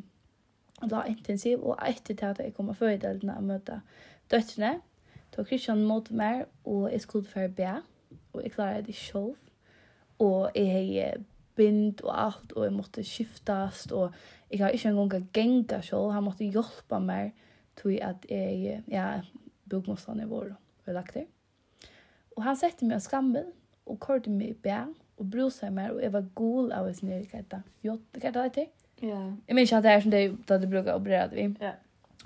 var 0.82 1.06
intensiv 1.08 1.60
och 1.60 1.88
efter 1.88 2.14
det 2.14 2.30
att 2.30 2.40
jag 2.40 2.56
kommer 2.56 2.98
delarna 2.98 3.34
att 3.34 3.44
möta 3.44 3.82
döttrarna 4.28 4.80
Då 5.36 5.46
Christian 5.46 5.84
mot 5.84 6.10
mer 6.10 6.46
och 6.64 6.94
jag 6.94 7.02
skulle 7.02 7.24
för 7.24 7.48
bä 7.48 7.82
och 8.32 8.44
jag 8.44 8.54
klarade 8.54 8.82
det 8.82 8.94
själv 8.94 9.36
och 10.18 10.52
jag 10.54 10.66
hade 10.66 11.24
bind 11.56 12.02
och 12.02 12.20
allt 12.22 12.52
och 12.52 12.66
jag 12.66 12.74
måste 12.74 13.04
skiftas 13.04 13.86
och 13.86 14.12
Jeg 14.52 14.64
har 14.64 14.70
ikke 14.70 14.90
engang 14.90 15.28
genga 15.34 15.82
selv, 15.82 16.12
han 16.16 16.24
måtte 16.24 16.48
hjelpe 16.48 17.00
meg 17.04 17.34
til 17.78 18.00
at 18.02 18.26
jeg, 18.30 18.82
ja, 18.92 19.22
bokmålstående 19.70 20.28
vår 20.30 20.54
og 20.88 20.94
lagt 20.94 21.14
det. 21.14 21.26
Og 22.38 22.44
han 22.44 22.56
sette 22.56 22.86
meg 22.86 23.00
av 23.00 23.04
skammen, 23.06 23.52
og 23.88 24.00
kørte 24.04 24.32
meg 24.32 24.54
i 24.54 24.58
bæ, 24.64 24.80
og 25.18 25.30
bruset 25.32 25.74
meg, 25.74 25.92
og 25.92 26.02
jeg 26.04 26.14
var 26.14 26.26
gul 26.36 26.72
av 26.76 26.88
oss 26.90 27.02
nere, 27.04 27.26
hva 27.26 27.42
heter 27.42 27.62
det? 27.62 27.64
Hva 27.88 28.24
heter 28.24 28.42
det 28.42 28.54
til? 28.54 28.68
Ja. 29.02 29.22
Jeg 29.48 29.56
minns 29.56 29.72
ikke 29.72 29.78
at 29.78 29.86
det 29.86 29.92
er 29.92 30.04
som 30.04 30.12
det, 30.12 30.24
da 30.50 30.58
du 30.58 30.68
brukar 30.70 30.98
å 30.98 31.30
vi. 31.34 31.48
Ja. 31.62 31.74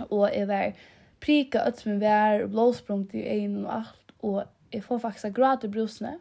Og 0.09 0.29
jeg 0.33 0.47
var 0.47 0.73
prika 1.21 1.63
ut 1.67 1.85
med 1.85 2.01
vær, 2.01 2.43
og 2.43 2.51
blåsprungt 2.51 3.15
i 3.15 3.23
øynene 3.23 3.67
og 3.67 3.73
alt, 3.75 4.13
og 4.19 4.43
jeg 4.73 4.83
får 4.83 5.01
faktisk 5.05 5.33
gråt 5.35 5.63
i 5.63 5.71
brusene. 5.71 6.17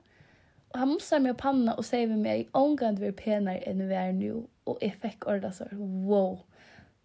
Og 0.71 0.79
han 0.79 0.89
mosser 0.89 1.19
meg 1.19 1.35
på 1.35 1.49
panna 1.49 1.75
og 1.79 1.85
sier 1.87 2.07
vi 2.07 2.19
meg, 2.21 2.49
omgang 2.55 2.99
du 2.99 3.05
er 3.09 3.17
penere 3.17 3.63
enn 3.67 3.83
vi 3.89 3.97
er 3.99 4.13
nå, 4.15 4.45
og 4.75 4.85
jeg 4.85 4.95
fikk 5.03 5.27
ordet 5.27 5.55
så, 5.55 5.69
wow. 5.79 6.39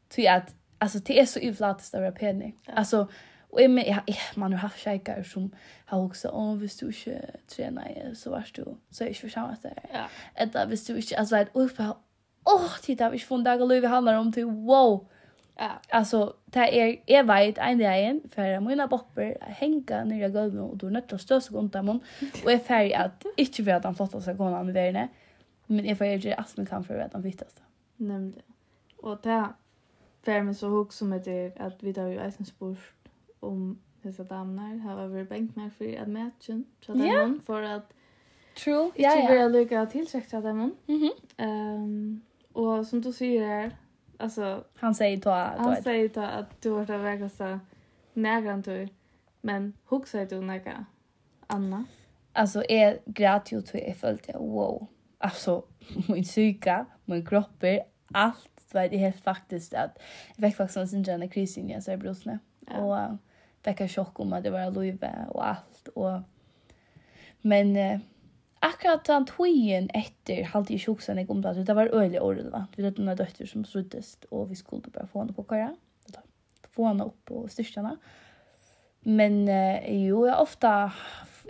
Ty 0.10 0.28
at, 0.30 0.54
altså, 0.82 1.00
det 1.00 1.20
er 1.20 1.26
så 1.30 1.42
uflatest 1.44 1.96
å 1.96 2.04
være 2.04 2.18
penig. 2.20 2.54
Ja. 2.68 2.80
Altså, 2.82 3.06
og 3.56 3.62
jeg, 3.62 3.72
jeg, 3.88 4.04
jeg, 4.08 4.22
man 4.36 4.54
har 4.54 4.68
haft 4.68 4.84
kjeikere 4.84 5.24
som 5.24 5.50
har 5.86 6.00
også, 6.00 6.30
å, 6.30 6.46
oh, 6.52 6.56
hvis 6.60 6.76
du 6.82 6.90
ikke 6.90 7.20
trener, 7.52 8.14
så 8.14 8.34
var 8.34 8.50
du, 8.56 8.76
så 8.92 9.04
er 9.04 9.12
jeg 9.12 9.16
ikke 9.16 9.30
forsamlet 9.30 9.64
det. 9.64 9.76
Ja. 9.94 10.08
Eller 10.36 10.68
hvis 10.72 10.84
du 10.88 10.96
ikke, 10.96 11.20
altså, 11.20 11.38
et 11.40 11.54
og 11.54 11.62
jeg 11.62 11.76
bare, 11.78 11.98
åh, 12.46 12.66
oh, 12.66 12.72
har 13.00 13.10
vi 13.10 13.22
ikke 13.22 13.28
funnet 13.28 13.46
dag 13.46 13.62
og 13.62 13.72
løy 13.72 13.80
vi 13.80 13.94
handler 13.94 14.20
om 14.22 14.32
til, 14.32 14.46
wow. 14.46 15.06
Ja. 15.60 15.72
Alltså 15.90 16.34
det 16.46 16.82
är 16.82 16.98
jag 17.06 17.24
vet 17.24 17.58
en 17.58 17.78
dag 17.78 18.00
igen 18.00 18.22
för 18.32 18.60
mina 18.60 18.88
bopper 18.88 19.38
hänga 19.42 20.04
ner 20.04 20.28
i 20.28 20.32
golvet 20.32 20.72
och 20.72 20.78
då 20.78 20.88
nötter 20.88 21.18
stös 21.18 21.52
runt 21.52 21.74
dem 21.74 21.90
och 22.44 22.52
är 22.52 22.58
färg 22.58 22.94
att 22.94 23.26
inte 23.38 23.64
vet 23.64 23.76
att 23.76 23.84
han 23.84 23.96
fattar 23.96 24.20
sig 24.20 24.34
gående 24.34 24.74
med 24.74 24.96
i. 24.96 25.08
Men 25.66 25.86
jag 25.86 25.98
får 25.98 26.08
göra 26.08 26.36
allt 26.36 26.58
man 26.58 26.66
kan 26.66 26.84
för 26.84 27.00
att 27.00 27.12
de 27.12 27.22
vittas. 27.22 27.56
Nämligen. 27.98 28.44
Och 28.98 29.20
det 29.24 29.30
här 29.30 29.54
för 30.22 30.42
mig 30.42 30.56
så 30.56 30.68
hugg 30.68 30.94
som 30.94 31.10
det 31.10 31.54
att 31.60 31.84
vi 31.84 31.94
tar 31.94 32.08
ju 32.08 32.20
eisen 32.20 32.46
spurt 32.46 32.94
om 33.40 33.82
dessa 34.02 34.24
damnar. 34.24 34.78
Här 34.78 34.96
har 34.96 35.08
vi 35.08 35.24
bänknar 35.24 35.70
för 35.70 36.02
att 36.02 36.08
matchen. 36.08 36.66
Så 36.82 36.92
att 36.92 36.98
yeah. 36.98 37.32
för 37.46 37.62
att 37.62 37.94
True. 38.64 38.92
Ja, 38.96 39.10
ja. 39.10 39.16
Inte 39.16 39.28
börja 39.28 39.48
lycka 39.48 39.86
tillsäkta 39.86 40.42
dem. 40.42 40.76
Mm 40.88 41.02
-hmm. 41.02 41.76
um, 41.84 42.22
och 42.54 42.88
som 42.88 43.02
du 43.02 43.14
säger 43.14 43.48
här, 43.48 43.72
alltså... 44.18 44.64
Han 44.76 44.96
säger 44.96 45.18
då... 45.18 45.30
Han 45.32 45.76
säger 45.76 46.10
då 46.10 46.22
att 46.22 46.62
du 46.62 46.72
har 46.72 46.86
det 46.86 46.98
värsta 46.98 47.60
nägran 48.14 48.62
du. 48.62 48.90
Men 49.42 49.74
hugg 49.86 50.08
säger 50.08 50.26
du 50.26 50.42
nägra. 50.42 50.86
Anna. 51.48 51.86
Alltså, 52.34 52.64
jag 52.70 52.98
grät 53.06 53.52
ju 53.52 53.62
till 53.62 53.84
jag 53.88 53.98
följde. 53.98 54.34
Wow 54.34 54.88
alltså 55.26 55.64
min 56.08 56.24
psyka, 56.24 56.86
min 57.06 57.26
kropp, 57.26 57.64
allt 58.14 58.74
vet 58.74 58.92
det 58.92 58.98
helt 58.98 59.24
faktiskt 59.24 59.74
att 59.74 60.00
jag 60.36 60.50
fick 60.50 60.58
faktiskt 60.58 60.78
en 60.78 61.06
sån 61.06 61.30
kris 61.30 61.58
in 61.58 61.70
jag 61.70 61.84
så 61.84 61.98
brusna. 61.98 62.40
Ja. 62.68 62.78
Och 62.78 63.18
fick 63.64 63.82
en 63.82 63.90
chock 63.90 64.20
om 64.20 64.34
att 64.34 64.44
det 64.44 64.50
var 64.50 64.72
Louise 64.72 65.26
och 65.30 65.48
allt 65.48 65.88
och 65.88 66.22
men 67.42 67.76
eh, 67.76 68.00
akkurat 68.60 69.06
den 69.06 69.26
tiden 69.26 69.90
efter 69.90 70.44
hade 70.44 70.74
ju 70.74 70.92
också 70.92 71.12
en 71.12 71.30
om 71.30 71.42
det 71.42 71.64
det 71.64 71.74
var 71.74 71.88
öle 71.88 72.20
ordet 72.20 72.46
Vi 72.76 72.86
hade 72.86 73.02
några 73.02 73.16
döttrar 73.16 73.48
som 73.48 73.66
sluttes 73.66 74.18
och 74.30 74.52
vi 74.52 74.56
skulle 74.56 74.82
bara 74.82 75.08
få 75.08 75.20
henne 75.20 75.34
på 75.34 75.44
kara. 75.44 75.76
Få 76.70 76.86
henne 76.86 77.04
upp 77.04 77.32
och 77.32 77.52
styrsta 77.52 77.98
Men 79.00 79.48
eh, 79.48 80.06
jo, 80.06 80.28
jag 80.28 80.42
ofta 80.42 80.92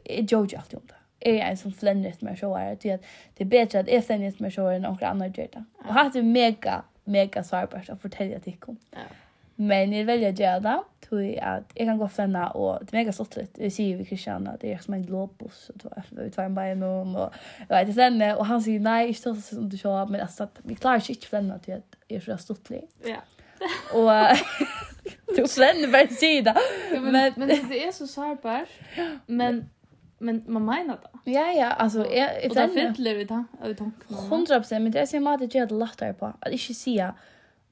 jag 0.03 0.31
jojo 0.31 0.57
alltid 0.57 0.79
om 0.79 0.85
det 0.87 1.04
är 1.25 1.35
jag 1.35 1.49
en 1.49 1.57
som 1.57 1.71
flänner 1.71 2.09
efter 2.09 2.25
mig 2.25 2.37
showare 2.37 2.75
till 2.75 2.93
att 2.93 3.01
det 3.33 3.43
är 3.43 3.47
bättre 3.47 3.79
att 3.79 3.87
jag 3.87 4.05
flänner 4.05 4.27
efter 4.27 4.41
mig 4.41 4.51
showare 4.51 4.75
än 4.75 4.81
några 4.81 5.07
andra 5.07 5.27
gör 5.27 5.47
det. 5.53 5.63
Och 5.87 5.93
här 5.93 6.17
är 6.17 6.23
mega, 6.23 6.83
mega 7.03 7.43
svarbart 7.43 7.89
att 7.89 8.01
fortälla 8.01 8.39
till 8.39 8.57
kom. 8.59 8.77
Ja. 8.91 8.97
Men 9.55 9.93
jag 9.93 10.05
väljer 10.05 10.29
att 10.29 10.39
göra 10.39 10.59
det 10.59 10.83
tror 11.09 11.39
at 11.41 11.63
jag 11.75 11.87
kan 11.87 11.97
gå 11.97 12.07
flänna 12.07 12.51
og 12.55 12.79
det 12.81 12.93
er 12.93 12.97
mega 12.97 13.11
sottligt. 13.11 13.57
Jeg 13.57 13.71
sier 13.71 13.97
vi 13.97 14.03
Kristian 14.03 14.47
at 14.47 14.61
det 14.61 14.71
er 14.71 14.77
som 14.81 14.93
en 14.93 15.05
globus 15.05 15.69
och 15.69 15.91
vi 16.11 16.29
tar 16.29 16.45
en 16.45 16.55
bein 16.55 16.83
om 16.83 17.15
og 17.15 17.31
jeg 17.59 17.67
vet 17.69 17.87
ikke 17.87 17.93
flänna 17.93 18.35
och 18.35 18.45
han 18.45 18.61
sier 18.61 18.79
nei, 18.79 19.07
ikke 19.07 19.19
så 19.19 19.35
som 19.41 19.69
du 19.69 19.77
sa 19.77 20.05
men 20.05 20.21
altså, 20.21 20.43
att 20.43 20.59
vi 20.63 20.73
klarar 20.73 20.97
ikke 20.97 21.13
inte 21.13 21.27
flänna 21.27 21.59
till 21.59 21.73
att 21.73 21.95
jag 22.07 22.17
är 22.17 22.37
så 22.37 22.37
sottlig. 22.37 22.81
Ja. 23.05 23.21
Og 23.93 24.37
Du 25.37 25.47
Sven 25.47 25.91
bare 25.91 26.07
sier 26.13 26.43
det. 26.43 26.55
Men 27.01 27.33
men 27.37 27.47
det 27.47 27.87
är 27.87 27.91
så 27.91 28.07
sårbart. 28.07 28.69
Men 29.27 29.69
Men 30.17 30.43
man 30.47 30.65
menar 30.65 30.97
det. 31.23 31.31
Ja, 31.31 31.51
ja. 31.51 31.71
Alltså, 31.71 31.99
jag, 31.99 32.43
jag, 32.43 32.49
och 32.49 32.55
det 32.55 32.69
finns 32.69 32.97
livet 32.99 33.29
här. 33.29 33.43
Hundra 34.29 34.59
procent. 34.59 34.83
Men 34.83 34.91
det 34.91 34.99
är 34.99 35.05
så 35.05 35.19
mycket 35.19 35.41
att 35.41 35.53
jag 35.55 35.61
hade 35.61 35.75
lagt 35.75 35.99
det 35.99 36.13
på. 36.13 36.25
Att 36.39 36.51
inte 36.51 36.73
säga, 36.73 37.15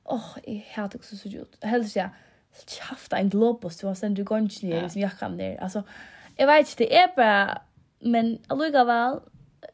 åh, 0.04 0.38
jag 0.44 0.62
hade 0.84 0.98
också 0.98 1.16
så 1.16 1.30
gjort. 1.30 1.64
Helst 1.64 1.94
säga, 1.94 2.10
tjafta 2.68 3.18
en 3.18 3.30
globus. 3.30 3.78
Du 3.78 3.88
har 3.88 3.96
sen 3.96 4.14
du 4.14 4.24
går 4.24 4.38
inte 4.38 4.66
ner, 4.66 4.82
liksom 4.82 5.02
jackan 5.02 5.38
ner. 5.38 5.62
Alltså, 5.62 5.84
jag 6.36 6.48
vet 6.48 6.60
inte, 6.60 6.84
det 6.84 6.98
är 6.98 7.16
bara... 7.16 7.62
Men 8.00 8.38
alluga 8.48 8.84
väl, 8.84 9.20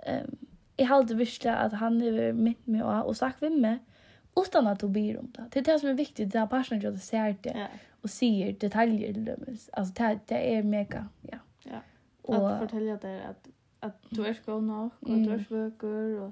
um, 0.07 0.37
jag 0.77 0.85
hade 0.85 1.15
visst 1.15 1.45
att 1.45 1.73
han 1.73 2.01
är 2.01 2.33
mitt 2.33 2.67
med 2.67 2.83
och 2.83 3.05
och 3.05 3.17
sagt 3.17 3.41
vem 3.41 3.61
med 3.61 3.79
utan 4.35 4.67
att 4.67 4.79
du 4.79 4.87
ber 4.87 5.19
om 5.19 5.31
det. 5.31 5.45
Det 5.49 5.59
är 5.59 5.63
det 5.73 5.79
som 5.79 5.89
är 5.89 5.93
viktigt, 5.93 6.31
det 6.31 6.39
är 6.39 6.47
personen 6.47 6.81
jag 6.81 6.99
ser 6.99 7.35
det 7.41 7.67
och 8.01 8.09
ser 8.09 8.51
detaljer 8.51 9.13
till 9.13 9.25
dem. 9.25 9.57
Alltså 9.71 9.93
det, 9.93 10.19
det 10.25 10.55
är 10.55 10.63
mega, 10.63 11.07
ja. 11.21 11.37
Ja. 11.63 11.81
Och 12.37 12.51
att 12.51 12.59
fortälja 12.59 12.97
där 12.97 13.21
att 13.29 13.47
att 13.79 14.01
du 14.09 14.25
är 14.25 14.37
god 14.45 14.63
nog 14.63 14.89
och 14.99 15.09
mm. 15.09 15.23
du 15.23 15.33
är 15.33 15.45
vöker 15.49 16.21
och 16.21 16.31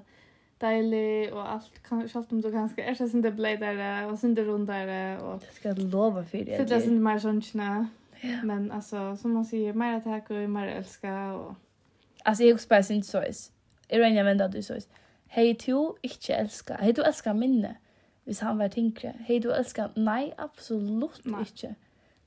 deilig 0.58 1.32
och 1.32 1.52
allt 1.52 1.82
kan 1.82 2.08
självt 2.08 2.32
om 2.32 2.40
du 2.40 2.52
kanske 2.52 2.82
är 2.82 2.94
så 2.94 3.04
inte 3.04 3.30
blöd 3.30 3.60
där 3.60 4.12
och 4.12 4.18
synda 4.18 4.42
runt 4.42 4.66
där 4.66 5.18
och 5.22 5.40
det 5.40 5.54
ska 5.54 5.72
lova 5.72 6.24
för 6.24 6.38
det. 6.38 6.56
Fylla 6.56 6.80
sin 6.80 7.02
mer 7.02 7.18
såna. 7.18 7.88
Ja. 8.20 8.42
Men 8.44 8.72
alltså 8.72 9.16
som 9.16 9.32
man 9.32 9.44
säger 9.44 9.72
mer 9.72 9.96
att 9.96 10.04
här 10.04 10.22
går 10.28 10.46
mer 10.46 10.66
älska 10.66 11.34
och 11.34 11.54
alltså 12.24 12.44
jag 12.44 12.60
spelar 12.60 12.82
sin 12.82 13.02
sås. 13.02 13.52
Är 13.88 13.98
det 13.98 14.08
jag 14.08 14.42
att 14.42 14.52
du 14.52 14.62
sås. 14.62 14.88
Hej 15.26 15.58
du, 15.66 15.94
ich 16.02 16.30
älska. 16.30 16.74
Hej 16.74 16.92
du 16.92 17.02
älskar 17.02 17.34
minne. 17.34 17.76
Hvis 18.24 18.40
han 18.40 18.58
var 18.58 18.68
tinkre. 18.68 19.14
Hej 19.18 19.40
du 19.40 19.52
älskar. 19.52 19.90
Nei, 19.94 20.32
absolutt 20.36 21.18
ikke. 21.26 21.68
Nei. 21.68 21.76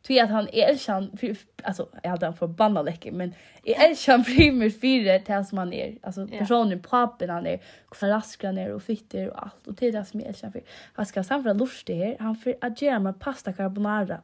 Tui 0.07 0.19
at 0.19 0.29
han 0.29 0.47
är 0.47 0.69
elsan 0.69 1.17
alltså 1.63 1.89
jag 2.03 2.09
hade 2.09 2.25
han 2.25 2.35
förbannad 2.35 2.85
läcker 2.85 3.11
men 3.11 3.33
är 3.63 3.89
elsan 3.89 4.23
primer 4.23 4.69
fyra 4.69 5.19
till 5.19 5.45
som 5.45 5.57
han 5.57 5.73
är. 5.73 5.97
Alltså 6.03 6.27
personen 6.27 6.81
på 6.81 6.95
han 7.27 7.47
är 7.47 7.59
förraskar 7.95 8.51
ner 8.51 8.73
och 8.73 8.83
fitter 8.83 9.29
och 9.29 9.43
allt 9.43 9.67
och 9.67 9.77
till 9.77 9.93
det 9.93 10.05
som 10.05 10.19
är 10.19 10.25
elsan 10.25 10.51
för. 10.51 10.61
Han 10.93 11.05
ska 11.05 11.23
sen 11.23 11.43
för 11.43 11.85
det 11.85 11.93
här. 11.93 12.17
Han 12.19 12.35
för 12.35 12.57
att 12.61 12.81
göra 12.81 12.99
med 12.99 13.19
pasta 13.19 13.53
carbonara. 13.53 14.21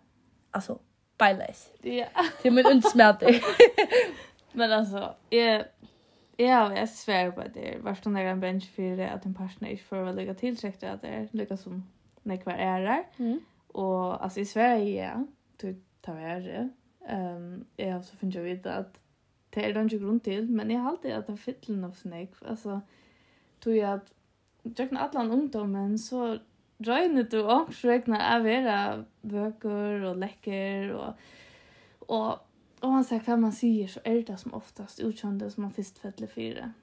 Alltså 0.52 0.80
bajles. 1.18 1.72
Ja. 1.82 2.06
Det 2.42 2.48
är 2.48 2.52
min 2.52 2.66
undsmärter. 2.66 3.42
men 4.52 4.72
alltså 4.72 5.16
är 5.30 5.68
Ja, 6.40 6.78
jag 6.78 6.90
svär 6.90 7.32
på 7.32 7.44
det. 7.54 7.78
Vart 7.82 8.04
den 8.04 8.14
där 8.14 8.24
en 8.24 8.40
bench 8.40 8.72
för 8.76 9.00
att 9.00 9.26
en 9.26 9.34
partner 9.34 9.70
inte 9.70 9.84
får 9.84 10.14
lägga 10.14 10.34
till 10.34 10.58
sig 10.58 10.70
att 10.70 11.02
det 11.02 11.08
är 11.08 11.28
lika 11.32 11.58
som 11.58 11.88
när 12.24 12.38
kvar 12.38 12.54
är 12.54 12.82
där. 12.82 13.04
Mm. 13.18 13.40
Och 13.68 14.24
alltså 14.24 14.40
i 14.40 14.46
Sverige, 14.46 15.04
ja 15.04 15.26
tog 15.62 15.76
ta 16.06 16.16
være. 16.16 16.70
Um, 17.08 17.66
jeg 17.78 17.92
har 17.92 18.00
også 18.00 18.18
funnet 18.20 18.40
å 18.42 18.46
vite 18.46 18.74
at 18.84 19.00
det 19.56 19.64
er 19.64 19.74
det 19.74 19.86
ikke 19.88 20.04
grunn 20.04 20.20
til, 20.20 20.50
men 20.52 20.72
jeg 20.72 20.82
har 20.82 20.92
alltid 20.92 21.16
at 21.16 21.28
det 21.28 21.40
fyller 21.40 21.88
av 21.88 21.96
snakk. 21.98 22.36
Altså, 22.46 22.80
tog 23.64 23.78
jeg 23.78 23.94
at 23.94 24.12
tjøkken 24.68 25.00
atlan 25.02 25.32
ungdommen, 25.32 25.96
så 25.98 26.38
røyne 26.88 27.24
du 27.32 27.40
ångs 27.42 27.80
regna 27.88 28.20
av 28.36 28.44
vera 28.46 28.82
bøker 29.24 30.04
og 30.12 30.20
lekker 30.22 30.94
og, 30.94 31.32
og 32.08 32.28
Og 32.82 32.92
man 32.92 33.04
säger 33.04 33.24
hva 33.26 33.36
man 33.36 33.52
sier, 33.52 33.88
så 33.88 34.00
er 34.06 34.22
det 34.22 34.36
som 34.40 34.54
oftast 34.54 35.00
utkjønne 35.02 35.50
som 35.50 35.64
man 35.66 35.72
først 35.74 36.00
fettler 36.02 36.28
fire. 36.28 36.74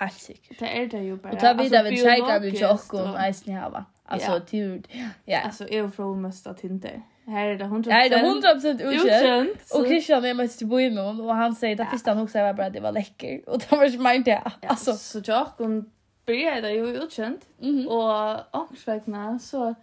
Helt 0.00 0.20
sikkert. 0.20 0.58
Det 0.60 0.68
er 0.68 0.88
det 0.88 1.00
jo 1.08 1.16
bare. 1.16 1.32
Og 1.32 1.40
ta 1.40 1.52
vi 1.52 1.70
ved 1.70 1.96
tjeikene 1.96 2.50
til 2.50 3.00
om 3.00 3.16
eisen 3.24 3.52
i 3.52 3.56
hava. 3.56 3.84
Altså, 4.04 4.32
ja. 4.32 4.38
tur. 4.38 4.78
Ja. 5.26 5.40
Altså, 5.44 5.66
jeg 5.70 5.78
er 5.78 5.88
fra 5.90 6.10
mest 6.14 6.46
av 6.46 6.60
inte. 6.64 6.92
Här 7.30 7.46
är 7.46 7.58
det 7.58 7.64
100%, 7.64 7.90
här 7.90 8.06
är 8.06 8.10
det 8.10 8.16
100% 8.16 8.92
utkänt. 8.92 9.70
Och 9.74 9.86
Christian 9.86 10.24
är 10.24 10.34
mest 10.34 10.62
i 10.62 10.64
boimen 10.64 11.20
och 11.20 11.34
han 11.34 11.54
säger 11.54 11.74
att 11.74 11.78
ja. 11.78 11.90
första 11.92 12.10
han 12.14 12.22
också 12.22 12.38
var 12.38 12.52
bara 12.52 12.66
att 12.66 12.72
det 12.72 12.80
var 12.80 12.92
läcker. 12.92 13.48
Och 13.48 13.58
det 13.58 13.70
var 13.76 13.84
inte 13.84 13.98
mycket 13.98 14.24
det. 14.24 14.42
Ja, 14.60 14.68
alltså. 14.68 14.92
Så 14.92 15.20
jag 15.24 15.46
hon 15.58 15.90
började 16.26 16.60
det 16.60 16.72
ju 16.72 16.96
utkänt. 16.96 17.48
Mm. 17.62 17.88
Och 17.88 18.54
ångestvägna 18.60 19.38
så, 19.38 19.74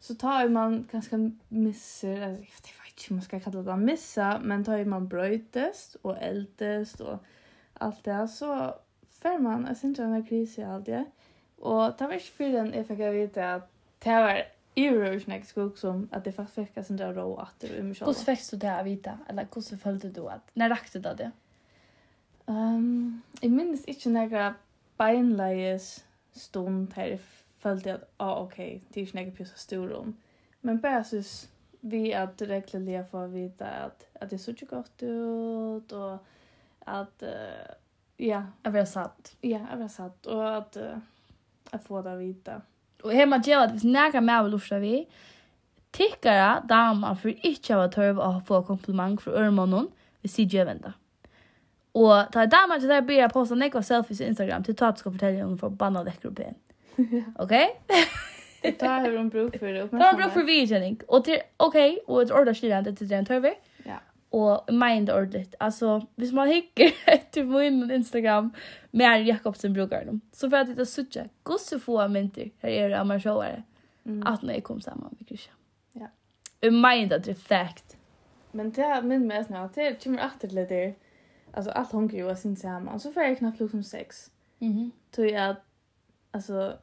så 0.00 0.14
tar 0.14 0.48
man 0.48 0.88
ganska 0.92 1.16
misser. 1.48 2.22
Alltså, 2.22 2.42
jag 2.42 2.84
vet 2.84 2.98
inte 2.98 3.10
om 3.10 3.16
man 3.16 3.22
ska 3.22 3.40
kalla 3.40 3.62
det 3.62 3.76
missa. 3.76 4.40
Men 4.42 4.64
tar 4.64 4.84
man 4.84 5.08
bröjtest 5.08 5.96
och 6.02 6.22
eldest 6.22 7.00
och 7.00 7.18
allt 7.72 8.04
det. 8.04 8.28
Så 8.28 8.74
får 9.22 9.38
man, 9.38 9.64
jag 9.68 9.76
syns 9.76 9.98
inte 9.98 10.28
kris 10.28 10.58
i 10.58 10.62
allt 10.62 10.86
det. 10.86 11.04
Och 11.58 11.92
det 11.98 12.06
var 12.06 12.12
inte 12.12 12.26
för 12.26 12.48
den 12.48 12.72
jag 12.74 12.86
fick 12.86 12.98
veta 12.98 13.54
att 13.54 13.70
det 13.98 14.10
var 14.10 14.42
Jag 14.78 15.06
är 15.06 15.12
ju 15.12 15.20
snack 15.20 15.44
skog 15.44 15.78
som 15.78 16.08
att 16.12 16.24
det 16.24 16.32
faktiskt 16.32 16.54
fick 16.54 16.86
sen 16.86 16.96
där 16.96 17.14
då 17.14 17.36
att 17.36 17.60
det 17.60 17.68
var 17.68 17.76
är 17.76 18.06
Hur 18.06 18.12
fick 18.12 18.50
du 18.50 18.56
det 18.56 18.72
att 18.72 18.86
vita 18.86 19.18
eller 19.28 19.46
hur 19.54 19.76
följde 19.76 20.10
du 20.10 20.28
att 20.28 20.50
när 20.54 20.68
rakte 20.68 20.98
du 20.98 21.14
det? 21.14 21.30
Um, 22.46 23.22
jeg 23.42 23.50
minnes 23.50 23.84
ikke 23.84 24.10
några 24.10 24.54
beinleies 24.98 26.04
stund 26.32 26.92
her. 26.94 27.04
Jeg 27.04 27.20
følte 27.58 27.92
at, 27.92 28.04
ah 28.18 28.42
ok, 28.42 28.56
det 28.94 29.02
är 29.02 29.06
snack 29.06 29.36
på 29.36 29.44
så 29.44 29.58
stor 29.58 29.88
rum. 29.88 30.16
Men 30.60 30.80
bare 30.80 31.04
synes 31.04 31.50
vi 31.80 32.14
att 32.14 32.42
regelbundet 32.42 33.10
få 33.10 33.26
vite 33.26 33.66
at, 33.66 34.06
at 34.14 34.30
det 34.30 34.38
så 34.40 34.50
ikke 34.50 34.66
godt 34.66 35.02
ut 35.02 35.92
och 35.92 36.18
att 36.80 37.22
ja, 38.16 38.46
jag 38.62 38.72
var 38.72 38.84
satt. 38.84 39.36
Ja, 39.42 39.66
jeg 39.70 39.78
var 39.78 39.88
satt 39.88 40.26
og 40.26 40.38
och 40.38 40.56
att 40.56 40.76
jeg 41.72 41.80
får 41.82 42.02
det 42.02 42.16
vita. 42.16 42.52
Mm 42.52 42.77
Og 43.04 43.12
her 43.14 43.26
man 43.30 43.42
gjør 43.42 43.66
at 43.66 43.74
hvis 43.76 43.84
nægge 43.84 44.20
med 44.20 44.42
vil 44.42 44.54
lufta 44.56 44.78
vi, 44.82 44.94
tikkara 45.92 46.62
damer 46.68 47.14
for 47.18 47.32
ikke 47.46 47.76
av 47.76 47.90
tørv 47.94 48.18
å 48.22 48.32
få 48.46 48.62
kompliment 48.66 49.20
fra 49.22 49.36
ørmånen 49.44 49.88
vi 50.22 50.30
sidje 50.32 50.64
venda. 50.66 50.94
Og 51.98 52.32
ta 52.32 52.44
damer 52.46 52.78
til 52.78 52.90
der 52.90 53.06
blir 53.06 53.30
posta 53.32 53.56
nekva 53.58 53.82
selfies 53.82 54.20
på 54.20 54.28
Instagram 54.28 54.66
til 54.66 54.76
tatt 54.78 55.00
skal 55.00 55.14
fortelle 55.14 55.46
om 55.46 55.56
for 55.58 55.74
banna 55.74 56.04
dekker 56.06 56.30
opp 56.30 56.42
igjen. 56.44 56.58
Ok? 57.42 57.54
Ta 58.78 58.96
har 58.98 59.12
hun 59.14 59.30
bruk 59.30 59.54
for 59.54 59.70
det. 59.70 59.84
Ta 59.90 59.98
har 60.02 60.12
hun 60.12 60.20
bruk 60.20 60.32
for 60.34 60.46
vidkjenning. 60.46 60.98
Og 61.08 61.24
til, 61.24 61.38
ok, 61.62 61.76
og 62.08 62.22
et 62.22 62.32
ordet 62.34 62.56
skiljan 62.58 62.88
til 62.90 63.10
den 63.10 63.26
tørver, 63.26 63.54
och 64.30 64.74
mind 64.74 65.10
ordet 65.10 65.54
alltså 65.58 66.06
hvis 66.14 66.32
man 66.32 66.48
hickar 66.48 66.92
efter 67.06 67.44
min 67.44 67.90
Instagram 67.90 68.52
med 68.90 69.26
Jakobsen 69.26 69.72
brukar 69.72 70.04
dem 70.04 70.20
så 70.32 70.50
för 70.50 70.56
att 70.56 70.76
det 70.76 70.86
sucha 70.86 71.24
gosse 71.42 71.78
få 71.78 72.08
mynter? 72.08 72.50
Här 72.58 72.70
är 72.70 72.88
det 72.88 73.04
man 73.04 73.20
showar 73.20 73.62
mm. 74.04 74.26
att 74.26 74.42
när 74.42 74.54
jag 74.54 74.64
kom 74.64 74.80
samman 74.80 75.14
med 75.18 75.28
Krisha 75.28 75.52
ja. 75.92 76.08
Mind 76.70 77.12
att 77.12 77.24
det 77.24 77.34
fact 77.34 77.98
men 78.52 78.70
det 78.70 79.02
min 79.02 79.26
mest 79.26 79.50
nå, 79.50 79.68
det 79.74 80.04
kommer 80.04 80.18
alltid 80.18 80.52
litt 80.52 80.68
der. 80.68 80.94
Altså, 81.52 81.70
alt 81.70 81.92
hunker 81.92 82.18
jo 82.18 82.30
av 82.30 82.34
sin 82.34 82.56
sammen. 82.56 83.00
så 83.00 83.12
får 83.12 83.22
jeg 83.22 83.38
knappt 83.38 83.70
som 83.70 83.82
sex. 83.82 84.30
Mhm. 84.58 84.90
Tror 85.10 85.26
jag 85.26 85.56
alltså 86.30 86.78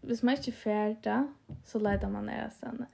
hvis 0.00 0.22
man 0.22 0.36
inte 0.36 0.52
färda 0.52 1.26
så 1.64 1.78
lägger 1.78 2.08
man 2.08 2.26
ner 2.26 2.50
sen 2.60 2.86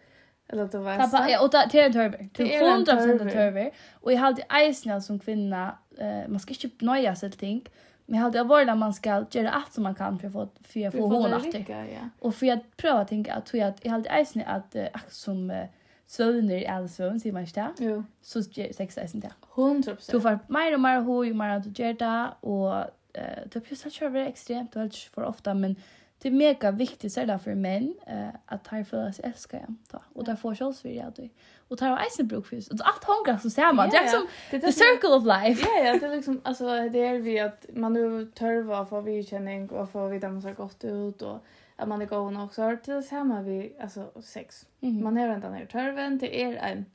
Eller 0.48 0.66
du 0.66 0.78
vet. 0.78 0.98
Tappa, 0.98 1.30
ja, 1.30 1.44
och 1.44 1.50
det 1.50 1.80
är 1.80 1.86
en 1.86 1.92
törver. 1.92 2.28
Det 2.32 2.56
är 2.56 2.76
en 2.78 2.84
törver. 3.30 3.70
Och 3.92 4.12
jag 4.12 4.18
hade 4.18 4.42
eisen 4.42 5.02
som 5.02 5.18
kvinna, 5.18 5.78
eh, 5.98 6.28
man 6.28 6.40
ska 6.40 6.54
inte 6.54 6.84
nöja 6.84 7.16
sig 7.16 7.30
till 7.30 7.40
ting. 7.40 7.66
Men 8.06 8.16
jag 8.18 8.24
hade 8.24 8.42
varit 8.42 8.68
att 8.68 8.78
man 8.78 8.94
ska 8.94 9.24
göra 9.30 9.50
allt 9.50 9.72
som 9.72 9.82
man 9.82 9.94
kan 9.94 10.18
för 10.18 10.26
att 10.26 10.32
få, 10.32 10.48
för 10.62 10.86
att 10.86 10.94
få 10.94 11.06
hon 11.06 11.32
efter. 11.32 12.10
Och 12.18 12.34
för 12.34 12.52
att 12.52 12.76
pröva 12.76 13.00
att 13.00 13.08
tänka 13.08 13.34
att 13.34 13.54
jag 13.54 13.90
hade 13.90 14.10
eisen 14.10 14.42
att, 14.46 14.74
äh, 14.74 14.86
som 15.08 15.50
äh, 15.50 15.66
söner 16.06 16.54
i 16.54 16.66
all 16.66 16.88
sömn, 16.88 17.20
säger 17.20 17.32
man 17.32 17.42
inte 17.42 17.60
det? 17.60 17.84
Jo. 17.84 18.04
Så 18.22 18.42
sex 18.42 18.98
eisen 18.98 19.20
det. 19.20 19.32
Hundra 19.54 19.94
procent. 19.94 20.12
Du 20.12 20.20
får 20.20 20.38
mer 20.52 20.74
och 20.74 20.80
mer 20.80 21.00
hoj, 21.00 21.32
mer 21.32 21.48
att 21.48 21.74
du 21.74 21.82
gör 21.82 21.92
det. 21.92 22.28
Och 22.40 22.76
äh, 23.12 23.42
du 23.44 23.58
har 23.58 23.60
precis 23.60 23.82
kört 23.82 23.92
köra 23.92 24.26
extremt, 24.26 24.72
du 24.72 24.78
har 24.78 24.84
inte 24.84 24.96
för 25.14 25.24
ofta, 25.24 25.54
men 25.54 25.76
det 26.18 26.28
är 26.28 26.32
mega 26.32 26.70
viktigt 26.70 27.12
så 27.12 27.24
där 27.24 27.38
för 27.38 27.54
män 27.54 27.94
eh 28.06 28.28
att 28.46 28.66
här 28.66 28.84
för 28.84 29.08
oss 29.08 29.18
älska 29.18 29.56
jag 29.56 29.74
ta. 29.90 30.02
Och 30.12 30.24
där 30.24 30.36
får 30.36 30.54
självs 30.54 30.84
vi 30.84 30.96
jag 30.96 31.12
då 31.12 31.28
och 31.68 31.78
tar 31.78 32.06
isen 32.06 32.26
bruk 32.26 32.46
för 32.46 32.56
att 32.56 32.80
att 32.80 33.04
hänga 33.04 33.38
så 33.38 33.50
ser 33.50 33.72
man. 33.72 33.90
Det 33.90 33.96
är 33.96 34.06
som 34.06 34.26
the 34.50 34.72
circle 34.72 35.08
of 35.08 35.24
life. 35.24 35.68
Ja 35.68 35.84
ja 35.84 35.98
det 35.98 36.06
är 36.06 36.16
liksom 36.16 36.40
alltså 36.44 36.64
det 36.64 37.06
är 37.06 37.18
vi 37.18 37.40
att 37.40 37.66
man 37.74 37.92
nu 37.92 38.26
törva 38.34 38.86
för 38.86 39.00
vi 39.00 39.24
känning 39.24 39.70
och 39.70 39.90
för 39.90 40.08
vi 40.08 40.18
dem 40.18 40.42
så 40.42 40.52
gott 40.52 40.84
ut 40.84 41.22
och 41.22 41.44
att 41.76 41.88
man 41.88 42.02
är 42.02 42.06
god 42.06 42.32
nog. 42.32 42.54
Så 42.54 42.76
till 42.84 43.02
samma 43.02 43.42
vi 43.42 43.72
alltså 43.80 44.10
sex. 44.22 44.66
Man 44.80 45.18
är 45.18 45.28
väntan 45.28 45.52
ner 45.52 45.66
törven. 45.66 46.18
Det 46.18 46.42
är 46.42 46.56
en 46.56 46.86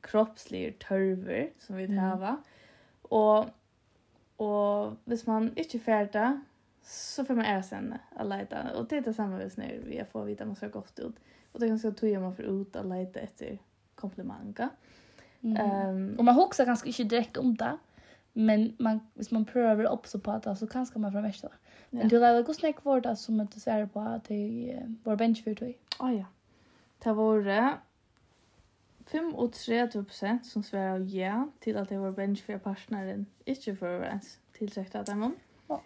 kroppslig 0.00 0.78
törver 0.78 1.50
som 1.58 1.76
vi 1.76 1.88
behöver 1.88 2.28
mm. 2.28 2.40
och 3.02 3.46
och 4.36 4.92
hvis 5.04 5.26
man 5.26 5.52
inte 5.56 5.78
färda 5.78 6.40
så 6.90 7.24
får 7.24 7.34
man 7.34 7.44
ära 7.44 7.62
sen 7.62 7.94
att 8.16 8.28
leta. 8.28 8.78
Och 8.78 8.86
det 8.88 8.96
är 8.96 9.00
det 9.00 9.14
samma 9.14 9.38
vis 9.38 9.56
när 9.56 9.78
vi 9.84 10.04
får 10.12 10.24
vita 10.24 10.44
man 10.44 10.56
ska 10.56 10.68
gott 10.68 10.98
ut. 10.98 11.14
Och 11.52 11.60
det 11.60 11.66
är 11.66 11.68
ganska 11.68 11.90
tog 11.90 12.20
man 12.20 12.36
för 12.36 12.42
ut 12.42 12.76
att 12.76 12.86
leta 12.86 13.20
efter 13.20 13.58
komplimanga. 13.94 14.68
Mm. 15.40 15.88
Um, 15.88 16.18
och 16.18 16.24
man 16.24 16.34
huxar 16.34 16.66
ganska 16.66 16.88
inte 16.88 17.04
direkt 17.04 17.36
om 17.36 17.56
det. 17.56 17.78
Men 18.32 18.76
man, 18.78 19.00
hvis 19.14 19.30
man 19.30 19.44
prøver 19.44 19.96
på 20.18 20.40
det 20.44 20.56
så 20.56 20.66
kan 20.66 20.86
man 20.96 21.12
fra 21.12 21.20
mest 21.20 21.42
da. 21.42 21.48
Men 21.90 22.08
du 22.08 22.18
lærte 22.18 22.42
hvordan 22.42 22.66
jeg 22.66 22.74
var 22.84 23.00
det 23.00 23.18
som 23.18 23.46
du 23.46 23.60
ser 23.60 23.86
på 23.86 24.00
at 24.00 24.28
det 24.28 24.82
var 25.04 25.16
benchfyrtøy? 25.16 25.74
Å 25.98 26.04
ah, 26.04 26.10
ja. 26.10 26.24
Det 27.04 27.16
var 27.16 27.80
35% 29.10 30.42
som 30.42 30.62
svarer 30.62 30.98
ja 30.98 31.44
til 31.60 31.76
at 31.76 31.88
det 31.88 32.00
var 32.00 32.10
benchfyrtøy 32.10 32.58
partneren, 32.58 33.26
ikke 33.46 33.76
for 33.76 34.04
ens 34.06 34.38
av 34.94 35.06
dem 35.06 35.22
om. 35.22 35.36
Ja. 35.70 35.80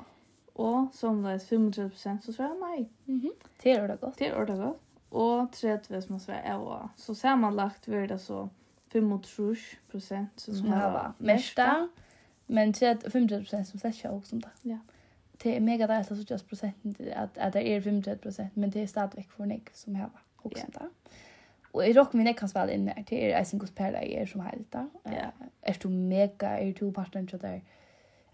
Og 0.55 0.89
som 0.93 1.23
det 1.23 1.33
er 1.33 1.39
35 1.39 2.19
så 2.23 2.33
svarer 2.33 2.55
nei. 2.61 2.89
Mm 3.07 3.21
-hmm. 3.21 3.49
Det 3.63 3.73
er 3.73 3.83
ordet 3.83 4.01
godt. 4.01 4.19
Det 4.19 4.27
er 4.27 4.41
ordet 4.41 4.59
godt. 4.59 4.77
Og 5.11 5.49
30 5.53 6.03
som 6.03 6.13
man 6.13 6.21
svarer 6.21 6.51
ja 6.51 6.59
og. 6.59 6.89
Så 6.97 7.15
sammenlagt 7.15 7.87
blir 7.87 8.07
det 8.07 8.21
så 8.21 8.49
35 8.93 9.57
prosent 9.91 10.41
som, 10.41 10.55
som 10.55 10.69
har 10.69 11.15
mesta. 11.19 11.89
Men 12.47 12.75
35% 12.75 13.65
som 13.65 13.79
slett 13.79 13.95
ikke 13.95 14.21
som 14.25 14.41
det. 14.41 14.51
Ja. 14.65 14.79
Det 15.43 15.57
er 15.57 15.61
mega 15.61 15.87
deilig 15.87 16.11
at 16.11 16.19
det 16.29 16.31
er 16.31 16.45
prosenten 16.49 16.97
at, 17.13 17.29
at 17.37 17.53
det 17.53 17.77
er 17.77 17.81
35%, 17.81 18.43
men 18.55 18.71
det 18.71 18.83
er 18.83 18.87
stadigvæk 18.87 19.31
for 19.31 19.45
nek 19.45 19.71
som 19.75 19.95
har 19.95 20.11
også 20.45 20.67
yeah. 20.67 20.73
det. 20.73 20.89
Og 21.73 21.87
jeg 21.87 21.97
råkker 21.97 22.19
min 22.19 22.27
jeg 22.27 22.37
kan 22.37 22.49
spille 22.49 22.75
inn 22.75 22.89
her, 22.89 23.03
det 23.03 23.25
er 23.25 23.39
eisen 23.39 23.59
god 23.59 23.73
perle 23.77 23.99
jeg 23.99 24.13
er 24.13 24.27
som 24.31 24.41
helt 24.41 24.73
da. 24.73 24.85
Ja. 25.11 25.31
Er 25.63 25.79
du 25.83 25.89
mega, 25.89 26.47
er 26.47 26.73
du 26.73 26.91
partneren 26.91 27.27
til 27.27 27.43
det 27.43 27.63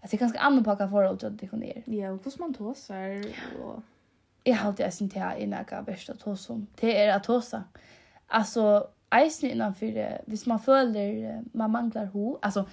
Alltså 0.01 0.17
ganska 0.17 0.39
annorlunda 0.39 0.89
för 0.89 1.03
att 1.03 1.37
det 1.37 1.47
kan 1.47 1.59
ner. 1.59 1.83
Ja, 1.85 2.11
och 2.11 2.23
hur 2.23 2.39
man 2.39 2.53
tåsar 2.53 3.25
och 3.63 3.83
jag 4.43 4.55
har 4.55 4.67
alltid 4.67 4.85
ätit 4.85 5.13
här 5.13 5.37
i 5.37 5.47
några 5.47 5.81
bästa 5.81 6.13
tås 6.15 6.49
det 6.79 6.97
är 7.05 7.15
att 7.15 7.23
tåsa. 7.23 7.63
Alltså 8.27 8.87
isen 9.15 9.49
innanför 9.49 9.85
det, 9.85 10.21
hvis 10.27 10.45
man 10.45 10.59
följer 10.59 11.43
man 11.51 11.71
manglar 11.71 12.05
ho, 12.05 12.37
alltså 12.41 12.65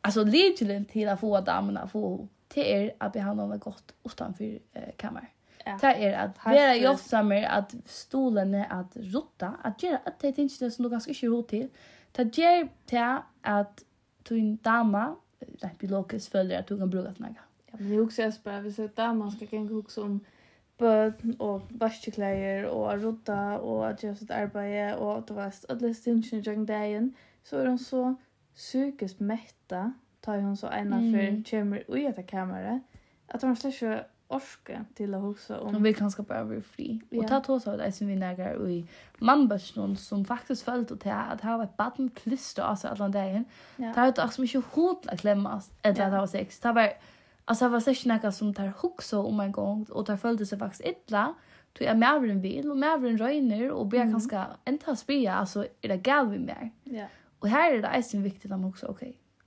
alltså 0.00 0.24
legitimt 0.24 0.90
till 0.90 1.08
att 1.08 1.20
få 1.20 1.40
damerna 1.40 1.86
få 1.88 2.28
det 2.54 2.74
är 2.74 2.92
att 2.98 3.12
behandla 3.12 3.46
dem 3.46 3.58
gott 3.58 3.94
utanför 4.04 4.58
eh, 4.72 4.82
kammar. 4.96 5.28
Ja. 5.64 5.78
Det 5.80 5.86
är 5.86 6.24
att 6.24 6.44
vara 6.44 6.76
jobbsammare, 6.76 7.48
att 7.48 7.74
stolen 7.84 8.54
är 8.54 8.66
att 8.70 8.96
rotta, 8.96 9.54
att 9.62 9.82
göra 9.82 10.00
att 10.04 10.18
det 10.18 10.38
inte 10.38 10.66
är 10.66 10.70
som 10.70 10.82
du 10.82 10.90
ganska 10.90 11.14
inte 11.14 11.28
har 11.36 11.42
till. 11.42 11.68
Det 12.12 12.38
gör 12.38 12.68
det 12.84 13.22
att 13.42 13.84
du 14.22 14.38
en 14.38 14.56
dama 14.56 15.16
rent 15.40 15.78
biologiskt 15.78 16.32
följer 16.32 16.58
att 16.58 16.66
du 16.66 16.74
unga 16.74 16.86
brukar 16.86 17.12
snacka. 17.12 17.40
Ja, 17.70 17.76
men 17.78 17.94
jag 17.94 18.04
också 18.04 18.32
bara 18.44 18.60
vi 18.60 18.72
ser 18.72 18.90
där 18.94 19.14
man 19.14 19.30
ska 19.30 19.44
gänga 19.44 19.78
också 19.78 20.02
om 20.02 20.20
bøten 20.78 21.36
og 21.42 21.66
vaskeklæger 21.80 22.68
og 22.70 22.84
å 22.86 22.96
rota 23.02 23.38
og 23.58 23.80
å 23.82 23.88
gjøre 23.98 24.16
sitt 24.20 24.30
arbeid 24.30 25.00
og 25.02 25.24
det 25.28 25.36
var 25.36 25.56
alle 25.68 25.90
stingene 25.94 26.62
i 26.62 26.66
dagen, 26.66 27.08
så 27.44 27.58
er 27.58 27.68
hun 27.68 27.78
så 27.82 28.02
psykisk 28.54 29.20
metta, 29.20 29.92
tar 30.22 30.40
hun 30.40 30.56
så 30.56 30.70
ena 30.74 31.00
for 31.00 31.30
mm. 31.30 31.42
kommer 31.50 31.82
ut 31.88 32.18
av 32.18 32.24
kammeret, 32.26 32.80
at 33.28 33.42
hun 33.42 33.56
slett 33.56 33.74
ikke 33.74 34.04
orske 34.28 34.78
til 34.98 35.14
å 35.16 35.20
huske 35.22 35.56
om. 35.56 35.74
Og 35.74 35.84
vi 35.84 35.92
kan 35.96 36.10
skapa 36.12 36.42
være 36.44 36.62
fri. 36.62 36.88
Ja. 37.10 37.22
Og 37.22 37.28
ta 37.30 37.40
tås 37.44 37.66
av 37.70 37.78
det 37.80 37.88
som 37.96 38.10
vi 38.10 38.16
nægger 38.18 38.60
i 38.68 38.78
mannbørsnån, 39.24 39.96
som 39.96 40.24
faktisk 40.28 40.68
følte 40.68 40.98
til 41.00 41.14
at 41.14 41.40
det 41.42 41.48
var 41.48 41.64
et 41.64 41.76
baden 41.78 42.10
klister 42.16 42.66
av 42.66 42.76
seg 42.80 42.92
alle 42.94 43.10
dagen. 43.14 43.46
Ja. 43.78 43.92
Det 43.94 44.04
var 44.04 44.24
også 44.26 44.44
mye 44.44 44.64
hod 44.74 45.08
å 45.08 45.18
klemme 45.20 45.54
etter 45.82 46.06
at 46.06 46.12
det 46.12 46.20
var 46.20 46.32
sex. 46.32 46.60
Det 46.64 46.74
var, 46.76 46.94
altså, 47.46 47.64
det 47.64 47.72
var 47.74 47.92
ikke 47.94 48.12
noe 48.12 48.32
som 48.40 48.54
tar 48.56 48.74
hukse 48.82 49.22
om 49.30 49.44
en 49.44 49.54
gang, 49.56 49.86
og 49.90 50.08
det 50.10 50.18
følte 50.20 50.48
seg 50.48 50.60
faktisk 50.60 50.88
ytla. 50.92 51.30
med 51.78 51.86
jeg 51.86 51.98
mævren 51.98 52.42
vil, 52.42 52.70
og 52.70 52.84
en 52.84 53.20
røyner, 53.20 53.70
og 53.72 53.88
blir 53.88 54.04
mm. 54.04 54.10
kanskje 54.10 54.44
enda 54.66 54.94
spria, 54.94 55.40
altså 55.40 55.66
er 55.82 55.88
det 55.88 56.02
gav 56.02 56.30
vi 56.30 56.38
mer. 56.38 56.70
Ja. 56.86 57.06
Og 57.40 57.48
her 57.48 57.72
er 57.72 57.80
det 57.80 57.90
eisen 57.94 58.24
viktig 58.24 58.50
at 58.50 58.58
man 58.58 58.64
også, 58.64 58.86
ok, 58.86 59.02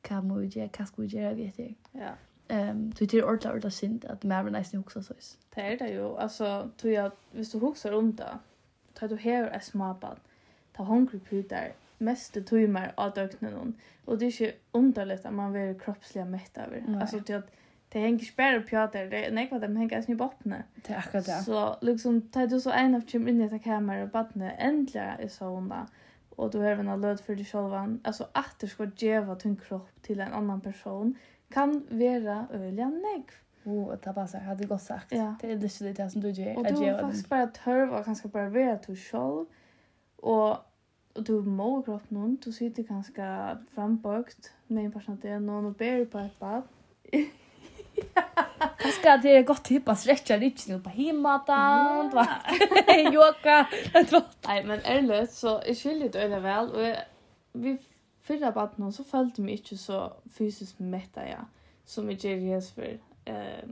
hva 0.07 0.21
må 0.21 0.39
vi 0.39 0.47
gjøre, 0.47 0.69
hva 0.77 0.85
skal 0.85 1.03
vi 1.03 1.09
gjøre, 1.09 1.35
vet 1.35 1.59
jeg. 1.59 1.75
Ja. 1.93 2.13
Ehm 2.51 2.91
du 2.99 3.05
till 3.05 3.19
är 3.19 3.25
ordla 3.25 3.53
ordla 3.53 3.69
synd 3.69 4.05
att 4.05 4.23
man 4.23 4.45
vill 4.45 4.53
nästan 4.53 4.79
också 4.79 5.03
så. 5.03 5.13
Det 5.55 5.61
är 5.61 5.77
det 5.77 5.89
ju. 5.89 6.17
Alltså 6.17 6.69
tror 6.77 6.93
jag 6.93 7.11
hvis 7.31 7.51
du 7.51 7.57
huxar 7.57 7.93
om 7.93 8.15
det. 8.15 8.37
Tar 8.93 9.07
du 9.07 9.15
här 9.15 9.43
är 9.43 9.59
småbarn. 9.59 10.19
Ta 10.73 10.83
hungry 10.83 11.19
putar 11.19 11.71
mest 11.97 12.33
det 12.33 12.41
tog 12.41 12.69
mer 12.69 12.91
av 12.95 13.13
döknen 13.13 13.53
hon. 13.53 13.73
Och 14.05 14.17
det 14.17 14.25
är 14.25 14.41
ju 14.41 14.51
underligt 14.71 15.25
att 15.25 15.33
man 15.33 15.51
blir 15.51 15.79
kroppsligt 15.79 16.27
mätt 16.27 16.57
över. 16.57 16.99
Alltså 17.01 17.19
till 17.19 17.35
att 17.35 17.51
det 17.89 17.99
hänger 17.99 18.19
spärr 18.19 18.59
på 18.59 18.77
att 18.77 18.91
det 18.91 18.99
är 18.99 19.31
nej 19.31 19.47
vad 19.51 19.61
de 19.61 19.75
hänger 19.75 20.11
i 20.11 20.15
botten. 20.15 20.55
Det 20.75 20.93
är 20.93 20.97
akkurat 20.97 21.25
det. 21.25 21.43
Så 21.43 21.77
liksom 21.81 22.21
tar 22.21 22.47
du 22.47 22.61
så 22.61 22.71
en 22.71 22.95
av 22.95 23.01
chim 23.07 23.27
in 23.27 23.41
i 23.41 23.59
kameran 23.59 24.03
och 24.03 24.09
bottne 24.09 24.51
äntligen 24.51 25.09
är 25.19 25.27
så 25.27 25.45
hon 25.45 25.69
där. 25.69 25.85
Och 26.29 26.51
du 26.51 26.57
har 26.57 26.71
en 26.71 27.01
löd 27.01 27.19
för 27.19 27.35
dig 27.35 27.45
själv. 27.45 27.99
Alltså 28.03 28.27
att 28.31 28.55
du 28.59 28.67
ska 28.67 28.87
geva 28.97 29.35
din 29.35 29.55
kropp 29.55 29.89
till 30.01 30.19
en 30.19 30.33
annan 30.33 30.61
person 30.61 31.15
kan 31.51 31.87
vara 31.89 32.47
öliga 32.53 32.89
negv. 32.89 33.31
Jo, 33.63 33.91
oh, 33.91 33.95
det 34.03 34.13
passar. 34.13 34.39
Hade 34.39 34.65
gott 34.65 34.81
sagt. 34.81 35.11
Ja. 35.11 35.35
Det 35.41 35.51
är 35.51 35.55
lite 35.55 36.03
det 36.03 36.09
som 36.09 36.21
du 36.21 36.29
gör. 36.29 36.57
Och 36.57 36.65
du 36.65 36.91
har 36.91 36.99
faktiskt 36.99 37.29
bara 37.29 37.47
törv 37.47 37.93
och 37.93 38.05
ganska 38.05 38.27
bara 38.27 38.49
vara 38.49 38.77
till 38.77 38.97
själv. 38.97 39.45
Och, 40.15 40.49
och 40.49 40.57
du 41.13 41.41
mår 41.41 41.83
kropp 41.83 42.03
ont. 42.09 42.43
Du 42.43 42.51
sitter 42.51 42.83
ganska 42.83 43.57
frambökt 43.75 44.53
med 44.67 44.85
en 44.85 44.91
person 44.91 45.13
att 45.13 45.21
det 45.21 45.29
är 45.29 45.39
någon 45.39 45.65
och 45.65 45.73
ber 45.73 46.05
på 46.05 46.17
ett 46.17 46.39
bad. 46.39 46.63
Kanske 48.77 49.17
det 49.17 49.37
är 49.37 49.43
gott 49.43 49.63
typ 49.63 49.89
att 49.89 49.99
stretcha 49.99 50.37
lite 50.37 50.71
nu 50.71 50.79
på 50.79 50.89
hemmatan, 50.89 52.09
va? 52.09 52.27
Yoga, 53.13 53.67
trott. 54.09 54.37
Nej, 54.47 54.63
men 54.63 54.79
ärligt 54.83 55.31
så 55.31 55.61
är 55.61 55.75
skilligt 55.75 56.15
öle 56.15 56.39
väl 56.39 56.69
och 56.69 56.95
vi 57.53 57.77
förra 58.21 58.51
barnen 58.51 58.93
så 58.93 59.03
följde 59.03 59.41
mig 59.41 59.51
inte 59.53 59.77
så 59.77 60.13
fysiskt 60.31 60.79
mätta 60.79 61.29
jag 61.29 61.45
som 61.85 62.11
jag 62.11 62.19
gör 62.19 62.37
hes 62.37 62.71
för. 62.71 62.99
Eh, 63.25 63.63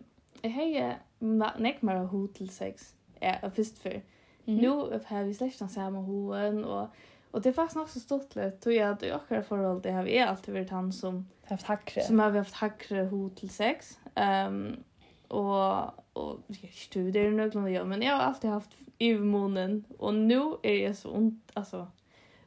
jag 0.41 0.49
har 0.51 1.59
näck 1.59 1.81
mer 1.81 1.95
hot 1.95 2.35
till 2.35 2.49
sex. 2.49 2.95
Ja, 3.19 3.35
och 3.41 3.53
först 3.53 3.77
för. 3.77 4.01
Nu 4.45 4.69
har 4.69 5.23
vi 5.23 5.33
släkt 5.33 5.59
den 5.59 5.69
samma 5.69 5.99
hoen 5.99 6.65
och 6.65 6.87
Och 7.31 7.41
det 7.41 7.49
är 7.49 7.53
faktiskt 7.53 7.77
också 7.77 7.99
stort 7.99 8.35
lätt 8.35 8.61
tror 8.61 8.75
jag 8.75 8.89
att 8.89 9.03
i 9.03 9.13
åkara 9.13 9.43
förhåll 9.43 9.81
det 9.81 9.91
har 9.91 10.03
vi 10.03 10.19
alltid 10.19 10.53
varit 10.53 10.69
han 10.69 10.93
som 10.93 11.27
haft 11.43 11.65
hackre. 11.65 12.01
Som 12.01 12.19
har 12.19 12.31
vi 12.31 12.37
haft 12.37 12.53
hackre 12.53 13.03
ho 13.03 13.29
till 13.29 13.49
sex. 13.49 13.99
Ehm 14.15 14.67
um, 14.67 14.83
och 15.27 15.99
och 16.19 16.39
jag 16.47 16.71
studerar 16.71 17.31
nu 17.31 17.51
någon 17.53 17.73
jag 17.73 17.87
men 17.87 18.01
jag 18.01 18.15
har 18.15 18.21
alltid 18.21 18.49
haft 18.49 18.71
i 18.97 19.13
månen 19.13 19.83
och 19.97 20.13
nu 20.13 20.55
är 20.63 20.73
jag 20.73 20.95
så 20.95 21.09
ont 21.09 21.51
alltså 21.53 21.87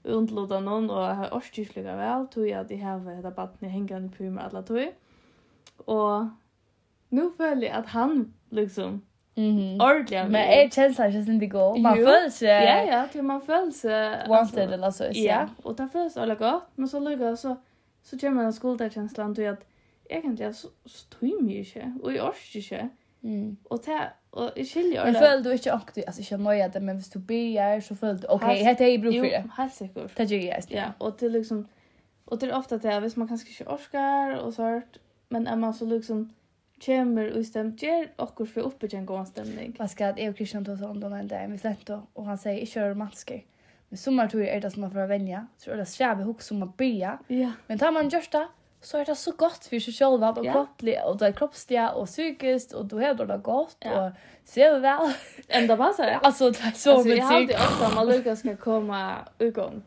undlåta 0.05 0.61
noen, 0.61 0.91
og 0.91 1.07
jeg 1.07 1.17
har 1.17 1.35
orskis 1.37 1.73
lykka 1.77 1.95
vel, 1.99 2.27
tog 2.33 2.49
jeg 2.49 2.61
at 2.61 2.71
jeg 2.71 2.83
har 2.83 2.99
dette 3.07 3.31
badnet 3.37 3.71
hengende 3.71 4.11
på 4.17 4.31
meg 4.31 4.45
alle 4.45 4.63
tog. 4.67 4.93
Og 5.87 6.31
nå 7.11 7.31
føler 7.37 7.69
jeg 7.69 7.75
at 7.79 7.87
han 7.87 8.33
liksom 8.51 9.03
Mm 9.37 9.59
-hmm. 9.59 9.83
Ordentligt. 9.83 10.31
Men 10.31 10.35
är 10.35 10.71
känslan 10.71 11.11
just 11.11 11.29
inte 11.29 11.47
gå. 11.47 11.77
Man 11.77 11.99
jo. 11.99 12.05
føler 12.05 12.29
sig... 12.29 12.47
Ja, 12.47 12.83
ja. 12.83 13.07
Till 13.13 13.25
man 13.25 13.41
føler 13.41 13.71
sig... 13.71 14.29
Wanted 14.29 14.73
eller 14.73 14.91
så. 14.91 15.05
Ja, 15.15 15.49
och 15.65 15.77
det 15.77 15.89
føles 15.93 16.17
alla 16.17 16.35
gott. 16.35 16.63
Men 16.77 16.89
så 16.89 17.01
lyckas 17.01 17.41
så... 17.41 17.57
Så 18.03 18.19
kommer 18.19 18.43
den 18.43 18.53
skulderkänslan 18.53 19.35
till 19.35 19.49
att... 19.49 19.67
Egentligen 20.11 20.55
så, 20.55 20.69
så 20.87 21.07
tog 21.09 21.43
mig 21.43 21.59
inte. 21.59 21.93
Och 22.03 22.13
jag 22.13 22.29
orkar 22.29 22.57
inte. 22.57 22.89
Mm. 23.23 23.57
Och 23.65 23.83
ta 23.83 24.05
och 24.31 24.51
jag 24.57 24.67
skiljer 24.67 25.05
det. 25.05 25.11
Jag 25.11 25.19
föll 25.19 25.43
du 25.43 25.53
inte 25.53 25.73
också 25.73 26.01
alltså 26.07 26.23
jag 26.31 26.41
nöjer 26.41 26.69
det 26.69 26.81
men 26.81 26.97
hvis 26.97 27.11
du 27.11 27.19
börjar 27.19 27.81
så 27.81 27.97
föll 27.97 28.21
du 28.21 28.27
okej 28.27 28.47
okay, 28.47 28.65
heter 28.65 28.87
jag 28.87 29.01
bruk 29.01 29.15
för 29.15 29.23
det. 29.23 29.51
Helt 29.57 29.75
säkert. 29.75 30.17
Det 30.17 30.25
gör 30.25 30.55
jag. 30.55 30.65
Ja, 30.69 30.93
och 30.99 31.17
det 31.19 31.29
liksom 31.29 31.69
och 32.25 32.39
det 32.39 32.47
är 32.47 32.57
ofta 32.57 32.79
det 32.79 33.01
hvis 33.01 33.17
man 33.17 33.29
kanske 33.29 33.49
inte 33.51 33.65
orkar 33.65 34.37
och 34.37 34.55
sånt 34.55 34.99
men 35.29 35.47
är 35.47 35.57
man 35.57 35.75
så 35.75 35.85
liksom 35.85 36.35
kommer 36.85 37.39
och 37.39 37.47
stämt 37.47 37.83
ger 37.83 38.13
och 38.17 38.49
för 38.49 38.61
uppe 38.61 38.89
en 38.97 39.07
god 39.07 39.29
stämning. 39.29 39.77
Vad 39.79 39.91
ska 39.91 40.05
jag 40.05 40.31
och 40.31 40.37
Christian 40.37 40.65
ta 40.65 40.77
sånt 40.77 41.01
den 41.01 41.29
där 41.29 41.49
med 41.49 41.61
slänt 41.61 41.91
och 42.13 42.25
han 42.25 42.39
säger 42.39 42.67
kör 42.67 42.91
romantiker. 42.91 43.45
Men 43.89 43.99
sommar 43.99 44.29
tror 44.29 44.43
jag 44.43 44.57
är 44.57 44.61
det 44.61 44.71
som 44.71 44.81
man 44.81 44.91
får 44.91 45.07
vänja. 45.07 45.47
Så 45.57 45.71
är 45.71 45.77
det 45.77 45.87
sträva 45.87 46.23
hooks 46.23 46.47
som 46.47 46.59
man 46.59 46.73
börjar. 46.77 47.19
Ja. 47.27 47.53
Men 47.67 47.79
tar 47.79 47.93
man 47.93 48.09
just 48.09 48.33
det 48.33 48.49
så 48.83 48.99
är 48.99 49.05
det 49.05 49.15
så 49.15 49.33
gott 49.33 49.65
för 49.65 49.79
sig 49.79 49.95
själva 49.95 50.33
och 50.33 50.47
ja. 50.47 50.53
kroppsliga 50.53 51.05
och 51.05 51.19
det 51.19 51.27
är 51.27 51.33
kroppsliga 51.33 51.91
och 51.91 52.07
psykiskt 52.07 52.73
och 52.73 52.87
du 52.87 52.97
har 52.97 53.15
det 53.15 53.39
gott 53.39 53.77
ja. 53.79 54.07
och 54.07 54.13
ser 54.45 54.79
väl 54.79 55.13
ända 55.49 55.77
vad 55.77 55.95
så 55.95 56.03
alltså 56.03 56.51
det 56.51 56.59
är 56.61 56.71
så 56.71 56.95
alltså, 56.95 57.09
jag 57.09 57.25
hade 57.25 57.55
ofta 57.55 57.95
man 57.95 58.07
Lucas 58.07 58.39
ska 58.39 58.57
komma 58.57 59.17
igång 59.39 59.83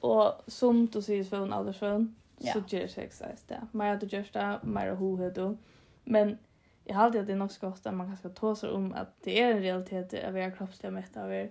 och 0.00 0.42
som 0.46 0.86
du 0.86 1.02
säger 1.02 1.24
från 1.24 1.52
Aldersson 1.52 2.16
ja. 2.38 2.52
så 2.52 2.62
ger 2.68 2.82
det 2.82 2.88
sig 2.88 3.04
exakt 3.04 3.48
det 3.48 3.66
mer 3.72 3.94
att 3.94 4.00
du 4.00 4.06
gör 4.06 4.24
det 4.32 4.58
mer 4.62 4.94
hur 4.94 5.16
hur 5.16 5.30
då 5.30 5.56
men 6.04 6.38
jag 6.84 6.96
alltid 6.96 7.20
att 7.20 7.26
det 7.26 7.32
är 7.32 7.36
nog 7.36 7.52
så 7.52 7.66
gott 7.66 7.86
att 7.86 7.94
man 7.94 8.06
kanske 8.06 8.28
ta 8.28 8.56
sig 8.56 8.70
om 8.70 8.92
att 8.92 9.14
det 9.22 9.42
är 9.42 9.50
en 9.50 9.60
realitet 9.60 10.14
att 10.24 10.34
vi 10.34 10.40
är 10.40 10.56
kroppsliga 10.56 10.90
mätta 10.90 11.24
av 11.24 11.32
er 11.34 11.50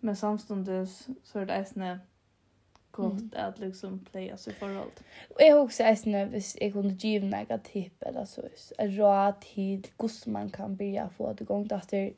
men 0.00 0.16
samstundes 0.16 1.06
så 1.22 1.38
är 1.38 1.46
det 1.46 1.58
nästan 1.58 1.98
gott 2.92 3.20
mm. 3.20 3.30
att 3.32 3.58
liksom 3.58 3.98
playa 4.10 4.36
sig 4.36 4.54
förhåll. 4.54 4.90
Och 5.34 5.40
jag 5.40 5.62
också 5.62 5.82
är 5.82 5.94
snä 5.94 6.24
hvis 6.24 6.56
jag 6.60 6.72
kunde 6.72 7.08
ge 7.08 7.20
några 7.20 7.58
tips 7.58 8.02
eller 8.02 8.24
så 8.24 8.42
en 8.78 8.96
råd 8.96 9.40
till 9.40 9.86
hur 9.98 10.30
man 10.30 10.50
kan 10.50 10.76
börja 10.76 11.08
få 11.08 11.26
att 11.26 11.40
igång 11.40 11.68
det 11.68 12.12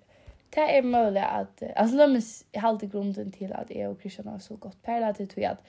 det 0.54 0.78
är 0.78 0.82
möjligt 0.82 1.22
att 1.22 1.62
alltså 1.76 1.96
låt 1.96 2.10
mig 2.10 2.22
hålla 2.62 2.78
grunden 2.78 3.32
till 3.32 3.52
att 3.52 3.70
jag 3.70 3.90
och 3.90 4.00
Christian 4.00 4.28
har 4.28 4.38
så 4.38 4.56
gott 4.56 4.82
pärla 4.82 5.14
till 5.14 5.28
tror 5.28 5.42
jag 5.42 5.52
att 5.52 5.64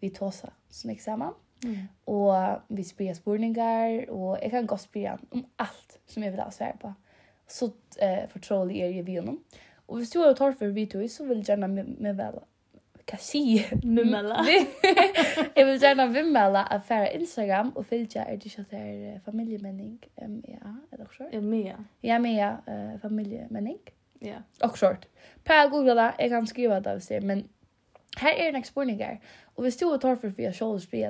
vi 0.00 0.10
tåsa 0.10 0.50
som 0.70 0.90
examen. 0.90 1.32
Mm. 1.64 1.78
Och 2.04 2.34
vi 2.68 2.84
spelar 2.84 3.14
spurningar 3.14 4.10
och 4.10 4.38
jag 4.42 4.50
kan 4.50 4.66
gå 4.66 4.78
spela 4.78 5.18
om 5.30 5.46
allt 5.56 5.98
som 6.06 6.22
jag 6.22 6.30
vill 6.30 6.40
ha 6.40 6.50
svar 6.50 6.76
på. 6.80 6.94
Så 7.46 7.70
eh, 7.98 8.28
förtrolig 8.28 8.80
är 8.80 8.86
ju 8.86 9.02
vi 9.02 9.16
honom. 9.16 9.44
Och 9.86 9.98
hvis 9.98 10.10
du 10.10 10.18
har 10.18 10.34
tar 10.34 10.52
för 10.52 10.66
vi 10.66 10.86
tog 10.86 11.10
så 11.10 11.24
vill 11.24 11.38
jag 11.38 11.48
gärna 11.48 11.68
med, 11.68 11.88
med 11.98 12.16
väl 12.16 12.34
kan 13.06 13.18
si 13.18 13.66
vimmela. 13.82 14.46
jag 15.54 15.66
vill 15.66 15.82
gärna 15.82 16.06
vimmela 16.06 16.64
att 16.64 16.86
färra 16.86 17.10
Instagram 17.10 17.70
och 17.70 17.86
följa 17.86 18.32
er 18.32 18.36
till 18.36 18.60
att 18.60 18.70
det 18.70 18.76
är 18.76 19.20
familjemänning. 19.24 19.98
Ja, 20.14 20.76
eller 20.90 21.04
också. 21.04 21.24
Ja, 21.32 21.40
Mia. 21.40 21.84
Ja, 22.00 22.18
Mia, 22.18 22.58
uh, 22.68 23.00
familjemänning. 23.00 23.78
Ja. 24.18 24.36
Och 24.62 24.78
short. 24.78 25.06
Per 25.44 25.68
Google 25.68 25.94
det, 25.94 26.14
jag 26.18 26.30
kan 26.30 26.46
skriva 26.46 26.80
det 26.80 26.92
av 26.92 27.00
men 27.22 27.48
här 28.16 28.34
är 28.34 28.48
en 28.48 28.56
exponningar. 28.56 29.20
Och 29.54 29.66
vi 29.66 29.72
stod 29.72 29.94
och 29.94 30.00
tar 30.00 30.16
för 30.16 30.28
att 30.28 30.38
vi 30.38 30.44
har 30.44 30.52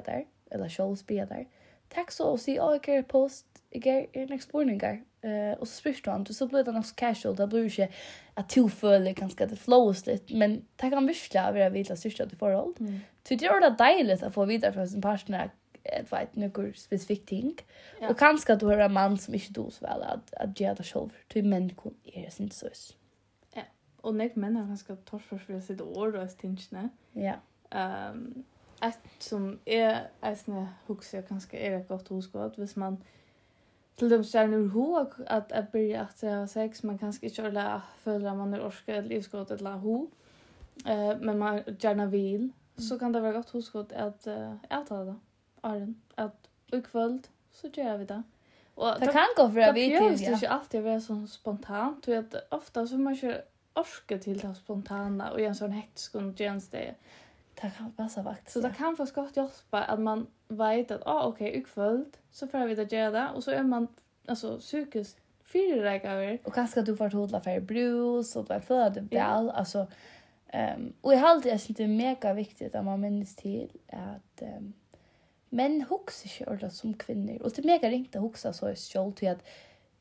där, 0.00 0.24
eller 0.50 0.68
kjolspia 0.68 1.26
där. 1.26 1.48
Tack 1.88 2.11
så 2.11 2.28
och 2.28 2.40
se, 2.40 2.61
åh, 2.61 2.72
jag 2.72 2.82
post, 3.02 3.46
jeg 3.74 3.87
er, 3.87 4.07
er 4.14 4.26
en 4.26 4.33
eksporninger. 4.33 5.02
Uh, 5.26 5.61
og 5.61 5.66
så 5.66 5.81
spørste 5.81 6.11
han, 6.11 6.26
så 6.26 6.46
blir 6.46 6.62
det 6.62 6.74
nok 6.74 6.85
casual, 6.96 7.37
det 7.37 7.48
blir 7.50 7.64
ikke 7.66 7.88
at 8.37 8.52
du 8.55 8.68
føler 8.68 9.14
kanskje 9.16 9.44
at 9.44 9.50
det 9.50 9.59
flows 9.59 10.05
litt, 10.07 10.31
men 10.31 10.61
det 10.81 10.90
kan 10.92 11.07
virkelig 11.09 11.55
være 11.55 11.72
vidt 11.72 11.90
av 11.90 11.98
styrste 11.98 12.29
til 12.29 12.38
forhold. 12.38 12.76
Mm. 12.79 13.00
Så 13.24 13.35
det 13.35 13.48
er 13.50 13.64
det 13.64 13.72
deilig 13.81 14.20
å 14.22 14.31
få 14.31 14.44
videre 14.46 14.72
fra 14.72 14.87
sin 14.87 15.02
partner, 15.02 15.50
et 15.87 16.11
vet, 16.11 16.37
noen 16.37 16.72
spesifikk 16.76 17.26
ting. 17.26 17.52
Ja. 18.00 18.11
Og 18.11 18.16
kanskje 18.20 18.55
at 18.55 18.61
du 18.61 18.68
har 18.68 18.85
en 18.85 18.94
mann 18.94 19.16
som 19.18 19.35
ikke 19.35 19.55
du 19.57 19.64
så 19.70 19.87
vel, 19.87 20.05
at, 20.07 20.35
at 20.37 20.55
gjør 20.59 20.79
det 20.79 20.87
selv, 20.87 21.16
til 21.33 21.46
menn 21.46 21.70
kun 21.79 21.94
er 22.14 22.31
sin 22.31 22.50
søs. 22.50 22.90
Ja, 23.57 23.66
og 24.02 24.18
nek 24.18 24.37
menn 24.37 24.59
er 24.59 24.68
ganske 24.68 24.98
torfer 25.09 25.40
for 25.42 25.59
å 25.59 25.62
sitte 25.62 25.87
år 25.87 26.20
og 26.20 26.31
stinsjene. 26.31 26.90
Ja. 27.18 27.38
Um, 27.72 28.44
et 28.85 29.22
som 29.24 29.59
er, 29.66 30.11
jeg 30.22 30.66
husker 30.87 31.24
kanskje 31.26 31.59
er 31.59 31.79
et 31.79 31.88
godt 31.88 32.09
hoskått, 32.12 32.59
hvis 32.61 32.76
man 32.76 32.98
till 33.96 34.09
dem 34.09 34.24
ser 34.24 34.46
nu 34.46 34.64
ihåg 34.64 35.09
att 35.26 35.52
att 35.52 35.72
börja 35.72 36.00
att 36.00 36.20
ha 36.20 36.46
sex 36.46 36.82
man 36.82 36.98
kanske 36.98 37.26
inte 37.26 37.42
orla 37.42 37.82
följa 38.02 38.35
man 38.35 38.50
nu 38.50 38.61
orska 38.61 38.96
eller 38.96 39.09
livskott 39.09 39.50
eller 39.50 39.70
ho. 39.70 40.09
Eh 40.87 41.18
men 41.20 41.38
man 41.38 41.62
gärna 41.80 42.06
vill. 42.06 42.52
Så 42.76 42.98
kan 42.98 43.12
det 43.12 43.20
vara 43.20 43.32
gott 43.32 43.50
hos 43.50 43.70
gott 43.70 43.92
att 43.92 44.26
äta 44.70 45.04
det 45.04 45.14
Arren. 45.61 46.00
Att 46.14 46.48
ikväll 46.72 47.22
så 47.52 47.68
gör 47.68 47.98
vi 47.98 48.04
det. 48.04 48.22
Och 48.74 48.94
det 49.00 49.06
kan 49.06 49.26
gå 49.37 49.50
för 49.50 49.61
att 49.61 49.76
vi 49.76 49.85
till 49.85 49.94
ja. 49.94 50.11
Det 50.11 50.24
är 50.24 50.40
ju 50.40 50.46
alltid 50.46 50.82
vara 50.82 51.00
så 51.00 51.26
spontant 51.26 52.02
tror 52.02 52.16
jag 52.16 52.24
att 52.24 52.52
ofta 52.52 52.87
så 52.87 52.98
man 52.98 53.16
kör 53.16 53.42
orska 53.74 54.18
till 54.18 54.38
det 54.38 54.54
spontana 54.54 55.30
och 55.30 55.40
en 55.40 55.54
sån 55.54 55.72
hektisk 55.72 56.14
och 56.14 56.38
tjänst 56.38 56.72
det 56.72 56.94
Det 57.62 57.73
kan 57.77 57.92
passa 57.97 58.23
faktisk. 58.23 58.51
Så 58.51 58.61
det 58.61 58.75
kan 58.77 58.97
faktisk 58.97 59.14
godt 59.14 59.35
hjelpe 59.35 59.90
at 59.90 59.99
man 59.99 60.27
vet 60.49 60.90
at, 60.90 61.03
ah, 61.07 61.29
ok, 61.29 61.40
ukvöld, 61.40 62.19
så 62.31 62.47
får 62.47 62.66
vi 62.66 62.75
det 62.75 62.92
gjøre 62.92 63.12
det. 63.12 63.29
Och 63.35 63.42
så 63.42 63.51
er 63.51 63.62
man 63.62 63.88
altså, 64.29 64.59
psykisk 64.59 65.16
fire 65.47 65.99
psykiskt 65.99 66.45
Og 66.45 66.47
Och 66.47 66.55
kanske 66.55 66.83
du 66.83 66.97
får 66.97 67.09
hodla 67.09 67.40
för 67.40 67.61
brus 67.61 68.37
og 68.37 68.49
du 68.49 68.55
är 68.55 68.61
född 68.61 69.09
väl. 69.11 69.51
altså, 69.55 69.87
um, 70.55 70.95
og 71.03 71.12
och 71.12 71.45
i 71.45 71.49
jeg 71.49 71.61
synes 71.61 71.77
det 71.77 71.85
er 71.85 71.88
mega 71.88 72.33
viktig 72.33 72.75
at 72.75 72.85
man 72.85 73.01
minnes 73.01 73.35
til 73.35 73.69
at 73.88 74.42
um, 74.42 74.75
menn 75.51 75.83
huxar 75.83 76.27
ikke 76.27 76.53
ordet 76.53 76.73
som 76.73 76.95
kvinner, 76.95 77.38
og 77.40 77.51
det 77.51 77.59
er 77.59 77.66
mega 77.66 77.88
ringt 77.88 78.16
å 78.16 78.21
huxa 78.21 78.53
så 78.53 78.69
i 78.69 78.75
skjold 78.75 79.16
till 79.16 79.29
att 79.29 79.40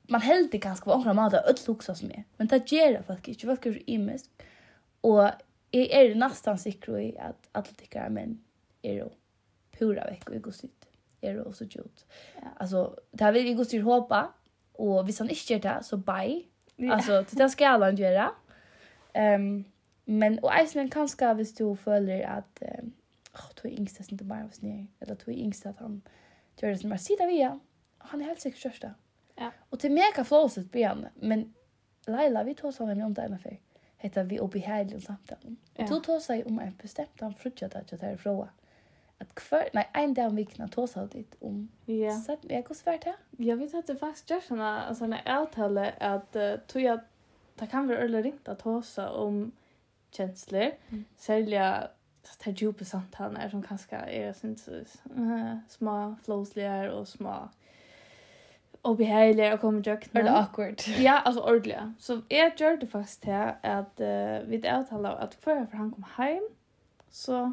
man 0.09 0.21
heldig 0.21 0.61
ganska 0.61 0.85
på 0.85 0.91
omkring 0.91 1.15
mat 1.15 1.33
att 1.33 1.45
öll 1.45 1.67
huxa 1.67 1.95
som 1.95 2.11
er, 2.11 2.23
Men 2.37 2.47
det 2.47 2.71
gjør 2.71 2.91
det 2.91 3.05
faktisk 3.05 3.29
ikke, 3.29 3.47
Folk 3.47 3.65
er 3.65 3.73
så 3.73 3.79
imisk, 3.87 4.29
og 5.03 5.31
jeg 5.75 5.91
er 5.91 6.15
nesten 6.19 6.57
sikker 6.57 6.97
i 7.01 7.11
at 7.19 7.49
alle 7.53 7.75
tykkere 7.75 8.09
menn 8.13 8.37
er 8.83 8.99
jo 9.01 9.11
pura 9.75 10.05
vekk 10.09 10.29
og 10.29 10.39
egostyrt. 10.39 10.89
Er 11.25 11.39
jo 11.39 11.45
også 11.49 11.65
gjort. 11.65 12.05
Ja. 12.37 12.51
Altså, 12.61 12.87
det 13.11 13.21
har 13.21 13.31
vi 13.31 13.39
gått 13.39 13.47
vil 13.47 13.55
egostyrt 13.55 13.83
håpe, 13.83 14.19
og 14.79 15.03
hvis 15.03 15.17
han 15.17 15.29
ikke 15.29 15.47
gjør 15.47 15.63
det, 15.63 15.77
så 15.85 15.97
bye. 15.97 16.43
Ja. 16.79 16.93
Altså, 16.95 17.23
det 17.37 17.51
skal 17.51 17.83
han 17.83 17.97
gjøre. 17.97 18.29
Um, 19.15 19.65
men, 20.05 20.39
og 20.43 20.51
eisen 20.59 20.89
kanskje 20.89 21.33
hvis 21.33 21.53
du 21.53 21.75
føler 21.75 22.27
at 22.27 22.61
um, 22.61 22.93
oh, 23.33 23.49
du 23.57 23.67
er 23.67 23.73
yngst, 23.79 23.99
det 24.09 24.21
er 24.21 24.27
bare 24.27 24.45
hos 24.45 24.61
nye, 24.61 24.87
eller 25.01 25.15
du 25.15 25.31
er 25.31 25.37
yngst 25.37 25.65
at 25.65 25.79
han 25.79 26.01
gjør 26.59 26.69
det 26.69 26.81
som 26.81 26.91
er 26.91 27.01
sida 27.01 27.27
via, 27.27 27.53
han 27.99 28.21
er 28.21 28.25
helt 28.25 28.41
sikkert 28.41 28.61
kjørst 28.61 28.87
Ja. 29.39 29.49
Og 29.71 29.79
til 29.79 29.91
meg 29.91 30.13
kan 30.15 30.25
flåset 30.25 30.69
bli 30.71 30.85
han, 30.85 31.07
men 31.21 31.49
Leila, 32.07 32.43
vi 32.43 32.53
tog 32.53 32.73
sammen 32.73 33.01
om 33.01 33.15
det 33.15 33.25
ene 33.25 33.39
før 33.39 33.55
ett 34.05 34.17
av 34.17 34.27
vi 34.27 34.39
obehaglig 34.39 35.03
samtal. 35.03 35.55
Ja. 35.73 35.85
du 35.87 35.99
tog 35.99 36.21
seg 36.21 36.47
om 36.47 36.59
en 36.59 36.75
bestemt 36.81 37.21
han 37.21 37.33
frutjat 37.33 37.75
att 37.75 37.91
jag 37.91 37.99
tar 37.99 38.13
ifrån. 38.13 38.47
At 39.17 39.31
hver, 39.49 39.69
nei, 39.73 39.85
en 39.93 40.13
dag 40.13 40.29
om 40.29 40.35
vikna 40.35 40.67
tog 40.67 40.89
seg 40.89 41.09
dit 41.09 41.35
om. 41.39 41.67
Ja. 41.85 42.11
Så 42.19 42.33
att 42.33 42.45
jag 42.49 42.63
går 42.65 42.75
svært 42.75 43.03
her? 43.03 43.15
Jag 43.37 43.57
vet 43.57 43.73
att 43.73 43.87
det 43.87 43.95
faktisk 43.95 44.29
gjør 44.29 44.35
gör 44.35 44.41
sådana, 44.41 44.95
sådana 44.95 45.19
avtal 45.25 45.77
at 45.77 46.35
uh, 46.35 46.59
tror 46.67 46.83
jeg 46.83 46.99
det 47.59 47.69
kan 47.71 47.87
være 47.87 48.03
eller 48.03 48.23
ringt 48.23 48.47
at 48.47 48.59
ta 48.59 48.81
sig 48.81 49.07
om 49.07 49.51
kjensler. 50.11 50.71
Mm. 50.89 51.05
særlig 51.17 51.57
at 51.57 51.91
Särliga 52.25 52.51
så 52.51 52.51
djupa 52.51 52.85
samtal 52.85 53.37
som 53.51 53.61
kanskje 53.63 53.97
er 54.09 54.33
sånt, 54.33 54.69
uh, 54.69 55.57
små 55.69 56.15
flåsligare 56.25 56.93
og 56.93 57.07
små 57.07 57.49
obehagelig 58.85 59.49
å 59.53 59.59
komme 59.61 59.83
til. 59.83 59.97
Er 60.13 60.27
det 60.27 60.33
awkward? 60.33 60.85
ja, 61.01 61.19
altså 61.25 61.41
ordentlig. 61.41 61.77
Så 61.99 62.21
jeg 62.31 62.53
gjør 62.59 62.79
det 62.81 62.89
faktisk 62.89 63.21
til 63.21 63.51
at 63.63 64.01
uh, 64.01 64.49
vi 64.49 64.61
avtaler 64.63 65.21
at 65.25 65.37
før 65.41 65.65
han 65.73 65.91
kom 65.91 66.07
hjem, 66.17 66.47
så 67.11 67.51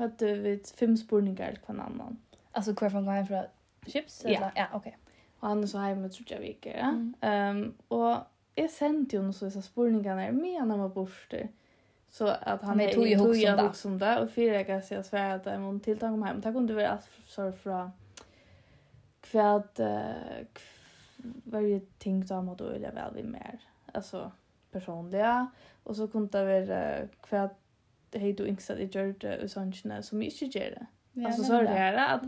hadde 0.00 0.34
vi 0.42 0.56
fem 0.76 0.96
spurninger 0.96 1.54
til 1.54 1.62
hver 1.66 1.84
annan. 1.84 2.18
Alltså 2.54 2.74
kvar 2.74 2.88
han 2.88 3.04
kom 3.04 3.14
från 3.14 3.26
fra 3.26 3.44
chips? 3.86 4.22
Ja. 4.24 4.30
Eller? 4.30 4.50
Ja, 4.56 4.66
okej. 4.72 4.96
Og 5.40 5.48
han 5.48 5.62
er 5.62 5.66
så 5.66 5.86
hjemme, 5.86 6.08
tror 6.08 6.26
jeg 6.30 6.40
vi 6.40 6.46
ikke, 6.46 6.76
ja. 6.76 6.90
Mm. 6.90 7.14
Um, 7.60 7.74
og 7.90 8.18
jeg 8.56 8.70
sendte 8.70 9.16
jo 9.16 9.22
noen 9.22 9.32
så 9.32 9.48
disse 9.48 9.62
spurningene 9.62 10.58
han 10.58 10.80
var 10.80 10.88
borte. 10.88 11.48
Så 12.10 12.26
at 12.42 12.62
han 12.66 12.80
er 12.80 12.88
i 12.88 12.94
tog 12.94 13.36
jeg 13.36 13.56
där 13.56 14.16
och 14.16 14.22
og 14.22 14.30
fire 14.30 14.52
jeg 14.52 14.66
kan 14.66 14.82
si 14.82 14.94
at 14.94 15.06
svære 15.06 15.34
at 15.34 15.46
jeg 15.46 15.60
må 15.60 15.78
tiltak 15.78 16.12
om 16.12 16.24
hjem. 16.26 16.40
Det 16.42 16.52
kunne 16.52 16.76
være 16.76 16.90
alt 16.90 17.58
fra 17.58 17.90
kvad 19.30 19.80
varje 21.44 21.80
ting 21.98 22.26
som 22.26 22.46
man 22.46 22.56
då 22.56 22.68
vill 22.68 22.82
jag 22.82 22.92
väl 22.92 23.14
vid 23.14 23.24
mer. 23.24 23.60
Alltså 23.92 24.32
personliga 24.70 25.50
och 25.82 25.96
så 25.96 26.08
kunde 26.08 26.38
det 26.38 26.66
vara 26.66 27.08
kvad 27.20 27.50
hej 28.12 28.32
du 28.32 28.46
inte 28.46 28.72
att 28.72 28.94
jag 28.94 29.06
gjorde 29.06 29.42
och 29.42 29.50
sånt 29.50 29.76
som 30.02 30.18
mycket 30.18 30.54
gör 30.54 30.70
det. 30.70 30.86
Alltså 31.26 31.44
så 31.44 31.54
är 31.54 31.62
det 31.62 31.68
här 31.68 32.14
att 32.14 32.22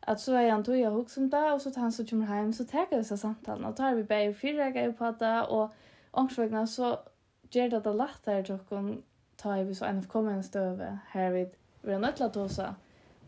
att 0.00 0.20
så 0.20 0.34
är 0.34 0.50
han 0.50 0.64
tog 0.64 0.76
jag 0.76 0.90
hooks 0.90 1.16
om 1.16 1.30
det 1.30 1.52
och 1.52 1.62
så 1.62 1.70
tar 1.70 1.80
han 1.80 1.92
så 1.92 2.06
kommer 2.06 2.26
hem 2.26 2.52
så 2.52 2.64
tar 2.64 2.96
vi 2.96 3.04
så 3.04 3.16
samtalen 3.16 3.64
och 3.64 3.76
tar 3.76 3.94
vi 3.94 4.04
bägge 4.04 4.34
fyra 4.34 4.70
grejer 4.70 4.92
på 4.92 5.14
det 5.18 5.42
och 5.42 5.72
ångsvägna 6.10 6.66
så 6.66 6.98
gör 7.50 7.68
det 7.68 7.80
det 7.80 7.92
lättare 7.92 8.54
att 8.54 8.70
ta 9.36 9.58
i 9.58 9.74
så 9.74 9.84
en 9.84 9.98
av 9.98 10.02
kommande 10.02 10.42
stöve 10.42 10.98
här 11.08 11.30
vid 11.30 11.48
vi 11.82 11.92
har 11.92 12.00
nöjt 12.00 12.20
att 12.20 12.34
ta 12.34 12.74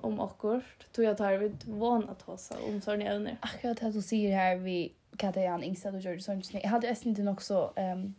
om 0.02 0.20
akkurat, 0.20 0.86
Tog 0.92 1.04
jeg 1.04 1.16
tar 1.16 1.36
vid 1.38 1.64
vana 1.66 2.10
att 2.12 2.40
seg 2.40 2.58
om 2.68 2.80
sånne 2.80 3.06
evner. 3.08 3.36
Akkurat 3.40 3.80
det 3.80 3.92
du 3.92 4.02
säger 4.02 4.36
här 4.36 4.56
vid 4.56 4.92
Katta 5.16 5.40
Jan 5.40 5.62
Ingstad 5.62 5.94
och 5.94 6.00
George 6.00 6.20
Sörensen. 6.20 6.60
Jag 6.62 6.70
hade 6.70 6.86
ju 6.86 7.10
inte 7.10 7.22
nog 7.22 7.42
så 7.42 7.72
um, 7.76 8.14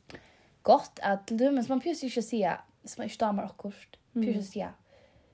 gott 0.61 0.99
att 1.01 1.27
du, 1.27 1.51
men 1.51 1.65
man 1.69 1.81
pjus 1.81 2.03
inte 2.03 2.21
säga 2.21 2.61
som 2.83 3.01
man 3.01 3.05
inte 3.05 3.25
damar 3.25 3.43
akkord. 3.43 3.97
Pjus 4.13 4.35
inte 4.35 4.43
säga. 4.43 4.73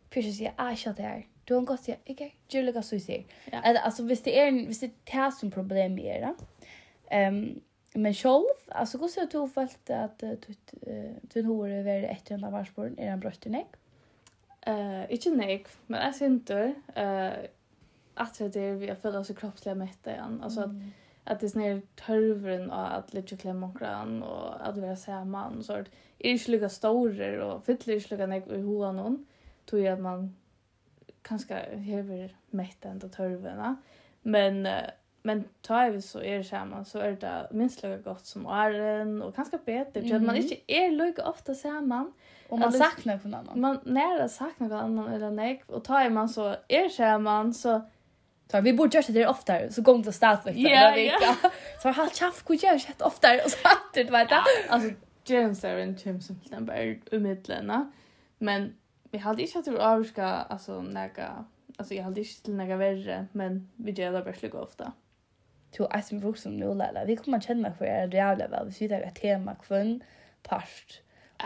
Pjus 0.10 0.26
inte 0.26 0.38
säga, 0.38 0.54
ah, 0.56 0.76
jag 0.86 0.96
det 0.96 1.04
här. 1.04 1.28
Du 1.44 1.54
har 1.54 1.62
gått 1.62 1.70
gott 1.70 1.84
säga, 1.84 1.98
okej, 2.08 2.36
gör 2.50 2.64
lika 2.64 2.82
så 2.82 3.00
säger. 3.00 3.26
Eller 3.64 3.80
alltså, 3.80 4.04
visst 4.04 4.24
det 4.24 4.40
är 4.40 4.52
visst 4.52 4.82
det 4.82 4.92
här 5.06 5.32
som 5.32 5.52
problem 5.52 6.00
är 6.00 6.20
det. 6.20 7.28
Um, 7.28 7.62
men 7.94 8.14
själv, 8.14 8.44
alltså, 8.68 8.98
går 8.98 9.08
så 9.08 9.26
du 9.32 9.38
har 9.38 9.48
följt 9.48 9.90
att 9.90 10.24
uh, 10.24 10.32
du 11.22 11.44
har 11.44 11.84
varit 11.84 12.10
efter 12.12 12.30
den 12.30 12.42
där 12.42 12.52
varsborden, 12.52 13.00
är 13.00 13.10
den 13.10 13.20
brösten 13.20 13.56
ägg? 13.56 13.62
Mm. 13.62 13.87
Eh, 14.68 15.04
ikkje 15.16 15.32
nek, 15.36 15.70
men 15.88 16.02
eg 16.02 16.18
syntur 16.18 16.74
eh 16.96 17.48
at 18.18 18.40
det 18.40 18.56
er 18.58 18.80
vi 18.82 18.88
har 18.88 18.96
følt 18.96 19.16
oss 19.16 19.32
kroppsliga 19.38 19.76
mätta 19.76 20.12
igen. 20.12 20.40
Alltså 20.44 20.62
att 20.62 20.72
att 21.28 21.40
det 21.40 21.50
snär 21.50 21.82
törvren 21.96 22.72
och 22.72 22.98
att 22.98 23.14
lite 23.14 23.38
klämma 23.38 23.68
omkring 23.68 24.24
och 24.24 24.68
att 24.68 24.78
vara 24.78 24.96
samman 24.96 25.64
så 25.64 25.74
att 25.74 25.88
är 26.20 26.32
inte 26.32 26.52
lika 26.52 26.70
stora 26.70 27.46
och 27.46 27.66
fyller 27.66 27.96
inte 27.96 28.16
lika 28.16 28.26
nek 28.26 28.48
i 28.48 28.62
hoa 28.62 28.92
någon. 28.92 29.26
Tror 29.66 29.82
jag 29.82 29.94
att 29.94 30.00
man 30.00 30.36
kanske 31.22 31.56
hever 31.76 32.38
mätta 32.50 32.90
ändå 32.90 33.08
törvena. 33.08 33.76
Men 34.22 34.68
Men 35.28 35.44
tar 35.62 35.90
vi 35.90 36.02
så 36.02 36.22
er 36.24 36.44
samman 36.44 36.86
så 36.86 37.00
är 37.00 37.12
det 37.12 37.48
minst 37.52 37.84
lika 37.84 37.98
gott 37.98 38.26
som 38.26 38.46
åren 38.46 39.22
och 39.22 39.36
kanske 39.36 39.58
bättre 39.58 40.00
mm 40.00 40.06
-hmm. 40.06 40.10
för 40.10 40.16
att 40.16 40.22
man 40.22 40.36
inte 40.36 40.56
är 40.68 40.92
lika 40.92 41.30
ofta 41.30 41.56
samman. 41.56 42.14
Och 42.50 42.60
man 42.60 42.74
saknar 42.74 43.18
från 43.18 43.34
annan. 43.34 43.60
Man 43.60 43.80
nära 43.84 44.30
saknar 44.30 44.68
någon 44.68 44.80
annan 44.80 45.14
eller 45.14 45.32
nej 45.32 45.64
och 45.68 45.84
tar 45.84 46.10
man 46.10 46.30
så 46.30 46.56
är 46.68 46.90
samman 46.90 47.54
så 47.54 47.82
Tar 48.48 48.62
vi 48.62 48.74
borde 48.74 48.98
göra 48.98 49.14
det 49.14 49.28
oftare 49.28 49.72
så 49.72 49.82
går 49.82 49.98
det 50.04 50.14
start 50.14 50.48
veckan 50.48 50.62
yeah, 50.62 50.94
eller 50.94 51.04
vecka. 51.04 51.52
Så 51.82 51.88
har 51.88 51.94
halt 51.94 52.16
chaff 52.16 52.44
kul 52.44 52.58
gör 52.64 52.82
det 52.98 53.06
oftare 53.06 53.42
och 53.46 53.52
så 53.52 53.58
att 53.64 53.94
det 53.94 54.04
vet 54.04 54.32
jag. 54.32 54.44
Alltså 54.70 54.90
James 55.26 55.64
är 55.64 55.78
en 55.78 55.98
James 56.04 56.28
som 56.28 56.40
den 56.50 56.66
bara 56.66 56.96
umiddelna. 57.12 57.92
Men 58.38 58.74
vi 59.12 59.18
hade 59.18 59.42
inte 59.42 59.60
att 59.60 59.66
det 59.66 59.86
avska 59.86 60.26
alltså 60.26 60.82
näga 60.82 61.46
alltså 61.78 61.94
jag 61.94 62.04
hade 62.04 62.22
inte 62.22 62.44
till 62.44 62.54
näga 62.54 62.78
värre 62.78 63.28
men 63.32 63.70
vi 63.76 63.92
gör 63.92 64.12
det 64.12 64.34
bara 64.52 64.62
ofta 64.62 64.92
to 65.72 65.84
oss 65.84 66.08
som 66.08 66.20
vuxen 66.20 66.58
nu 66.58 66.74
lärare. 66.74 67.06
Vi 67.06 67.16
kommer 67.16 67.40
känna 67.40 67.74
för 67.74 67.86
er 67.86 68.14
jävla 68.14 68.48
väl. 68.48 68.74
Vi 68.80 68.88
vet 68.88 69.08
att 69.08 69.16
tema 69.16 69.56
kvinn, 69.56 70.04
part. 70.44 71.02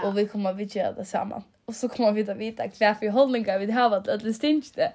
Och 0.06 0.18
vi 0.18 0.28
kommer 0.28 0.54
vi 0.54 0.64
göra 0.64 0.92
det 0.92 1.06
samman. 1.06 1.44
Och 1.66 1.76
så 1.76 1.90
kommer 1.90 2.12
vi 2.12 2.32
att 2.32 2.38
vita 2.38 2.64
vad 2.80 2.98
för 2.98 3.10
hållningar 3.10 3.60
vi 3.60 3.72
har 3.72 3.90
varit 3.90 4.08
att 4.08 4.24
det 4.24 4.34
stinks 4.34 4.72
det. 4.72 4.94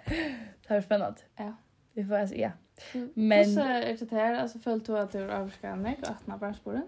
Det 0.68 0.74
är 0.74 0.80
spännande. 0.80 1.20
Ja. 1.36 1.56
Vi 1.92 2.04
får 2.04 2.14
alltså, 2.14 2.36
ja. 2.36 2.50
Men 2.92 3.12
Men... 3.14 3.54
så 3.54 3.60
är 3.60 4.06
det 4.10 4.16
här, 4.16 4.34
alltså 4.34 4.58
följt 4.58 4.86
du 4.86 4.98
att 4.98 5.12
du 5.12 5.18
överskar 5.18 5.76
mig 5.76 5.98
och 6.02 6.10
öppna 6.10 6.38
branschbordet? 6.38 6.84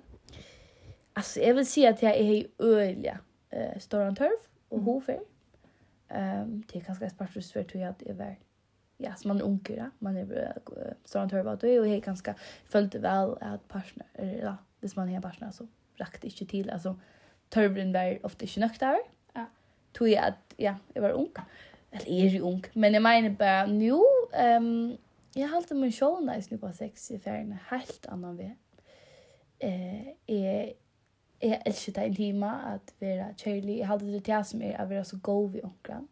Alltså 1.12 1.40
jag 1.40 1.54
vill 1.54 1.66
säga 1.66 1.90
att 1.90 2.02
jag 2.02 2.16
är 2.16 2.46
öliga 2.58 3.18
eh, 3.50 3.78
Storan 3.78 4.16
turf 4.16 4.40
och 4.68 4.78
mm. 4.78 4.86
Hofer. 4.86 5.20
Um, 6.08 6.64
det 6.72 6.78
är 6.78 6.84
ganska 6.84 7.10
spartligt 7.10 7.50
för 7.52 7.60
att 7.60 7.74
jag 7.74 7.94
är 8.06 8.14
värd 8.14 8.36
ja, 8.98 9.14
som 9.14 9.28
man 9.28 9.38
är 9.38 9.44
ung, 9.44 9.60
ja. 9.68 9.90
man 9.98 10.16
är 10.16 10.52
sådant 11.04 11.32
hör 11.32 11.42
vad 11.42 11.60
du 11.60 11.78
och 11.78 11.88
jag 11.88 12.02
ganska 12.02 12.34
följde 12.64 12.98
väl 12.98 13.36
att 13.40 13.68
partner, 13.68 14.06
ja, 14.42 14.56
hvis 14.80 14.96
man 14.96 15.08
är 15.08 15.20
partner 15.20 15.50
så 15.50 15.66
rakte 15.96 16.26
inte 16.26 16.46
till, 16.46 16.70
alltså 16.70 17.00
törvren 17.48 17.92
var 17.92 18.26
ofta 18.26 18.44
inte 18.44 18.60
nöktar. 18.60 18.98
Ja. 19.32 19.46
Tog 19.92 20.08
jag 20.08 20.24
att, 20.24 20.54
ja, 20.56 20.74
jag 20.94 21.02
var 21.02 21.10
ung. 21.10 21.32
Eller 21.90 22.08
är 22.08 22.28
ju 22.28 22.40
ung, 22.40 22.64
men 22.72 22.94
jag 22.94 23.02
menar 23.02 23.30
bara 23.30 23.66
nu, 23.66 23.92
um, 24.56 24.96
jag 25.34 25.48
har 25.48 25.56
alltid 25.56 25.76
min 25.76 25.92
show 25.92 26.22
nice 26.22 26.48
nu 26.50 26.58
på 26.58 26.72
sex 26.72 27.10
i 27.10 27.18
färgen, 27.18 27.58
helt 27.68 28.06
annan 28.06 28.36
väg. 28.36 28.56
Eh, 29.58 30.06
är 30.26 30.72
jeg 31.40 31.62
elsker 31.66 31.92
det 31.92 32.06
intima 32.06 32.52
att 32.74 32.94
vara 33.00 33.34
kärlig, 33.36 33.78
jag 33.78 33.86
har 33.86 33.94
alltid 33.94 34.22
det 34.22 34.44
som 34.44 34.62
er, 34.62 34.76
at 34.76 34.90
være 34.90 35.04
så 35.04 35.18
god 35.22 35.52
ved 35.52 35.60
omkring. 35.64 36.08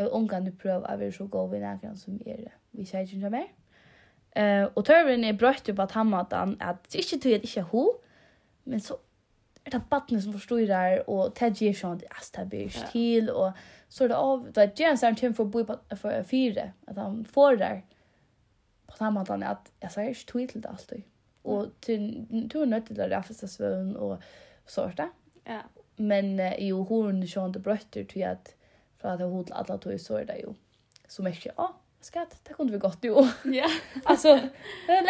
Jeg 0.00 0.06
vil 0.06 0.14
omgående 0.16 0.52
prøve 0.56 0.80
å 0.88 0.96
være 0.96 1.12
så 1.12 1.26
god 1.28 1.50
ved 1.50 1.60
nærkene 1.60 1.98
som 2.00 2.14
er 2.24 2.46
vi 2.72 2.86
sier 2.88 3.04
ikke 3.04 3.28
mer. 3.34 3.50
Uh, 4.32 4.70
og 4.78 4.84
tørren 4.88 5.26
er 5.28 5.36
brøtt 5.36 5.66
på 5.68 5.82
at 5.82 5.92
han 5.92 6.06
måtte 6.08 6.38
han 6.40 6.54
at 6.64 6.78
det 6.88 7.02
ikke 7.02 7.18
tog 7.20 7.34
at 7.36 7.44
ikke 7.44 7.60
er 7.60 7.66
ho, 7.72 7.82
men 8.64 8.80
så 8.80 8.96
er 9.66 9.74
det 9.74 9.82
battene 9.90 10.22
som 10.24 10.32
forstår 10.32 10.62
der, 10.70 11.02
og 11.04 11.34
det 11.36 11.50
gjør 11.60 11.76
sånn 11.76 12.00
at 12.08 12.30
det 12.36 12.44
blir 12.48 12.70
ikke 12.70 12.86
til, 12.94 13.28
og 13.28 13.58
så 13.92 14.06
er 14.06 14.12
det 14.12 14.20
av, 14.22 14.46
det 14.46 14.62
er 14.62 14.72
gjerne 14.84 15.00
sånn 15.02 15.18
ting 15.20 15.34
for 15.36 15.44
å 15.44 15.52
bo 15.52 15.64
på 15.68 15.76
for 16.00 16.24
fire, 16.30 16.70
at 16.88 17.00
han 17.02 17.20
får 17.28 17.58
der, 17.60 17.82
på 18.88 18.96
samme 19.02 19.20
måte 19.20 19.36
at 19.50 19.68
jeg 19.82 19.94
sier 19.96 20.14
ikke 20.14 20.30
tog 20.32 20.54
til 20.54 20.64
det 20.64 20.70
alltid. 20.70 21.04
Og 21.44 21.74
til, 21.84 22.08
er 22.30 22.72
nødt 22.72 22.88
til 22.88 23.04
å 23.04 23.10
raffeste 23.12 23.50
svøvn 23.52 23.92
og 24.00 24.24
sånt. 24.64 25.04
Ja. 25.44 25.60
Men 26.00 26.32
uh, 26.40 26.56
jo, 26.56 26.80
hun 26.88 27.20
er 27.20 27.28
sånn 27.28 27.52
det 27.52 27.60
brøtter 27.66 28.08
til 28.08 28.24
at 28.30 28.54
för 29.00 29.08
att 29.08 29.20
hon 29.20 29.44
till 29.44 29.54
alla 29.54 29.78
tog, 29.78 30.00
så 30.00 30.16
är 30.16 30.24
det 30.24 30.38
ju. 30.38 30.54
så 31.08 31.22
mycket, 31.22 31.54
ja, 31.56 31.74
skatt, 32.00 32.40
det 32.44 32.54
kunde 32.54 32.72
vi 32.72 32.78
gott 32.78 32.98
ju. 33.04 33.14
Ja. 33.44 33.68
alltså, 34.04 34.40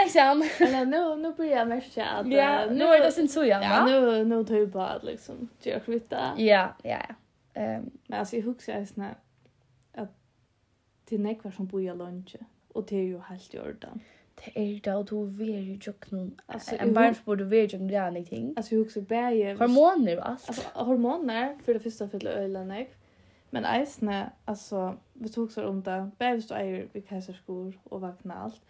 liksom. 0.04 0.48
Eller 0.58 0.84
nu, 0.84 1.16
nu 1.16 1.32
börjar 1.32 1.58
jag 1.58 1.68
märka 1.68 2.06
att... 2.06 2.26
Ja, 2.26 2.66
nu 2.70 2.84
är 2.84 3.04
det 3.04 3.12
sin 3.12 3.28
så 3.28 3.44
jämna. 3.44 3.66
Ja, 3.66 3.84
nu, 3.84 4.24
nu 4.24 4.44
tar 4.44 4.54
jag 4.54 4.72
på 4.72 4.80
att 4.80 5.04
liksom 5.04 5.48
göra 5.62 5.80
kvitta. 5.80 6.34
Ja, 6.36 6.76
ja, 6.82 6.98
ja. 7.08 7.14
Um, 7.76 7.90
men 8.06 8.18
alltså, 8.18 8.36
jag 8.36 8.42
huxar 8.42 8.80
ju 8.80 8.86
sådär 8.86 9.14
att 9.92 10.10
det 11.08 11.14
är 11.14 11.18
nekvar 11.18 11.50
som 11.50 11.66
bor 11.66 11.82
i 11.82 11.94
lunch 11.94 12.36
och 12.72 12.86
det 12.88 12.96
är 12.96 13.02
ju 13.02 13.18
helt 13.18 13.54
jordan. 13.54 14.00
Det 14.44 14.60
är 14.60 14.80
det 14.80 14.94
och 14.94 15.04
då 15.04 15.22
vi 15.24 15.54
är 15.54 15.60
ju 15.60 15.78
någon. 16.10 16.40
Alltså, 16.46 16.76
en 16.78 16.94
barns 16.94 17.24
borde 17.24 17.44
vi 17.44 17.60
är 17.60 17.68
tjocknum 17.68 17.88
det 17.88 18.10
någonting. 18.10 18.54
Alltså, 18.56 18.74
jag 18.74 18.78
huxar 18.82 19.00
bäger... 19.00 19.56
Hormoner 19.58 20.18
och 20.18 20.28
allt. 20.28 20.48
Alltså, 20.48 20.68
hormoner 20.74 21.58
för 21.64 21.74
det 21.74 21.80
första 21.80 22.08
fyller 22.08 22.30
ölen 22.30 22.68
nekvar 22.68 22.99
Men 23.50 23.66
eisne, 23.66 24.30
altså, 24.46 24.94
vi 25.14 25.28
tog 25.28 25.52
så 25.52 25.62
om 25.66 25.82
det, 25.82 26.10
bare 26.18 26.40
du 26.40 26.54
eier 26.54 26.86
ved 26.92 27.02
keiserskor 27.02 27.72
og 27.90 28.02
vakna 28.02 28.44
alt. 28.44 28.62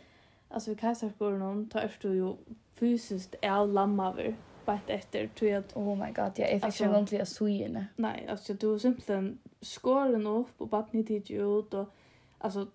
Altså, 0.51 0.71
ved 0.71 0.77
keiserskoren 0.77 1.43
om, 1.43 1.69
ta 1.69 1.85
er 1.85 1.97
du 2.03 2.13
jo 2.13 2.39
fysisk 2.79 3.37
av 3.43 3.69
lammaver, 3.69 4.33
bætt 4.67 4.91
etter, 4.91 5.29
tog 5.37 5.49
at... 5.49 5.73
Oh 5.77 5.99
my 5.99 6.15
god, 6.15 6.39
ja, 6.39 6.49
jeg 6.49 6.63
fikk 6.63 6.81
ikke 6.81 6.93
noen 6.93 7.07
til 7.07 7.23
å 7.23 7.29
sugene. 7.29 7.87
Nei, 8.01 8.17
altså, 8.29 8.55
du 8.55 8.73
er 8.73 8.79
simpelthen 8.81 9.33
skåren 9.63 10.27
opp 10.27 10.61
og 10.61 10.71
batten 10.73 11.03
i 11.03 11.05
tid 11.05 11.29
ut, 11.37 11.75
og 11.75 12.41
altså, 12.41 12.67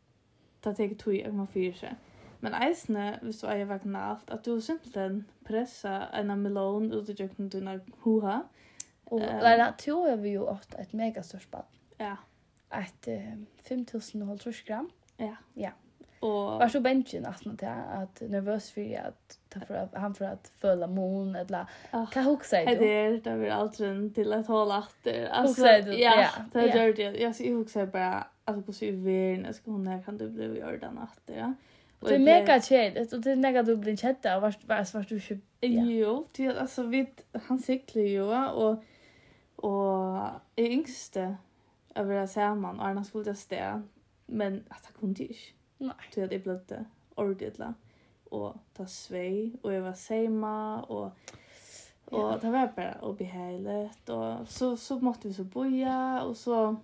det 0.63 0.75
tek 0.77 0.97
tog 0.99 1.17
at 1.17 1.33
man 1.33 1.49
fyrer 1.53 1.79
seg. 1.79 2.11
Men 2.45 2.53
eisne, 2.61 3.15
hvis 3.23 3.39
du 3.41 3.47
eier 3.49 3.65
vakna 3.65 4.03
alt, 4.11 4.29
at 4.29 4.45
du 4.45 4.59
simpelthen 4.61 5.23
pressa 5.47 6.03
en 6.13 6.33
melon 6.41 6.91
ut 6.93 7.09
i 7.09 7.15
jøkken 7.17 7.49
dina 7.49 7.79
hoha. 8.03 8.43
Og, 9.05 9.21
um, 9.21 9.41
nei, 9.41 9.71
tror 9.81 10.09
har 10.09 10.21
vi 10.21 10.35
jo 10.35 10.45
ofte 10.49 10.77
et 10.81 10.93
megastørst 10.93 11.49
batt. 11.53 11.71
Ja. 11.97 12.17
Ett 12.69 13.07
uh, 13.07 13.43
5000 13.63 14.39
gram. 14.65 14.89
Ja. 15.17 15.35
Ja. 15.53 15.71
Och 16.19 16.59
var 16.59 16.69
så 16.69 16.79
benchen 16.79 17.25
att 17.25 17.45
man 17.45 17.57
att 17.93 18.21
nervös 18.21 18.71
för 18.71 19.01
att 19.07 19.39
ta 19.49 19.59
för 19.59 19.73
att 19.73 19.93
han 19.93 20.15
för 20.15 20.25
att 20.25 20.47
följa 20.47 20.87
mon, 20.87 21.35
eller 21.35 21.65
kan 22.11 22.23
huxa 22.23 22.57
det. 22.57 22.75
Det 22.75 22.91
är 22.91 23.11
det 23.11 23.37
blir 23.37 23.49
alltså 23.49 23.83
till 24.15 24.33
att 24.33 24.47
hålla 24.47 24.79
efter. 24.79 25.27
Alltså 25.27 25.67
ja, 25.67 26.27
det 26.53 26.65
gör 26.65 26.93
det. 26.93 27.03
Jag 27.03 27.35
ser 27.35 27.53
huxa 27.53 27.85
bara 27.85 28.27
alltså 28.45 28.63
på 28.63 28.73
sig 28.73 28.91
värn 28.91 29.53
ska 29.53 29.71
hon 29.71 29.83
när 29.83 30.01
kan 30.01 30.17
du 30.17 30.29
bli 30.29 30.59
gör 30.59 30.77
den 30.77 30.99
efter. 31.11 31.37
Ja. 31.37 31.53
Det 31.99 32.15
är 32.15 32.19
mega 32.19 32.61
chill. 32.61 33.07
Och 33.13 33.21
det 33.21 33.31
är 33.31 33.35
mega 33.35 33.63
du 33.63 33.75
blir 33.75 33.97
chatta 33.97 34.35
och 34.35 34.41
vart 34.41 34.67
vart 34.67 34.93
vart 34.93 35.09
du 35.09 35.19
köp. 35.19 35.39
Jo, 35.61 36.27
det 36.31 36.59
alltså 36.59 36.83
vid 36.83 37.07
han 37.47 37.59
cyklar 37.59 38.03
ju 38.03 38.21
och 38.21 38.83
och 39.55 40.17
är 40.55 40.65
yngste 40.65 41.35
att 41.95 42.07
vara 42.07 42.27
samman 42.27 42.79
och 42.79 42.85
annars 42.85 43.07
skulle 43.07 43.25
jag 43.25 43.37
stä. 43.37 43.81
Men 44.25 44.63
att 44.69 44.83
det 44.83 44.99
kunde 44.99 45.23
jag 45.23 45.31
inte. 45.31 45.41
Nej. 45.77 45.93
Så 46.13 46.19
jag 46.19 46.29
blev 46.29 46.47
lite 46.47 46.85
ordigt. 47.15 47.59
Och 48.23 48.55
ta 48.73 48.85
svej 48.85 49.55
och 49.61 49.73
jag 49.73 49.81
var 49.81 49.93
samma 49.93 50.83
och 50.83 51.11
och 52.05 52.19
ja. 52.19 52.37
det 52.41 52.51
var 52.51 52.71
bara 52.75 53.01
obehagligt 53.01 54.09
och 54.09 54.47
så 54.47 54.77
så 54.77 54.99
måste 54.99 55.27
vi 55.27 55.33
så 55.33 55.43
boja 55.43 56.21
och 56.21 56.37
så 56.37 56.75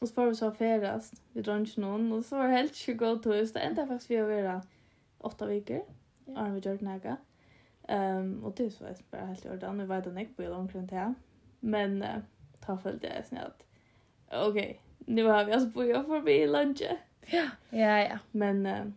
och 0.00 0.08
så 0.08 0.14
var 0.14 0.26
vi 0.26 0.34
så 0.34 0.50
färdast. 0.50 1.22
Vi 1.32 1.42
drar 1.42 1.56
inte 1.56 1.80
någon 1.80 2.12
och 2.12 2.24
så 2.24 2.36
var 2.36 2.44
det 2.44 2.50
helt 2.50 2.76
så 2.76 2.94
gott 2.94 3.26
och 3.26 3.36
just 3.36 3.54
det 3.54 3.60
ända 3.60 3.86
faktiskt 3.86 4.10
vi 4.10 4.16
har 4.16 4.42
varit 4.42 4.64
åtta 5.18 5.46
veckor. 5.46 5.82
Ja. 6.24 6.38
Arne 6.38 6.60
vi 6.60 6.70
gjort 6.70 6.80
näga. 6.80 7.16
Um, 7.88 8.44
och 8.44 8.54
det 8.54 8.70
så 8.70 8.84
är 8.84 8.96
bara 9.10 9.24
helt 9.24 9.46
ordan. 9.46 9.78
Nu 9.78 9.86
vet 9.86 10.06
jag 10.06 10.20
inte 10.20 10.34
på 10.34 10.42
hur 10.42 10.50
långt 10.50 10.72
det 10.72 10.96
är. 10.96 11.14
Men 11.60 12.02
uh, 12.02 12.18
ta 12.60 12.78
följde 12.78 13.14
jag 13.14 13.26
snällt 13.26 13.66
okej, 14.32 14.80
nu 14.98 15.24
har 15.24 15.44
vi 15.44 15.52
alltså 15.52 15.68
börjat 15.68 16.06
förbi 16.06 16.46
lunchen. 16.46 16.96
Ja, 17.26 17.44
ja, 17.70 17.98
ja. 17.98 18.18
Men... 18.30 18.66
Uh, 18.66 18.72
men 18.72 18.94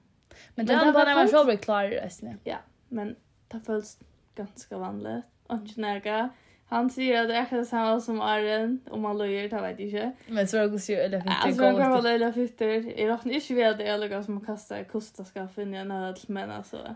men 0.55 0.65
det 0.65 0.75
var 0.75 1.05
när 1.05 1.15
man 1.15 1.27
själv 1.27 1.45
blev 1.45 1.57
klar 1.57 1.83
i 1.83 1.97
resten. 1.97 2.39
Ja, 2.43 2.57
men 2.89 3.15
det 3.47 3.59
följs 3.59 3.99
ganska 4.35 4.77
vanligt. 4.77 5.25
Och 5.47 5.55
inte 5.55 5.81
nära. 5.81 6.29
Han 6.67 6.89
säger 6.89 7.21
att 7.21 7.27
det 7.27 7.35
är 7.35 7.45
kanske 7.45 7.69
samma 7.69 8.01
som 8.01 8.21
Arjen, 8.21 8.79
om 8.89 9.01
man 9.01 9.17
löjer, 9.17 9.49
det 9.49 9.61
vet 9.61 9.79
jag 9.79 9.87
inte. 9.87 10.11
Men 10.27 10.47
så 10.47 10.57
är 10.57 10.61
det 10.61 10.75
också 10.75 10.91
ju 10.91 10.97
eller 10.97 11.19
fytter. 11.19 11.35
Ja, 11.45 11.53
så 11.53 11.61
kan 11.61 11.73
vara 11.73 11.95
också 11.95 12.07
eller 12.07 12.31
fytter. 12.31 12.99
Jag 12.99 13.09
råkar 13.09 13.31
inte 13.31 13.53
vid 13.53 13.65
att 13.65 13.77
det 13.77 13.87
är 13.87 13.97
lika 13.97 14.23
som 14.23 14.37
att 14.37 14.45
kasta 14.45 14.83
kostaskaffen 14.83 15.73
i 15.73 15.77
en 15.77 15.91
ödel, 15.91 16.23
men 16.27 16.51
alltså... 16.51 16.77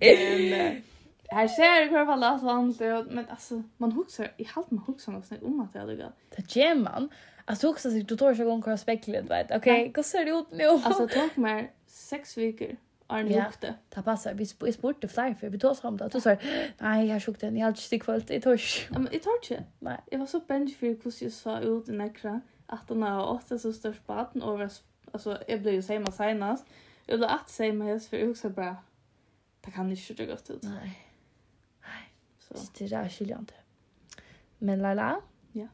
Men 0.00 0.82
här 1.32 1.48
ser 1.48 1.80
det 1.80 1.92
i 1.92 1.96
alla 1.96 2.38
sånt 2.38 2.80
men 3.10 3.26
alltså 3.28 3.62
man 3.76 3.92
huxar 3.92 4.32
i 4.36 4.44
halt 4.44 4.70
man 4.70 4.84
huxar 4.86 5.12
något 5.12 5.26
snägt 5.26 5.42
om 5.42 5.60
att 5.60 5.72
det 5.72 5.86
ligger. 5.86 6.12
Det 6.36 6.56
gör 6.56 6.74
man. 6.74 7.08
Alltså 7.44 7.66
huxar 7.66 7.90
sig 7.90 8.02
du 8.02 8.16
tar 8.16 8.34
sig 8.34 8.44
gång 8.44 8.62
kvar 8.62 8.76
speklet 8.76 9.30
vet. 9.30 9.50
Okej, 9.50 9.72
okay, 9.72 9.92
hur 9.96 10.02
ser 10.02 10.24
det 10.24 10.30
ut 10.30 10.50
nu? 10.50 10.64
Alltså 10.64 11.08
tog 11.08 11.38
mer 11.38 11.70
sex 11.86 12.36
veckor. 12.36 12.76
Arne 13.12 13.30
ja. 13.30 13.44
hukte. 13.44 13.74
Det 13.94 14.02
passar. 14.02 14.34
Vi 14.34 14.72
spurte 14.72 15.08
flere 15.08 15.34
før. 15.34 15.48
Vi 15.48 15.58
tog 15.58 15.70
oss 15.70 15.84
om 15.84 15.98
det. 15.98 16.12
Du 16.12 16.20
sa, 16.20 16.36
nei, 16.80 17.08
jeg 17.08 17.22
sjukte 17.22 17.46
den. 17.46 17.56
Jeg 17.56 17.64
har 17.64 17.74
ikke 17.74 17.82
stikk 17.82 18.06
Det 18.06 18.30
Jeg 18.30 18.42
tar 18.42 18.52
ikke. 18.52 18.86
Ja, 18.92 18.98
men 18.98 19.12
jeg 19.12 19.22
tar 19.22 19.38
ikke. 19.42 19.64
Nei. 19.80 19.96
Jeg 20.12 20.20
var 20.20 20.26
så 20.26 20.40
benji 20.48 20.74
for 20.74 20.86
hvordan 20.86 21.22
jeg 21.22 21.32
sa 21.32 21.60
ut 21.60 21.88
i 21.88 21.92
nekra. 21.92 22.40
At 22.68 22.88
han 22.88 23.02
har 23.02 23.34
åtta 23.34 23.58
så 23.58 23.72
størst 23.72 24.06
baden 24.06 24.42
over. 24.42 24.68
Altså, 25.12 25.38
jeg 25.48 25.60
ble 25.62 25.74
jo 25.76 25.82
seima 25.82 26.10
senast. 26.10 26.64
Jeg 27.08 27.18
ble 27.18 27.28
at 27.28 27.50
seima 27.50 27.84
hans, 27.84 28.08
for 28.08 28.16
jeg 28.16 28.26
husker 28.26 28.48
bare, 28.48 28.76
det 29.64 29.74
kan 29.74 29.90
ikke 29.90 30.02
se 30.02 30.26
godt 30.26 30.50
ut. 30.50 30.62
Nei. 30.64 30.92
Så 32.54 32.72
det 32.78 32.92
är 32.92 33.08
skiljande. 33.08 33.52
Men 34.58 34.78
Laila? 34.78 35.20
Ja. 35.52 35.68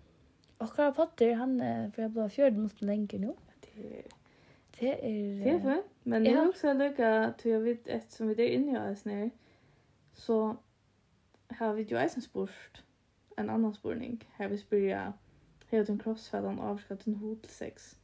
Och 0.58 0.70
Karl 0.72 0.92
Potter, 0.92 1.34
han 1.34 1.58
för 1.92 2.02
jag 2.02 2.10
blev 2.10 2.28
fjärd 2.28 2.56
mot 2.56 2.82
länge 2.82 3.18
nu. 3.18 3.34
Det 3.60 4.04
det 4.78 4.88
är 4.88 5.44
det 5.44 5.70
är 5.70 5.82
men 6.02 6.24
det 6.24 6.30
är 6.30 6.48
också 6.48 6.72
lucka 6.72 7.34
till 7.38 7.50
jag 7.50 7.60
vet 7.60 7.88
ett 7.88 8.10
som 8.10 8.28
vi 8.28 8.34
det 8.34 8.54
inne 8.54 8.72
jag 8.72 8.82
är 8.82 8.94
snär. 8.94 9.30
Så 10.12 10.56
har 11.48 11.74
vi 11.74 11.82
ju 11.82 11.96
ens 11.96 12.24
spurt 12.24 12.82
en 13.36 13.50
annan 13.50 13.74
spurning. 13.74 14.28
Här 14.32 14.48
vi 14.48 14.58
spyrja 14.58 15.12
hur 15.66 15.84
den 15.84 15.98
crossfällan 15.98 16.60
avskatt 16.60 17.06
en 17.06 17.14
hot 17.14 17.46
sex. 17.46 17.98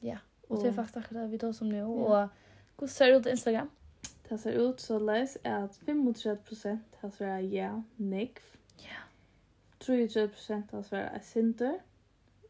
Ja, 0.00 0.18
och 0.48 0.62
det 0.62 0.68
är 0.68 0.72
faktiskt 0.72 1.10
det 1.10 1.26
vi 1.26 1.38
tar 1.38 1.52
som 1.52 1.68
nu 1.68 1.82
och 1.82 2.28
hur 2.78 2.86
ser 2.86 3.06
det 3.06 3.16
ut 3.16 3.26
Instagram? 3.26 3.70
Det 4.28 4.40
ser 4.40 4.60
ut 4.60 4.80
så 4.80 4.98
leis 4.98 5.36
at 5.44 5.80
35% 5.88 7.00
har 7.00 7.10
svaret 7.10 7.52
ja, 7.52 7.70
negv. 7.96 8.40
Ja. 8.80 9.02
33% 9.84 10.70
har 10.70 10.82
svaret 10.82 11.10
er 11.14 11.20
synder. 11.22 11.74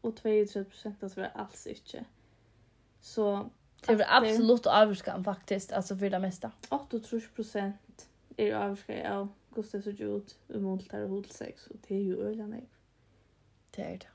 Og 0.03 0.13
32% 0.19 1.01
har 1.01 1.07
svaret 1.07 1.31
alls 1.35 1.65
ikke. 1.65 2.05
Så... 3.01 3.47
Det 3.85 4.01
er 4.01 4.05
absolutt 4.09 4.65
avvurskan 4.65 5.23
faktisk, 5.23 5.71
altså 5.71 5.95
for 5.95 6.09
det 6.09 6.21
meste. 6.21 6.49
38% 6.73 8.05
er 8.37 8.55
avvurskan 8.57 9.05
av 9.05 9.27
hvordan 9.53 9.81
det 9.81 9.83
ser 9.83 10.15
ut 10.15 10.37
i 10.49 10.59
målet 10.59 10.91
her 10.91 11.03
og 11.03 11.11
og 11.11 11.77
det 11.87 11.97
er 11.97 12.05
jo 12.05 12.21
øyne 12.21 12.47
negv. 12.47 12.71
Det 13.75 13.85
er 13.85 13.97
det. 13.97 14.07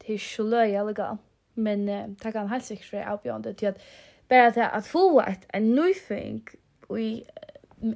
Det 0.00 0.08
er 0.08 0.12
ikke 0.12 0.42
løy, 0.42 0.72
jeg 0.72 1.16
men 1.54 1.88
uh, 1.88 2.08
det 2.24 2.32
kan 2.32 2.48
helt 2.48 2.64
sikkert 2.64 2.92
være 2.92 3.04
avbjørende 3.04 3.52
til 3.52 3.66
at 3.66 3.80
bara 4.28 4.46
att 4.46 4.56
att 4.56 4.86
få 4.86 5.20
ett 5.20 5.46
en 5.48 5.74
nyföding 5.74 6.46
och 6.86 7.00
i 7.00 7.24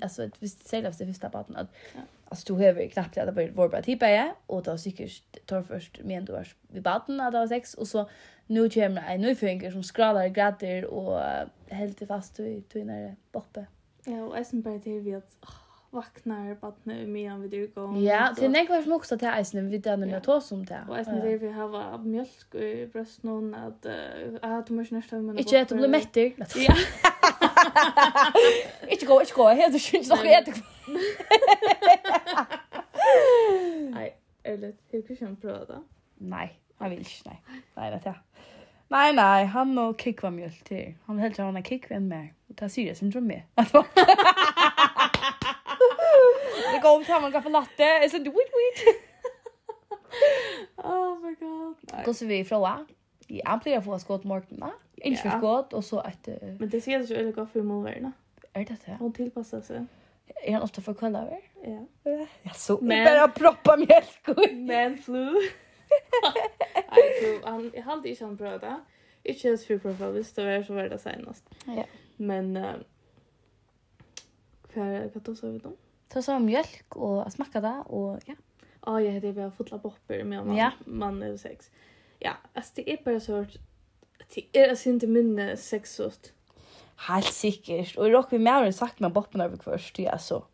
alltså 0.02 0.22
det 0.22 0.32
visst 0.38 0.68
säger 0.68 0.92
det 0.98 1.06
första 1.06 1.28
barnet 1.28 1.56
att 1.56 1.70
alltså 2.28 2.54
du 2.54 2.64
har 2.64 2.88
knappt 2.88 3.18
att 3.18 3.34
det 3.34 3.50
var 3.50 3.68
bara 3.68 3.82
typ 3.82 4.02
ja. 4.02 4.34
Och 4.46 4.62
då 4.62 4.78
säkert 4.78 5.46
tar 5.46 5.62
först 5.62 6.00
men 6.04 6.24
du 6.24 6.32
var 6.32 6.48
vi 6.68 6.80
baden 6.80 7.20
att 7.20 7.32
var 7.32 7.46
sex. 7.46 7.74
Och 7.74 7.88
så 7.88 8.10
nu 8.46 8.70
kommer 8.70 9.02
en 9.08 9.20
nyföding 9.20 9.72
som 9.72 9.82
skrallar 9.82 10.28
gradder 10.28 10.84
och 10.84 11.20
helt 11.68 12.08
fast 12.08 12.40
i 12.40 12.62
tunnare 12.62 13.16
boppe. 13.32 13.66
Ja, 14.04 14.22
och 14.22 14.46
sen 14.46 14.62
bara 14.62 14.78
det 14.78 15.00
vi 15.00 15.14
att 15.14 15.36
vaknar 15.96 16.54
barnet 16.60 16.96
i 17.02 17.06
medan 17.06 17.42
vi 17.42 17.48
dyr 17.48 17.66
gång. 17.74 17.96
Ja, 18.02 18.34
till 18.34 18.44
är 18.44 18.48
nekvar 18.48 18.82
som 18.82 18.92
också 18.92 19.18
till 19.18 19.32
isen 19.40 19.70
vi 19.70 19.78
där 19.78 19.96
när 19.96 20.08
jag 20.08 20.24
tar 20.24 20.40
som 20.40 20.64
det. 20.64 20.80
Och 20.88 20.98
eisen 20.98 21.20
det 21.20 21.38
vi 21.38 21.48
har 21.52 21.98
mjölk 21.98 22.54
i 22.54 22.86
bröst 22.92 23.22
någon 23.22 23.54
att 23.54 23.86
att 24.42 24.66
du 24.66 24.74
måste 24.74 24.94
nästan 24.94 25.26
men 25.26 25.38
Inte 25.38 25.62
att 25.62 25.68
bli 25.68 25.88
mätt. 25.88 26.16
Ja. 26.16 26.76
Inte 28.88 29.06
gå, 29.06 29.20
inte 29.20 29.32
gå. 29.34 29.48
Här 29.48 29.70
du 29.70 29.78
syns 29.78 30.08
nog 30.08 30.26
äta. 30.26 30.52
Nej, 33.90 34.16
eller 34.42 34.74
hur 34.90 35.02
kan 35.16 35.28
jag 35.28 35.40
prova? 35.40 35.82
Nej, 36.14 36.60
han 36.78 36.90
vill 36.90 36.98
inte. 36.98 37.12
Nej. 37.24 37.42
Nej, 37.74 37.90
vet 37.90 38.04
jag. 38.04 38.14
Nei, 38.88 39.12
nei, 39.12 39.44
han 39.50 39.72
må 39.74 39.88
kikva 39.98 40.30
mjölk 40.30 40.60
til. 40.68 40.94
Han 41.06 41.16
vil 41.16 41.24
helst 41.26 41.40
ha 41.42 41.48
henne 41.48 41.62
kikva 41.66 41.96
enn 41.98 42.06
mer. 42.06 42.28
Og 42.46 42.56
ta 42.60 42.68
syre 42.70 42.94
syndrom 42.94 43.26
med. 43.26 43.42
gå 46.86 46.96
om 46.96 47.04
till 47.04 47.32
kan 47.32 47.42
få 47.42 47.48
latte. 47.48 47.82
Jag 47.82 48.10
sa, 48.10 48.18
wait, 48.18 48.52
wait. 48.58 48.96
oh 50.76 51.18
my 51.20 51.34
god. 51.34 52.04
Gå 52.04 52.14
så 52.14 52.26
vi 52.26 52.38
ifrån. 52.38 52.86
Ja, 53.26 53.60
blir 53.62 53.72
jag 53.72 53.84
få 53.84 53.98
skott 53.98 54.24
va? 54.24 54.72
Inte 54.96 55.22
för 55.22 55.38
skott 55.38 55.72
och 55.72 55.84
så 55.84 55.98
att... 55.98 56.28
Men 56.58 56.68
det 56.68 56.80
ser 56.80 57.02
så 57.02 57.14
veldig 57.14 57.34
godt 57.34 57.52
for 57.52 57.62
målverden, 57.62 58.12
Är 58.52 58.64
det 58.64 58.76
det? 58.86 58.96
Hon 58.98 59.12
tilpasser 59.12 59.60
seg. 59.60 59.86
Är 60.42 60.52
han 60.52 60.62
ofta 60.62 60.82
för 60.82 60.94
kvällare? 60.94 61.40
Ja. 61.64 61.86
Ja, 62.42 62.50
så. 62.54 62.78
men... 62.80 63.04
bara 63.04 63.28
proppa 63.28 63.76
mjölk. 63.76 64.52
Men 64.52 64.98
flu. 64.98 65.24
Nei, 66.90 67.20
flu. 67.20 67.40
Han, 67.44 67.70
jeg 67.74 67.84
hade 67.84 68.08
ikke 68.08 68.24
han 68.24 68.36
prøvd 68.36 68.60
det. 68.60 68.76
Ikke 69.24 69.48
ens 69.48 69.66
for 69.66 69.78
proppa, 69.78 70.10
hvis 70.10 70.32
det 70.32 70.46
var 70.46 70.62
så 70.62 70.74
var 70.74 70.88
det 70.88 71.00
senest. 71.00 71.44
Ja. 71.66 71.84
Men... 72.16 72.56
Uh, 72.56 72.74
Hva 74.76 74.84
er 74.84 75.06
det, 75.06 75.12
hva 75.14 75.20
da 75.24 75.32
sa 75.34 75.48
vi 75.48 75.60
da? 75.62 75.70
ta 76.08 76.22
så 76.22 76.38
mjölk 76.38 76.96
och 76.96 77.32
smaka 77.32 77.60
det 77.60 77.82
och 77.86 78.20
ja. 78.26 78.34
Ja, 78.86 79.00
jag 79.00 79.12
heter 79.12 79.32
bara 79.32 79.50
fotla 79.50 79.78
popper 79.78 80.24
med 80.24 80.46
man 80.46 80.56
ja. 80.56 80.72
man 80.84 81.22
är 81.22 81.36
sex. 81.36 81.70
Ja, 82.18 82.32
alltså 82.52 82.72
det 82.74 82.92
är 82.92 83.04
bara 83.04 83.20
så 83.20 83.40
att 83.40 83.56
det 84.34 84.46
är 84.52 84.68
alltså 84.68 84.88
inte 84.88 85.06
minne 85.06 85.56
sexigt. 85.56 86.32
Helt 86.96 87.32
sikkert. 87.32 87.96
Och 87.96 88.10
rock 88.10 88.32
vi 88.32 88.38
med 88.38 88.52
har 88.52 88.70
sagt 88.70 89.00
med 89.00 89.12
boppen 89.12 89.40
över 89.40 89.56
först, 89.56 89.98
ja 89.98 90.18
så. 90.18 90.44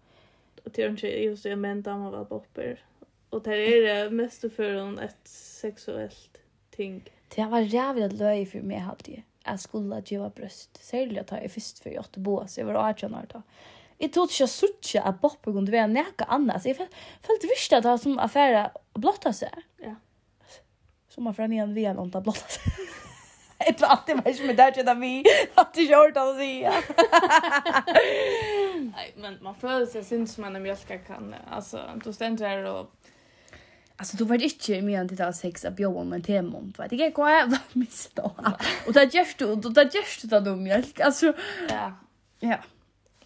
Och 0.64 0.70
det 0.72 0.82
är 0.82 0.88
inte 0.88 1.06
just 1.06 1.42
det 1.42 1.56
men 1.56 1.82
damer 1.82 2.10
var 2.10 2.24
popper. 2.24 2.84
Och 3.30 3.42
det 3.42 3.56
är 3.56 4.04
det 4.04 4.10
mest 4.10 4.40
för 4.56 4.74
en 4.74 4.98
ett 4.98 5.28
sexuellt 5.28 6.38
ting. 6.70 7.10
Det 7.34 7.44
var 7.44 7.60
jävligt 7.60 8.12
löj 8.12 8.46
för 8.46 8.60
mig 8.60 8.84
alltid. 8.90 9.22
Jag 9.44 9.60
skulle 9.60 10.02
ge 10.06 10.28
bröst. 10.28 10.84
Särskilt 10.84 11.18
att 11.18 11.30
jag 11.30 11.44
är 11.44 11.48
först 11.48 11.78
för 11.78 11.90
jag 11.90 12.00
åt 12.00 12.16
bo. 12.16 12.46
Så 12.46 12.60
jag 12.60 12.66
var 12.66 12.74
18 12.74 13.14
år 13.14 13.26
då. 13.32 13.42
Jeg 14.02 14.10
trodde 14.10 14.34
ikke 14.34 14.46
suttje 14.50 14.98
sørte 14.98 15.08
at 15.08 15.20
Boppa 15.22 15.52
kunne 15.52 15.72
være 15.72 15.88
noe 15.88 16.26
annet. 16.28 16.62
Så 16.62 16.72
jeg 16.72 16.78
følte 17.22 17.50
visst 17.50 17.72
at 17.72 17.84
det 17.84 17.90
var 17.92 18.00
som 18.02 18.18
affære 18.18 18.64
blotta 18.98 19.30
seg. 19.36 19.62
Ja. 19.82 19.94
Som 21.12 21.30
affære 21.30 21.52
nyan 21.52 21.74
vi 21.76 21.86
er 21.86 21.94
noen 21.94 22.10
til 22.10 22.24
blotta 22.26 22.48
seg. 22.56 22.82
Jeg 23.62 23.76
tror 23.78 23.92
alltid 23.94 24.18
var 24.18 24.32
som 24.34 24.48
med 24.50 24.56
det 24.58 24.68
til 24.74 24.86
det 24.86 24.96
vi. 24.98 25.12
At 25.60 25.68
det 25.74 25.84
ikke 25.84 26.00
hørte 26.00 26.18
han 26.18 26.32
å 26.32 26.38
si. 26.40 26.52
Nei, 28.88 29.06
men 29.22 29.38
man 29.44 29.54
føler 29.54 29.86
seg 29.86 30.02
synd 30.08 30.26
som 30.32 30.48
en 30.48 30.58
mjölka 30.64 30.98
kan. 31.06 31.30
Altså, 31.46 31.84
du 32.02 32.10
stender 32.12 32.48
her 32.48 32.66
og... 32.72 32.90
Alltså 34.02 34.16
du 34.16 34.24
var 34.24 34.42
inte 34.42 34.82
med 34.82 35.02
att 35.02 35.08
titta 35.08 35.32
sex 35.32 35.64
av 35.64 35.74
Björn 35.74 36.08
men 36.08 36.22
Temon. 36.22 36.54
om 36.62 36.72
vet 36.76 36.92
inte 36.92 37.12
vad 37.20 37.32
jag 37.32 37.58
missade. 37.72 38.30
Och 38.86 38.92
det 38.92 39.14
görs 39.14 39.34
du 39.38 39.44
och 39.44 39.72
där 39.72 39.84
görs 39.84 40.22
du 40.22 40.40
då 40.40 40.56
mjölk 40.56 41.00
alltså 41.00 41.32
ja. 41.68 41.92
Ja 42.40 42.56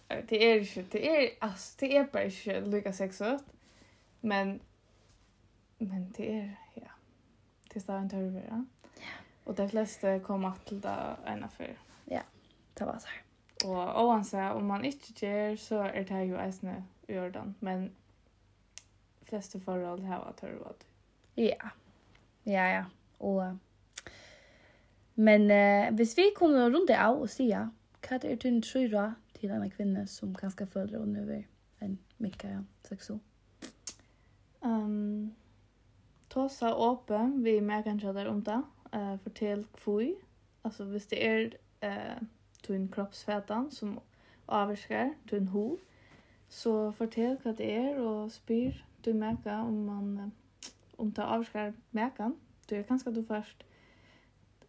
det 0.07 0.51
är 0.51 0.59
ju 0.59 0.83
det 0.91 1.07
är 1.07 1.29
alltså 1.39 1.75
det 1.79 1.97
är 1.97 2.03
bara 2.03 2.23
inte 2.23 2.61
lika 2.61 2.93
sexuellt. 2.93 3.45
Men 4.21 4.59
men 5.77 6.13
det 6.17 6.39
är 6.39 6.55
ja. 6.73 6.91
Det 7.73 7.79
står 7.79 7.99
inte 7.99 8.17
över. 8.17 8.43
Ja. 8.49 8.65
Och 9.43 9.55
de 9.55 9.69
flesta 9.69 10.19
kommer 10.19 10.47
att 10.47 10.65
till 10.65 10.81
det 10.81 11.15
ena 11.25 11.47
för. 11.47 11.77
Ja. 12.05 12.21
Det 12.73 12.85
var 12.85 12.99
så 12.99 13.07
här. 13.07 13.23
Och 13.65 14.03
oavsett 14.03 14.53
om 14.53 14.67
man 14.67 14.85
inte 14.85 15.25
gör 15.25 15.55
så 15.55 15.81
är 15.81 16.03
det 16.03 16.23
ju 16.23 16.37
äsna 16.37 16.83
jordan, 17.07 17.55
men 17.59 17.91
flesta 19.21 19.59
förhåll 19.59 20.03
här 20.03 20.19
var 20.19 20.31
törvad. 20.31 20.75
Ja. 21.35 21.69
Ja, 22.43 22.67
ja. 22.67 22.85
Och 23.17 23.43
Men 25.19 25.51
eh, 25.51 25.91
hvis 25.91 26.17
vi 26.17 26.31
kommer 26.35 26.69
rundt 26.69 26.91
av 26.93 27.21
og 27.21 27.29
sier 27.33 27.71
hva 28.05 28.17
det 28.21 28.31
er 28.31 28.35
til 28.37 28.51
en 28.53 28.61
trøyra 28.61 29.05
till 29.39 29.51
en 29.51 29.69
kvinna 29.69 30.07
som 30.07 30.35
kanske 30.35 30.65
föder 30.65 31.05
nu 31.05 31.21
över 31.21 31.47
en 31.79 31.97
mycket 32.17 32.59
sexo. 32.83 33.19
Um, 34.59 35.35
Tåsa 36.27 36.75
åpen 36.75 37.43
vi 37.43 37.61
merkan 37.61 37.99
kjadar 37.99 38.25
om 38.25 38.43
det. 38.43 38.61
Uh, 38.95 39.17
fortell 39.17 39.65
kvui. 39.73 40.15
Altså, 40.63 40.85
hvis 40.85 41.07
det 41.07 41.25
er 41.25 41.49
uh, 41.83 42.23
tun 42.63 42.87
kroppsfetan 42.87 43.71
som 43.71 43.99
avskar 44.47 45.13
tun 45.29 45.47
ho, 45.47 45.77
så 46.49 46.91
fortell 46.91 47.37
hva 47.43 47.53
det 47.57 47.69
er 47.71 47.99
og 47.99 48.31
spyr 48.31 48.75
du 49.05 49.13
merka 49.13 49.61
om 49.63 49.85
man 49.85 50.17
uh, 50.17 50.29
om 50.97 51.11
det 51.11 51.23
avskar 51.23 51.73
merkan. 51.91 52.35
Du 52.69 52.75
er 52.75 52.83
kanskje 52.83 53.15
du 53.15 53.23
først 53.23 53.65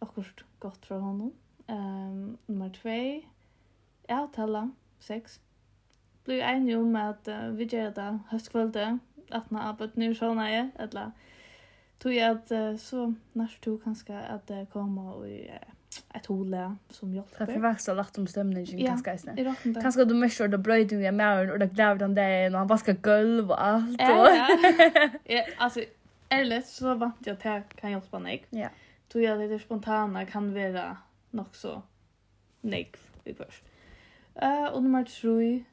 akkurat 0.01 0.45
godt 0.59 0.85
fra 0.85 0.99
honom. 0.99 1.33
Um, 1.69 2.37
nummer 2.47 2.69
2 2.69 2.89
avtala 4.09 4.69
sex. 4.99 5.39
Blir 6.25 6.43
enig 6.43 6.77
om 6.77 6.95
at 6.95 7.27
uh, 7.27 7.57
vi 7.57 7.65
gjør 7.65 7.89
det 7.95 8.19
høstkvöldet, 8.31 8.99
at 9.31 9.51
man 9.51 9.61
har 9.61 9.73
bøtt 9.79 9.97
nye 9.97 10.15
sånne 10.15 10.45
jeg, 10.49 10.69
eller 10.79 11.11
tog 11.99 12.15
jeg 12.15 12.37
at 12.37 12.51
uh, 12.51 12.79
så 12.79 13.13
nærst 13.33 13.61
tog 13.63 13.81
kanskje 13.83 14.13
at 14.13 14.47
det 14.47 14.67
kommer 14.73 15.13
og 15.13 15.29
uh, 15.29 15.75
ett 16.13 16.25
hole 16.25 16.75
som 16.89 17.13
hjälper. 17.13 17.45
Det 17.45 17.53
förväxlar 17.53 17.95
lagt 17.95 18.17
om 18.17 18.27
stämningen 18.27 18.85
ganska 18.85 19.13
isne. 19.13 19.55
Kanske 19.81 20.05
du 20.05 20.13
mest 20.13 20.37
det 20.37 20.57
bröd 20.57 20.87
du 20.87 21.05
i 21.05 21.11
mæren, 21.11 21.51
och 21.51 21.59
det 21.59 21.67
glæver 21.67 21.99
den 21.99 22.15
där 22.15 22.53
og 22.53 22.59
han 22.59 22.67
vasker 22.67 22.93
gulv 22.93 23.51
och 23.51 23.63
allt. 23.63 24.01
Ja, 24.01 24.47
ja. 25.23 25.43
Alltså, 25.57 25.81
ärligt 26.29 26.67
så 26.67 26.95
vant 26.95 27.15
jag 27.25 27.33
att 27.33 27.43
det 27.43 27.63
kan 27.75 27.91
hjelpe 27.91 28.19
meg. 28.19 28.45
Ja. 28.49 28.69
Tror 29.11 29.23
jag 29.23 29.49
det 29.49 29.59
spontana 29.59 30.25
kan 30.25 30.53
vara 30.53 30.97
nok 31.31 31.55
så 31.55 31.81
nej 32.61 32.91
i 33.25 33.33
først. 33.33 33.63
Uh, 34.35 34.73
og 34.73 34.83
nummer 34.83 35.03
3 35.03 35.65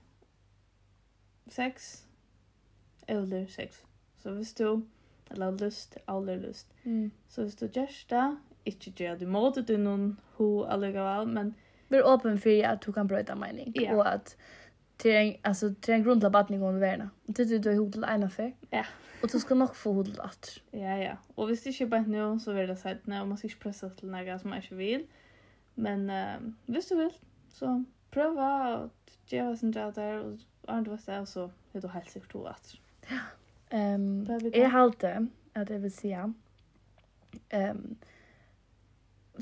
sex 1.49 2.03
eller 3.09 3.47
sex. 3.47 3.83
Så 4.19 4.33
hvis 4.35 4.55
du 4.55 4.83
eller 5.31 5.51
lust, 5.51 5.99
eller 6.09 6.37
lust. 6.37 6.67
Mm. 6.85 7.13
Så 7.29 7.43
hvis 7.43 7.55
du 7.55 7.67
gjør 7.67 7.87
det, 8.11 8.37
ikke 8.65 8.91
gjør 8.91 9.15
det 9.15 9.29
måte 9.29 9.63
du 9.63 9.77
noen 9.77 10.17
ho 10.39 10.65
allikevel, 10.65 11.29
men... 11.29 11.55
Vær 11.89 12.03
åpen 12.03 12.39
for 12.43 12.67
at 12.67 12.83
du 12.83 12.93
kan 12.93 13.09
brøyta 13.09 13.35
mening, 13.39 13.71
ja. 13.79 13.95
og 13.95 14.07
at 14.13 14.37
til 14.99 15.13
en, 15.15 15.35
altså, 15.45 15.75
til 15.83 15.95
en 15.95 16.05
grunn 16.05 16.21
til 16.21 16.31
badning 16.31 16.65
om 16.65 16.81
verden. 16.81 17.11
Til 17.37 17.63
du 17.63 17.69
har 17.69 17.77
hodet 17.79 18.07
ene 18.11 18.31
før, 18.31 18.51
ja. 18.73 18.83
og 19.23 19.33
du 19.33 19.39
skal 19.39 19.57
nok 19.57 19.75
få 19.75 19.93
hodet 19.93 20.19
at. 20.25 20.63
Ja, 20.73 20.97
ja. 20.97 21.15
Og 21.37 21.47
hvis 21.47 21.63
du 21.63 21.69
ikke 21.69 21.87
bare 21.87 22.09
nå, 22.09 22.39
så 22.39 22.53
vil 22.53 22.69
det 22.69 22.79
sette 22.79 23.11
ned, 23.11 23.21
og 23.21 23.29
man 23.29 23.39
skal 23.39 23.51
ikke 23.51 23.61
presse 23.69 23.91
til 23.99 24.11
noe 24.11 24.39
som 24.39 24.51
man 24.51 24.63
ikke 24.63 24.77
vil. 24.77 25.07
Men 25.77 26.11
uh, 26.11 26.43
hvis 26.67 26.91
du 26.91 26.97
vil, 26.97 27.13
så 27.55 27.77
prøva 28.15 28.51
at 28.73 29.17
gjøre 29.31 29.57
sin 29.57 29.75
jobb 29.75 29.95
der, 29.97 30.19
og 30.19 30.39
andre 30.69 30.91
var 30.91 30.99
sted, 31.03 31.27
så 31.27 31.49
er 31.75 31.81
du 31.81 31.89
helt 31.89 32.11
sikkert 32.11 32.31
to 32.31 32.45
at. 32.47 32.75
Ja. 33.11 33.25
Um, 33.75 34.27
jeg 34.55 34.71
halte 34.71 35.29
at 35.55 35.71
jeg 35.71 35.83
vil 35.83 35.91
si 35.91 36.09
ja. 36.09 36.27
Um, 37.55 37.97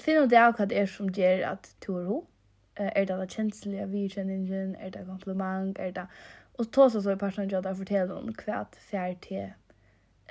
Finn 0.00 0.22
ut 0.24 0.30
det 0.30 0.38
av 0.40 0.56
hva 0.56 0.66
det 0.66 0.78
er 0.78 0.88
som 0.90 1.10
gjør 1.12 1.44
at 1.52 1.68
du 1.84 1.92
er 1.98 2.06
ho. 2.08 2.22
Er 2.76 3.04
det 3.06 3.18
det 3.20 3.28
kjenslige 3.30 3.84
virkjenningen, 3.92 4.74
er 4.74 4.90
det 4.90 5.04
kompliment, 5.06 5.78
er 5.78 5.92
det... 5.94 6.06
Og 6.58 6.72
ta 6.72 6.88
så 6.90 7.02
så 7.02 7.14
i 7.14 7.18
personen 7.18 7.50
gjør 7.50 7.62
det 7.62 7.70
å 7.74 7.78
fortelle 7.78 8.16
om 8.16 8.32
hva 8.34 8.64
det 8.70 8.82
fjerde 8.82 9.20
til 9.22 9.44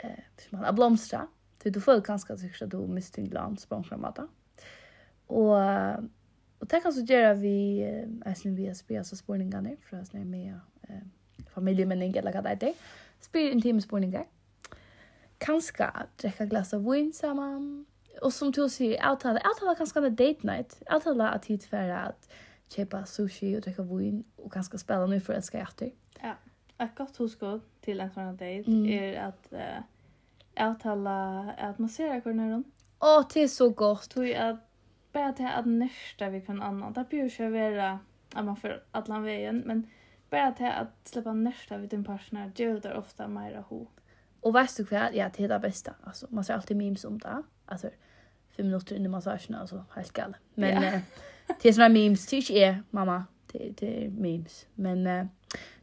eh, 0.03 0.19
hvis 0.35 0.51
man 0.51 0.65
har 0.67 0.75
blomstra. 0.75 1.21
Så 1.63 1.71
du 1.71 1.79
får 1.79 2.03
ganske 2.03 2.35
sikkert 2.39 2.65
at 2.65 2.71
du 2.71 2.83
mister 2.87 3.21
en 3.21 3.29
glans 3.31 3.65
på 3.67 3.79
en 3.79 4.03
måte. 4.03 4.27
Og 5.31 5.55
Og 6.63 6.69
det 6.71 6.79
kan 6.79 6.93
så 6.95 7.01
gjøre 7.03 7.33
vi, 7.41 7.57
jeg 7.83 8.37
synes 8.39 8.57
vi 8.57 8.65
har 8.69 8.75
spyrt 8.77 9.07
så 9.07 9.17
spørningene, 9.19 9.75
fra 9.83 9.99
oss 9.99 10.13
når 10.13 10.29
vi 10.31 10.45
har 10.45 11.01
familjemenning 11.51 12.15
eller 12.17 12.31
hva 12.31 12.53
det 12.55 12.69
er. 12.69 12.85
Spyrt 13.21 13.51
intime 13.51 13.83
spurninger. 13.83 14.23
Kanskje 15.43 15.89
drekke 16.21 16.47
glass 16.47 16.71
av 16.73 16.85
vin 16.87 17.11
sammen. 17.13 17.85
Og 18.21 18.31
som 18.31 18.51
du 18.55 18.61
sier, 18.71 18.95
avtale, 19.03 19.43
avtale 19.43 19.75
kanskje 19.75 20.05
en 20.07 20.15
date 20.15 20.47
night. 20.47 20.79
Avtale 20.87 21.33
at 21.33 21.43
tid 21.49 21.67
for 21.67 21.95
at 21.97 22.31
kjøpe 22.71 23.03
sushi 23.11 23.55
og 23.57 23.65
drekke 23.65 23.83
vin 23.89 24.23
og 24.37 24.51
kanskje 24.53 24.79
spille 24.79 25.11
noe 25.11 25.19
for 25.19 25.35
elsker 25.35 25.59
hjertet. 25.59 25.91
Ja, 26.23 26.37
et 26.79 26.95
godt 26.95 27.19
hoskål 27.19 27.59
til 27.83 27.99
en 27.99 28.15
sånn 28.15 28.37
date 28.39 28.71
mm. 28.71 28.85
er 28.87 29.19
at 29.27 29.51
uh, 29.51 29.81
avtale 30.55 31.17
at 31.57 31.79
man 31.83 31.91
ser 31.91 32.15
hverandre. 32.15 32.63
Å, 33.03 33.17
det 33.33 33.49
er 33.49 33.51
så 33.51 33.67
godt. 33.75 34.13
Tror 34.15 34.31
jeg 34.31 34.39
at 34.39 34.63
bara 35.13 35.31
det 35.31 35.53
att 35.53 35.65
närsta 35.65 36.29
vi 36.29 36.41
kan 36.41 36.61
annan. 36.61 36.93
Det 36.93 37.09
blir 37.09 37.39
ju 37.39 37.49
vara 37.49 37.99
att 38.33 38.45
man 38.45 38.55
för 38.55 38.83
alla 38.91 39.19
vägen, 39.19 39.63
men 39.65 39.87
bara 40.29 40.51
till 40.51 40.65
att 40.65 41.07
släppa 41.07 41.33
nästa 41.33 41.77
vid 41.77 41.89
din 41.89 42.03
partner, 42.03 42.51
det 42.55 42.93
ofta 42.93 43.27
mer 43.27 43.63
ho. 43.69 43.87
Och 44.39 44.55
vet 44.55 44.77
du 44.77 44.83
vad? 44.83 45.15
Ja, 45.15 45.29
det 45.37 45.43
är 45.43 45.47
det 45.47 45.59
bästa. 45.59 45.93
Alltså, 46.03 46.27
man 46.29 46.43
ser 46.43 46.53
alltid 46.53 46.77
memes 46.77 47.05
om 47.05 47.17
det. 47.17 47.43
Alltså, 47.65 47.89
fem 48.57 48.65
minuter 48.65 48.95
innan 48.95 49.11
massagen, 49.11 49.55
alltså 49.55 49.85
helt 49.95 50.13
galen. 50.13 50.35
Men 50.53 50.83
yeah. 50.83 50.95
eh, 50.95 51.01
det 51.61 51.69
är 51.69 51.73
sådana 51.73 51.93
memes, 51.93 52.27
det 52.27 52.63
är 52.63 52.83
mamma, 52.89 53.25
det, 53.51 53.69
det 53.77 54.05
är 54.05 54.09
memes. 54.09 54.67
Men 54.73 55.07
eh, 55.07 55.25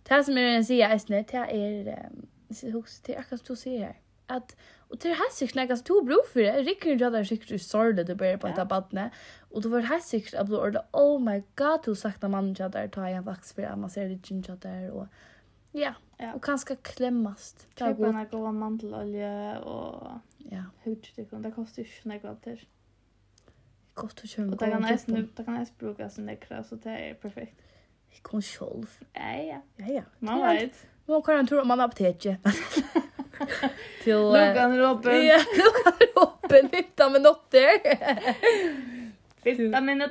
det 0.02 0.24
som 0.24 0.36
jag 0.36 0.56
vill 0.56 0.66
säga 0.66 0.88
det 1.06 1.14
är, 1.14 1.24
det 1.24 1.30
det 1.30 1.52
är, 1.52 1.84
det 1.84 1.88
är, 1.88 2.10
det 2.58 2.68
är, 2.68 2.86
det 3.02 3.14
är, 3.14 3.16
det 3.16 3.16
är, 3.16 3.16
det 3.16 3.16
är, 3.16 3.24
det 3.32 3.62
det 3.62 3.76
är, 3.76 3.94
det 4.26 4.34
är, 4.34 4.40
det 4.40 4.54
Och 4.90 4.96
det 4.96 5.08
här 5.08 5.30
sig 5.32 5.48
knäcka 5.48 5.76
så 5.76 6.02
bro 6.02 6.16
för 6.32 6.40
det. 6.40 6.62
Ricker 6.62 6.90
inte 6.90 7.04
hade 7.04 7.24
sikt 7.24 7.48
du 7.48 7.58
sorgde 7.58 8.04
det 8.04 8.14
började 8.14 8.38
på 8.38 8.46
ett 8.46 8.68
badne. 8.68 9.10
Och 9.50 9.62
då 9.62 9.68
var 9.68 9.78
det 9.80 9.86
här 9.86 9.98
sikt 9.98 10.34
att 10.34 10.50
ordet, 10.50 10.84
oh 10.92 11.20
my 11.20 11.42
god, 11.54 11.80
du 11.84 11.94
saknar 11.94 12.28
mannen 12.28 12.56
jag 12.58 12.70
där, 12.70 12.88
ta 12.88 13.08
en 13.08 13.24
vax 13.24 13.52
för 13.52 13.62
att 13.62 13.78
man 13.78 13.90
ser 13.90 14.08
det 14.08 14.14
gin 14.14 14.44
där. 14.60 14.90
Och 14.90 15.06
ja, 15.72 15.94
ja. 16.18 16.34
och 16.34 16.42
ganska 16.42 16.76
klämmast. 16.76 17.68
Klippa 17.74 18.06
en 18.06 18.28
god 18.30 18.54
mandelolja 18.54 19.60
och 19.60 20.10
ja. 20.38 20.62
hudstycken. 20.84 21.42
Det 21.42 21.50
kostar 21.50 21.82
ju 21.82 21.88
snägg 21.88 22.26
av 22.26 22.36
det. 22.44 22.58
Gott 23.94 24.20
att 24.24 24.30
köra 24.30 24.46
med 24.46 24.58
gång. 24.58 25.28
Det 25.36 25.44
kan 25.44 25.54
ens 25.54 25.78
brukas 25.78 26.18
näkra 26.18 26.64
så 26.64 26.74
det 26.74 26.90
är 26.90 27.14
perfekt. 27.14 27.56
Det 28.10 28.22
kom 28.22 28.42
själv. 28.42 28.98
Ja, 29.12 29.42
ja. 29.42 29.62
Ja, 29.76 29.86
ja. 29.86 30.02
Man 30.18 30.56
vet. 30.56 30.86
Man 31.06 31.22
kan 31.22 31.36
ha 31.36 31.46
tro 31.46 31.60
om 31.60 31.68
man 31.68 31.80
apoteket. 31.80 32.40
till 34.04 34.16
Luckan 34.16 34.72
är 34.72 34.80
öppen. 34.80 35.26
Ja, 35.26 35.38
Luckan 35.56 35.92
är 36.00 36.22
öppen. 36.22 36.68
Fitta 36.68 37.10
med 37.10 37.22
notter. 37.22 37.70
Fitta 39.42 39.80
med 39.80 40.10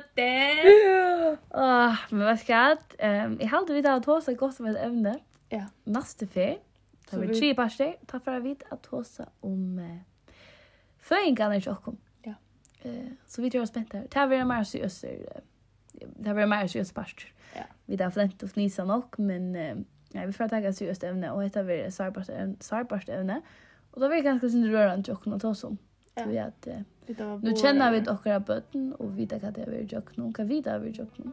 Ah, 1.50 1.88
Åh, 1.88 1.96
men 2.10 2.26
vad 2.26 2.38
ska 2.38 2.52
jag? 2.52 2.78
Ehm, 2.98 3.38
jag 3.40 3.48
hade 3.48 3.72
vid 3.72 3.86
att 3.86 4.04
hosta 4.04 4.32
gott 4.32 4.60
om 4.60 4.66
ett 4.66 4.76
ämne. 4.76 5.18
Ja. 5.48 5.66
Nästa 5.84 6.26
fe. 6.26 6.58
Ta 7.10 7.18
vi 7.18 7.40
tre 7.40 7.54
paste, 7.54 7.94
ta 8.06 8.20
för 8.20 8.40
vid 8.40 8.62
att 8.70 8.86
hosta 8.86 9.26
om 9.40 9.98
föringarna 10.98 11.56
i 11.56 11.60
Stockholm. 11.60 11.96
Ja. 12.22 12.34
Eh, 12.82 13.06
så 13.26 13.42
vi 13.42 13.50
tror 13.50 13.62
oss 13.62 13.72
bättre. 13.72 14.06
Ta 14.10 14.26
vi 14.26 14.44
mer 14.44 14.64
så 14.64 14.78
öster. 14.78 15.40
Det 15.92 16.32
var 16.32 16.46
mer 16.46 16.66
så 16.66 16.78
öster. 16.78 17.32
Ja. 17.54 17.62
Vi 17.84 17.96
där 17.96 18.10
flänt 18.10 18.42
och 18.42 18.48
fnisa 18.48 18.84
nog, 18.84 19.14
men 19.18 19.56
Ja, 20.12 20.26
vi 20.26 20.32
får 20.32 20.48
ta 20.48 20.56
ett 20.56 20.76
seriöst 20.76 21.04
ämne 21.04 21.30
och 21.30 21.44
heter 21.44 21.62
vi 21.62 21.90
sårbart 22.60 23.08
ämne. 23.08 23.40
Och 23.90 24.00
då 24.00 24.08
blir 24.08 24.16
det 24.16 24.22
ganska 24.22 24.48
synd 24.48 24.66
rörande 24.66 25.12
och 25.12 25.26
något 25.26 25.44
oss 25.44 25.64
om. 25.64 25.78
Ja. 26.14 26.24
Vi 26.26 26.38
att 26.38 26.68
nu 27.42 27.56
känner 27.56 27.92
vi 27.92 28.00
dock 28.00 28.26
våra 28.26 28.40
bötten 28.40 28.92
och 28.92 29.18
vi 29.18 29.26
vet 29.26 29.44
att 29.44 29.54
det 29.54 29.62
är 29.62 29.70
vi 29.70 29.88
jag 29.90 30.02
nu, 30.14 30.32
kan 30.32 30.46
vi 30.46 30.54
vidare 30.54 30.78
vi 30.78 30.90
jag 30.90 31.06
någon. 31.16 31.32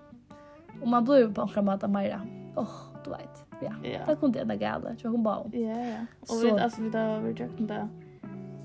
Och 0.81 0.87
man 0.87 1.05
blir 1.05 1.27
på 1.27 1.45
några 1.45 1.61
mata 1.61 1.87
mera. 1.87 2.21
Åh, 2.55 2.69
du 3.03 3.09
vet. 3.09 3.45
Ja. 3.61 3.99
Det 4.07 4.15
kunde 4.15 4.39
ändå 4.39 4.53
gälla. 4.53 4.95
Jag 5.01 5.11
kom 5.11 5.23
bara. 5.23 5.49
Ja, 5.53 5.59
ja. 5.59 6.05
Och 6.19 6.43
vi 6.43 6.51
alltså 6.51 6.81
vi 6.81 6.89
där 6.89 7.19
vi 7.19 7.33
jag 7.37 7.59
någon 7.59 7.89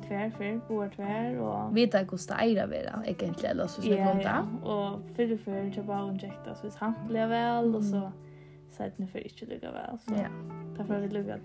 tvär 0.09 0.31
för 0.31 0.69
bor 0.69 0.89
tvär 0.89 1.39
och 1.39 1.77
vita 1.77 2.05
kosta 2.05 2.35
eira 2.35 2.67
vera 2.67 3.03
egentligen 3.07 3.57
eller 3.57 3.67
så 3.67 3.83
så 3.83 3.89
konta. 3.89 4.49
Ja, 4.65 4.93
och 4.93 5.17
för 5.17 5.37
för 5.37 5.73
jag 5.77 5.85
bara 5.85 6.13
ursäkta 6.15 6.55
så 6.55 6.71
sant 6.71 6.97
blev 7.09 7.29
väl 7.29 7.75
och 7.75 7.85
så. 7.85 7.97
Mm 7.97 8.13
sett 8.91 9.11
för 9.11 9.19
inte 9.19 9.47
lugga 9.47 9.73
väl 9.73 9.99
så. 9.99 10.15
Ja. 10.15 10.29
Därför 10.77 10.95
har 10.95 11.01
vi 11.01 11.09
luggat. 11.09 11.41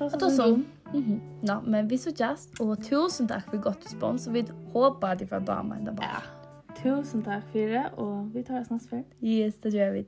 Och 0.00 0.18
då 0.20 0.30
så. 0.30 0.60
Mhm. 0.92 1.20
Ja, 1.42 1.62
men 1.66 1.88
vi 1.88 1.98
så 1.98 2.10
just 2.10 2.60
och 2.60 2.84
tusen 2.84 3.28
tack 3.28 3.50
för 3.50 3.56
gott 3.56 3.84
respons 3.84 4.26
och 4.26 4.36
vi 4.36 4.44
hoppas 4.72 5.12
att 5.12 5.18
det 5.18 5.26
får 5.26 5.40
damer 5.40 5.76
ända 5.76 5.92
bara. 5.92 6.06
Ja. 6.06 6.74
Tusen 6.82 7.22
tack 7.22 7.44
för 7.52 7.58
det 7.58 7.90
och 7.96 8.36
vi 8.36 8.44
tar 8.44 8.60
oss 8.60 8.70
nästa 8.70 8.88
för. 8.88 9.04
Yes, 9.20 9.54
det 9.60 9.68
gör 9.68 9.90
vi. 9.90 10.06